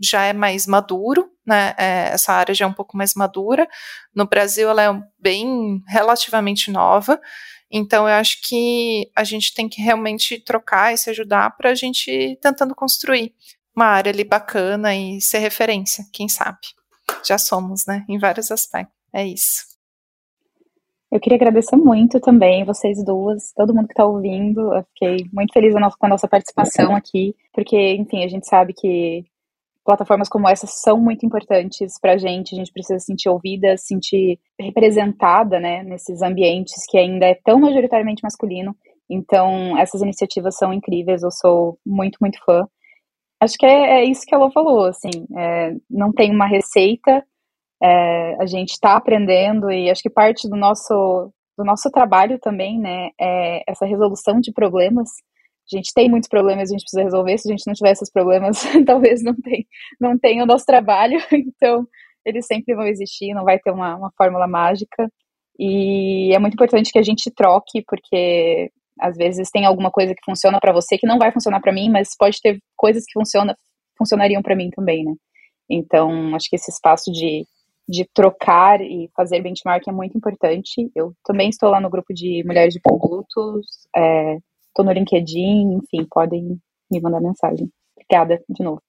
já 0.00 0.24
é 0.24 0.32
mais 0.32 0.66
maduro, 0.66 1.30
né? 1.44 1.74
É, 1.78 2.08
essa 2.12 2.32
área 2.32 2.54
já 2.54 2.64
é 2.64 2.68
um 2.68 2.72
pouco 2.72 2.96
mais 2.96 3.14
madura. 3.14 3.68
No 4.14 4.26
Brasil, 4.26 4.68
ela 4.68 4.82
é 4.82 5.02
bem 5.18 5.82
relativamente 5.88 6.70
nova. 6.70 7.20
Então, 7.70 8.08
eu 8.08 8.14
acho 8.14 8.40
que 8.42 9.10
a 9.14 9.24
gente 9.24 9.52
tem 9.52 9.68
que 9.68 9.82
realmente 9.82 10.38
trocar 10.40 10.94
e 10.94 10.98
se 10.98 11.10
ajudar 11.10 11.56
para 11.56 11.70
a 11.70 11.74
gente 11.74 12.38
tentando 12.40 12.74
construir 12.74 13.34
uma 13.76 13.86
área 13.86 14.10
ali 14.10 14.24
bacana 14.24 14.96
e 14.96 15.20
ser 15.20 15.38
referência, 15.38 16.04
quem 16.12 16.28
sabe. 16.28 16.58
Já 17.24 17.38
somos, 17.38 17.86
né? 17.86 18.04
Em 18.08 18.18
vários 18.18 18.50
aspectos. 18.50 18.96
É 19.12 19.24
isso. 19.24 19.76
Eu 21.10 21.20
queria 21.20 21.36
agradecer 21.36 21.76
muito 21.76 22.18
também 22.20 22.64
vocês 22.64 23.02
duas, 23.04 23.52
todo 23.54 23.74
mundo 23.74 23.86
que 23.86 23.92
está 23.92 24.04
ouvindo. 24.04 24.74
Eu 24.74 24.84
fiquei 24.84 25.28
muito 25.32 25.52
feliz 25.52 25.72
com 25.72 26.06
a 26.06 26.08
nossa 26.08 26.26
participação 26.26 26.96
aqui, 26.96 27.34
porque, 27.52 27.94
enfim, 27.94 28.24
a 28.24 28.28
gente 28.28 28.46
sabe 28.46 28.72
que 28.72 29.24
plataformas 29.84 30.28
como 30.28 30.48
essa 30.48 30.66
são 30.66 31.00
muito 31.00 31.24
importantes 31.24 31.98
para 32.00 32.14
a 32.14 32.18
gente. 32.18 32.54
A 32.54 32.58
gente 32.58 32.72
precisa 32.72 32.98
se 32.98 33.06
sentir 33.06 33.28
ouvida, 33.28 33.76
se 33.76 33.86
sentir 33.86 34.40
representada, 34.58 35.60
né, 35.60 35.84
nesses 35.84 36.22
ambientes 36.22 36.84
que 36.88 36.98
ainda 36.98 37.26
é 37.26 37.34
tão 37.34 37.60
majoritariamente 37.60 38.22
masculino. 38.24 38.76
Então, 39.08 39.78
essas 39.78 40.02
iniciativas 40.02 40.56
são 40.56 40.72
incríveis. 40.72 41.22
Eu 41.22 41.30
sou 41.30 41.78
muito, 41.86 42.18
muito 42.20 42.38
fã. 42.44 42.66
Acho 43.40 43.56
que 43.58 43.66
é, 43.66 44.00
é 44.00 44.04
isso 44.04 44.22
que 44.26 44.34
ela 44.34 44.50
falou, 44.50 44.84
assim, 44.86 45.10
é, 45.36 45.74
não 45.90 46.12
tem 46.12 46.30
uma 46.30 46.46
receita, 46.46 47.22
é, 47.82 48.36
a 48.40 48.46
gente 48.46 48.70
está 48.70 48.96
aprendendo 48.96 49.70
e 49.70 49.90
acho 49.90 50.02
que 50.02 50.10
parte 50.10 50.48
do 50.48 50.56
nosso, 50.56 51.30
do 51.56 51.64
nosso 51.64 51.90
trabalho 51.90 52.38
também, 52.38 52.78
né, 52.78 53.10
é 53.20 53.62
essa 53.68 53.84
resolução 53.84 54.40
de 54.40 54.52
problemas. 54.52 55.10
A 55.72 55.76
gente 55.76 55.92
tem 55.94 56.08
muitos 56.08 56.28
problemas, 56.28 56.70
a 56.70 56.72
gente 56.72 56.82
precisa 56.82 57.02
resolver. 57.02 57.36
Se 57.38 57.48
a 57.48 57.50
gente 57.50 57.66
não 57.66 57.74
tiver 57.74 57.90
esses 57.90 58.10
problemas, 58.10 58.62
talvez 58.86 59.22
não 59.22 59.34
tenha, 59.34 59.64
não 60.00 60.18
tenha 60.18 60.44
o 60.44 60.46
nosso 60.46 60.64
trabalho. 60.64 61.18
Então, 61.32 61.86
eles 62.24 62.46
sempre 62.46 62.74
vão 62.74 62.86
existir, 62.86 63.34
não 63.34 63.44
vai 63.44 63.58
ter 63.58 63.70
uma, 63.70 63.96
uma 63.96 64.12
fórmula 64.16 64.46
mágica. 64.46 65.10
E 65.58 66.32
é 66.34 66.38
muito 66.38 66.54
importante 66.54 66.92
que 66.92 66.98
a 66.98 67.02
gente 67.02 67.30
troque, 67.30 67.82
porque 67.86 68.70
às 69.00 69.16
vezes 69.16 69.50
tem 69.50 69.64
alguma 69.64 69.90
coisa 69.90 70.14
que 70.14 70.24
funciona 70.24 70.58
para 70.60 70.72
você 70.72 70.96
que 70.96 71.06
não 71.06 71.18
vai 71.18 71.32
funcionar 71.32 71.60
para 71.60 71.72
mim, 71.72 71.90
mas 71.90 72.16
pode 72.18 72.40
ter 72.40 72.58
coisas 72.76 73.04
que 73.04 73.12
funciona, 73.12 73.56
funcionariam 73.96 74.42
para 74.42 74.56
mim 74.56 74.70
também, 74.70 75.04
né? 75.04 75.14
Então, 75.68 76.34
acho 76.34 76.48
que 76.48 76.56
esse 76.56 76.70
espaço 76.70 77.10
de, 77.10 77.44
de 77.88 78.08
trocar 78.14 78.80
e 78.80 79.10
fazer 79.14 79.42
benchmark 79.42 79.86
é 79.86 79.92
muito 79.92 80.16
importante. 80.16 80.90
Eu 80.94 81.12
também 81.24 81.48
estou 81.48 81.70
lá 81.70 81.80
no 81.80 81.90
grupo 81.90 82.14
de 82.14 82.42
mulheres 82.44 82.72
de 82.72 82.80
produtos, 82.80 83.66
estou 83.86 84.84
é, 84.84 84.84
no 84.84 84.92
LinkedIn, 84.92 85.74
enfim, 85.74 86.06
podem 86.10 86.58
me 86.90 87.00
mandar 87.00 87.20
mensagem. 87.20 87.68
Obrigada 87.96 88.40
de 88.48 88.62
novo. 88.62 88.80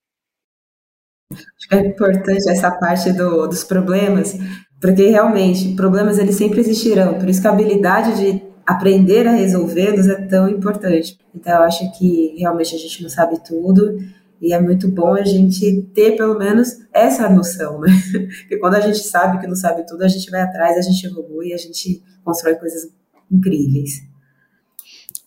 Acho 1.32 1.68
que 1.70 1.76
é 1.76 1.80
importante 1.80 2.50
essa 2.50 2.72
parte 2.72 3.12
do, 3.12 3.48
dos 3.48 3.64
problemas, 3.64 4.34
porque 4.80 5.08
realmente 5.08 5.76
problemas 5.76 6.18
eles 6.18 6.36
sempre 6.36 6.62
existirão. 6.62 7.18
Por 7.18 7.28
isso 7.28 7.42
que 7.42 7.48
a 7.48 7.52
habilidade 7.52 8.16
de 8.18 8.47
aprender 8.68 9.26
a 9.26 9.32
resolvê-los 9.32 10.08
é 10.10 10.28
tão 10.28 10.50
importante. 10.50 11.18
Então, 11.34 11.54
eu 11.54 11.64
acho 11.64 11.90
que 11.98 12.36
realmente 12.38 12.76
a 12.76 12.78
gente 12.78 13.02
não 13.02 13.10
sabe 13.10 13.42
tudo 13.42 13.98
e 14.42 14.54
é 14.54 14.60
muito 14.60 14.90
bom 14.90 15.14
a 15.14 15.24
gente 15.24 15.84
ter 15.96 16.18
pelo 16.18 16.38
menos 16.38 16.78
essa 16.94 17.30
noção, 17.30 17.80
né? 17.80 17.90
Porque 18.42 18.58
quando 18.58 18.76
a 18.76 18.82
gente 18.82 19.00
sabe 19.00 19.40
que 19.40 19.48
não 19.48 19.56
sabe 19.56 19.88
tudo, 19.88 20.04
a 20.04 20.08
gente 20.10 20.30
vai 20.30 20.42
atrás, 20.42 20.78
a 20.78 20.82
gente 20.82 21.08
evolui, 21.08 21.54
a 21.54 21.58
gente 21.58 22.04
constrói 22.26 22.56
coisas 22.56 22.92
incríveis. 23.32 24.06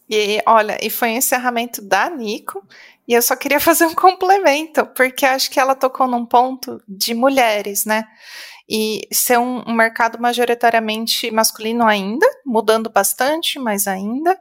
E 0.09 0.43
olha, 0.47 0.77
e 0.83 0.91
foi 0.91 1.09
o 1.09 1.17
encerramento 1.17 1.81
da 1.81 2.11
Nico, 2.11 2.63
e 3.09 3.15
eu 3.15 3.23
só 3.23 3.35
queria 3.35 3.59
fazer 3.61 3.87
um 3.87 3.95
complemento, 3.95 4.85
porque 4.95 5.25
acho 5.25 5.51
que 5.51 5.59
ela 5.59 5.75
tocou 5.75 6.07
num 6.07 6.27
ponto 6.27 6.83
de 6.87 7.15
mulheres, 7.15 7.87
né? 7.87 8.05
E 8.71 9.01
ser 9.13 9.37
um, 9.37 9.65
um, 9.67 9.75
mercado 9.75 10.21
majoritariamente 10.21 11.29
masculino 11.33 11.85
ainda, 11.85 12.25
mudando 12.47 12.89
bastante, 12.89 13.59
mas 13.59 13.89
ainda. 13.89 14.39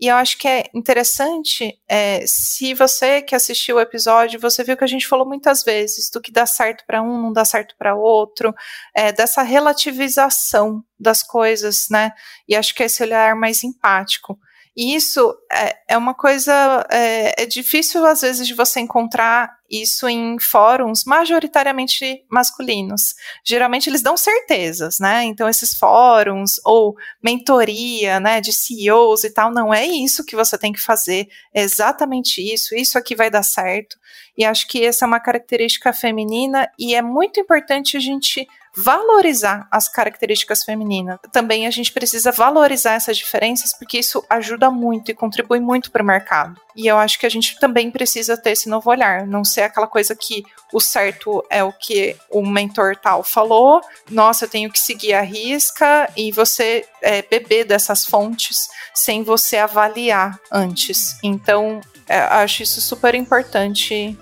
E 0.00 0.08
eu 0.08 0.16
acho 0.16 0.36
que 0.36 0.48
é 0.48 0.64
interessante, 0.74 1.80
é, 1.88 2.24
se 2.26 2.74
você 2.74 3.22
que 3.22 3.34
assistiu 3.36 3.76
o 3.76 3.80
episódio, 3.80 4.40
você 4.40 4.64
viu 4.64 4.76
que 4.76 4.84
a 4.84 4.88
gente 4.88 5.06
falou 5.06 5.26
muitas 5.26 5.62
vezes 5.62 6.10
do 6.10 6.20
que 6.20 6.32
dá 6.32 6.44
certo 6.44 6.84
para 6.86 7.02
um, 7.02 7.22
não 7.22 7.32
dá 7.32 7.44
certo 7.44 7.76
para 7.76 7.94
outro, 7.94 8.52
é, 8.94 9.12
dessa 9.12 9.42
relativização 9.42 10.82
das 10.98 11.22
coisas, 11.22 11.88
né? 11.88 12.12
E 12.48 12.56
acho 12.56 12.74
que 12.74 12.82
é 12.82 12.86
esse 12.86 13.02
olhar 13.02 13.36
mais 13.36 13.62
empático. 13.62 14.38
E 14.76 14.94
isso 14.94 15.36
é, 15.50 15.76
é 15.88 15.98
uma 15.98 16.14
coisa. 16.14 16.86
É, 16.88 17.42
é, 17.42 17.46
difícil, 17.46 18.06
às 18.06 18.20
vezes, 18.20 18.46
de 18.46 18.54
você 18.54 18.78
encontrar 18.78 19.57
isso 19.70 20.08
em 20.08 20.38
fóruns 20.38 21.04
majoritariamente 21.04 22.24
masculinos. 22.30 23.14
Geralmente 23.44 23.88
eles 23.88 24.02
dão 24.02 24.16
certezas, 24.16 24.98
né? 24.98 25.24
Então, 25.24 25.48
esses 25.48 25.74
fóruns 25.74 26.60
ou 26.64 26.96
mentoria 27.22 28.18
né, 28.20 28.40
de 28.40 28.52
CEOs 28.52 29.24
e 29.24 29.30
tal, 29.30 29.50
não 29.50 29.72
é 29.72 29.86
isso 29.86 30.24
que 30.24 30.36
você 30.36 30.56
tem 30.56 30.72
que 30.72 30.80
fazer, 30.80 31.28
é 31.54 31.62
exatamente 31.62 32.40
isso, 32.40 32.74
isso 32.74 32.98
aqui 32.98 33.14
vai 33.14 33.30
dar 33.30 33.42
certo. 33.42 33.96
E 34.36 34.44
acho 34.44 34.66
que 34.68 34.84
essa 34.84 35.04
é 35.04 35.08
uma 35.08 35.20
característica 35.20 35.92
feminina 35.92 36.70
e 36.78 36.94
é 36.94 37.02
muito 37.02 37.40
importante 37.40 37.96
a 37.96 38.00
gente 38.00 38.46
valorizar 38.82 39.66
as 39.70 39.88
características 39.88 40.62
femininas. 40.64 41.18
Também 41.32 41.66
a 41.66 41.70
gente 41.70 41.92
precisa 41.92 42.30
valorizar 42.30 42.92
essas 42.92 43.16
diferenças 43.16 43.76
porque 43.76 43.98
isso 43.98 44.24
ajuda 44.30 44.70
muito 44.70 45.10
e 45.10 45.14
contribui 45.14 45.60
muito 45.60 45.90
para 45.90 46.02
o 46.02 46.06
mercado. 46.06 46.60
E 46.76 46.86
eu 46.86 46.96
acho 46.96 47.18
que 47.18 47.26
a 47.26 47.28
gente 47.28 47.58
também 47.58 47.90
precisa 47.90 48.36
ter 48.36 48.50
esse 48.50 48.68
novo 48.68 48.88
olhar, 48.88 49.26
não 49.26 49.44
ser 49.44 49.62
aquela 49.62 49.86
coisa 49.86 50.14
que 50.14 50.44
o 50.72 50.80
certo 50.80 51.44
é 51.50 51.64
o 51.64 51.72
que 51.72 52.16
o 52.30 52.46
mentor 52.46 52.94
tal 52.96 53.24
falou, 53.24 53.80
nossa, 54.08 54.44
eu 54.44 54.48
tenho 54.48 54.70
que 54.70 54.78
seguir 54.78 55.14
a 55.14 55.22
risca 55.22 56.08
e 56.16 56.30
você 56.30 56.86
é, 57.02 57.22
beber 57.22 57.64
dessas 57.64 58.04
fontes 58.04 58.68
sem 58.94 59.24
você 59.24 59.56
avaliar 59.56 60.38
antes. 60.52 61.18
Então, 61.22 61.80
é, 62.08 62.18
acho 62.18 62.62
isso 62.62 62.80
super 62.80 63.14
importante 63.14 64.16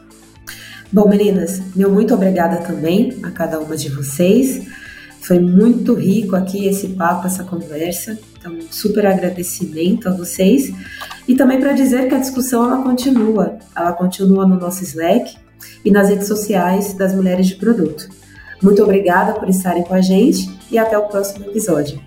Bom, 0.97 1.07
meninas, 1.07 1.61
meu 1.75 1.93
muito 1.93 2.15
obrigada 2.15 2.57
também 2.57 3.19
a 3.23 3.31
cada 3.31 3.61
uma 3.61 3.77
de 3.77 3.91
vocês. 3.91 4.67
Foi 5.21 5.39
muito 5.39 5.93
rico 5.93 6.35
aqui 6.35 6.67
esse 6.67 6.89
papo, 6.89 7.27
essa 7.27 7.45
conversa. 7.45 8.19
Então, 8.39 8.57
super 8.71 9.05
agradecimento 9.05 10.09
a 10.09 10.13
vocês. 10.13 10.73
E 11.29 11.35
também 11.35 11.61
para 11.61 11.75
dizer 11.75 12.09
que 12.09 12.15
a 12.15 12.19
discussão 12.19 12.65
ela 12.65 12.83
continua. 12.83 13.59
Ela 13.77 13.93
continua 13.93 14.47
no 14.47 14.59
nosso 14.59 14.83
Slack 14.85 15.37
e 15.85 15.91
nas 15.91 16.09
redes 16.09 16.29
sociais 16.29 16.95
das 16.95 17.15
Mulheres 17.15 17.47
de 17.47 17.57
Produto. 17.57 18.09
Muito 18.63 18.83
obrigada 18.83 19.35
por 19.35 19.51
estarem 19.51 19.83
com 19.83 19.93
a 19.93 20.01
gente 20.01 20.49
e 20.71 20.79
até 20.79 20.97
o 20.97 21.09
próximo 21.09 21.45
episódio. 21.45 22.01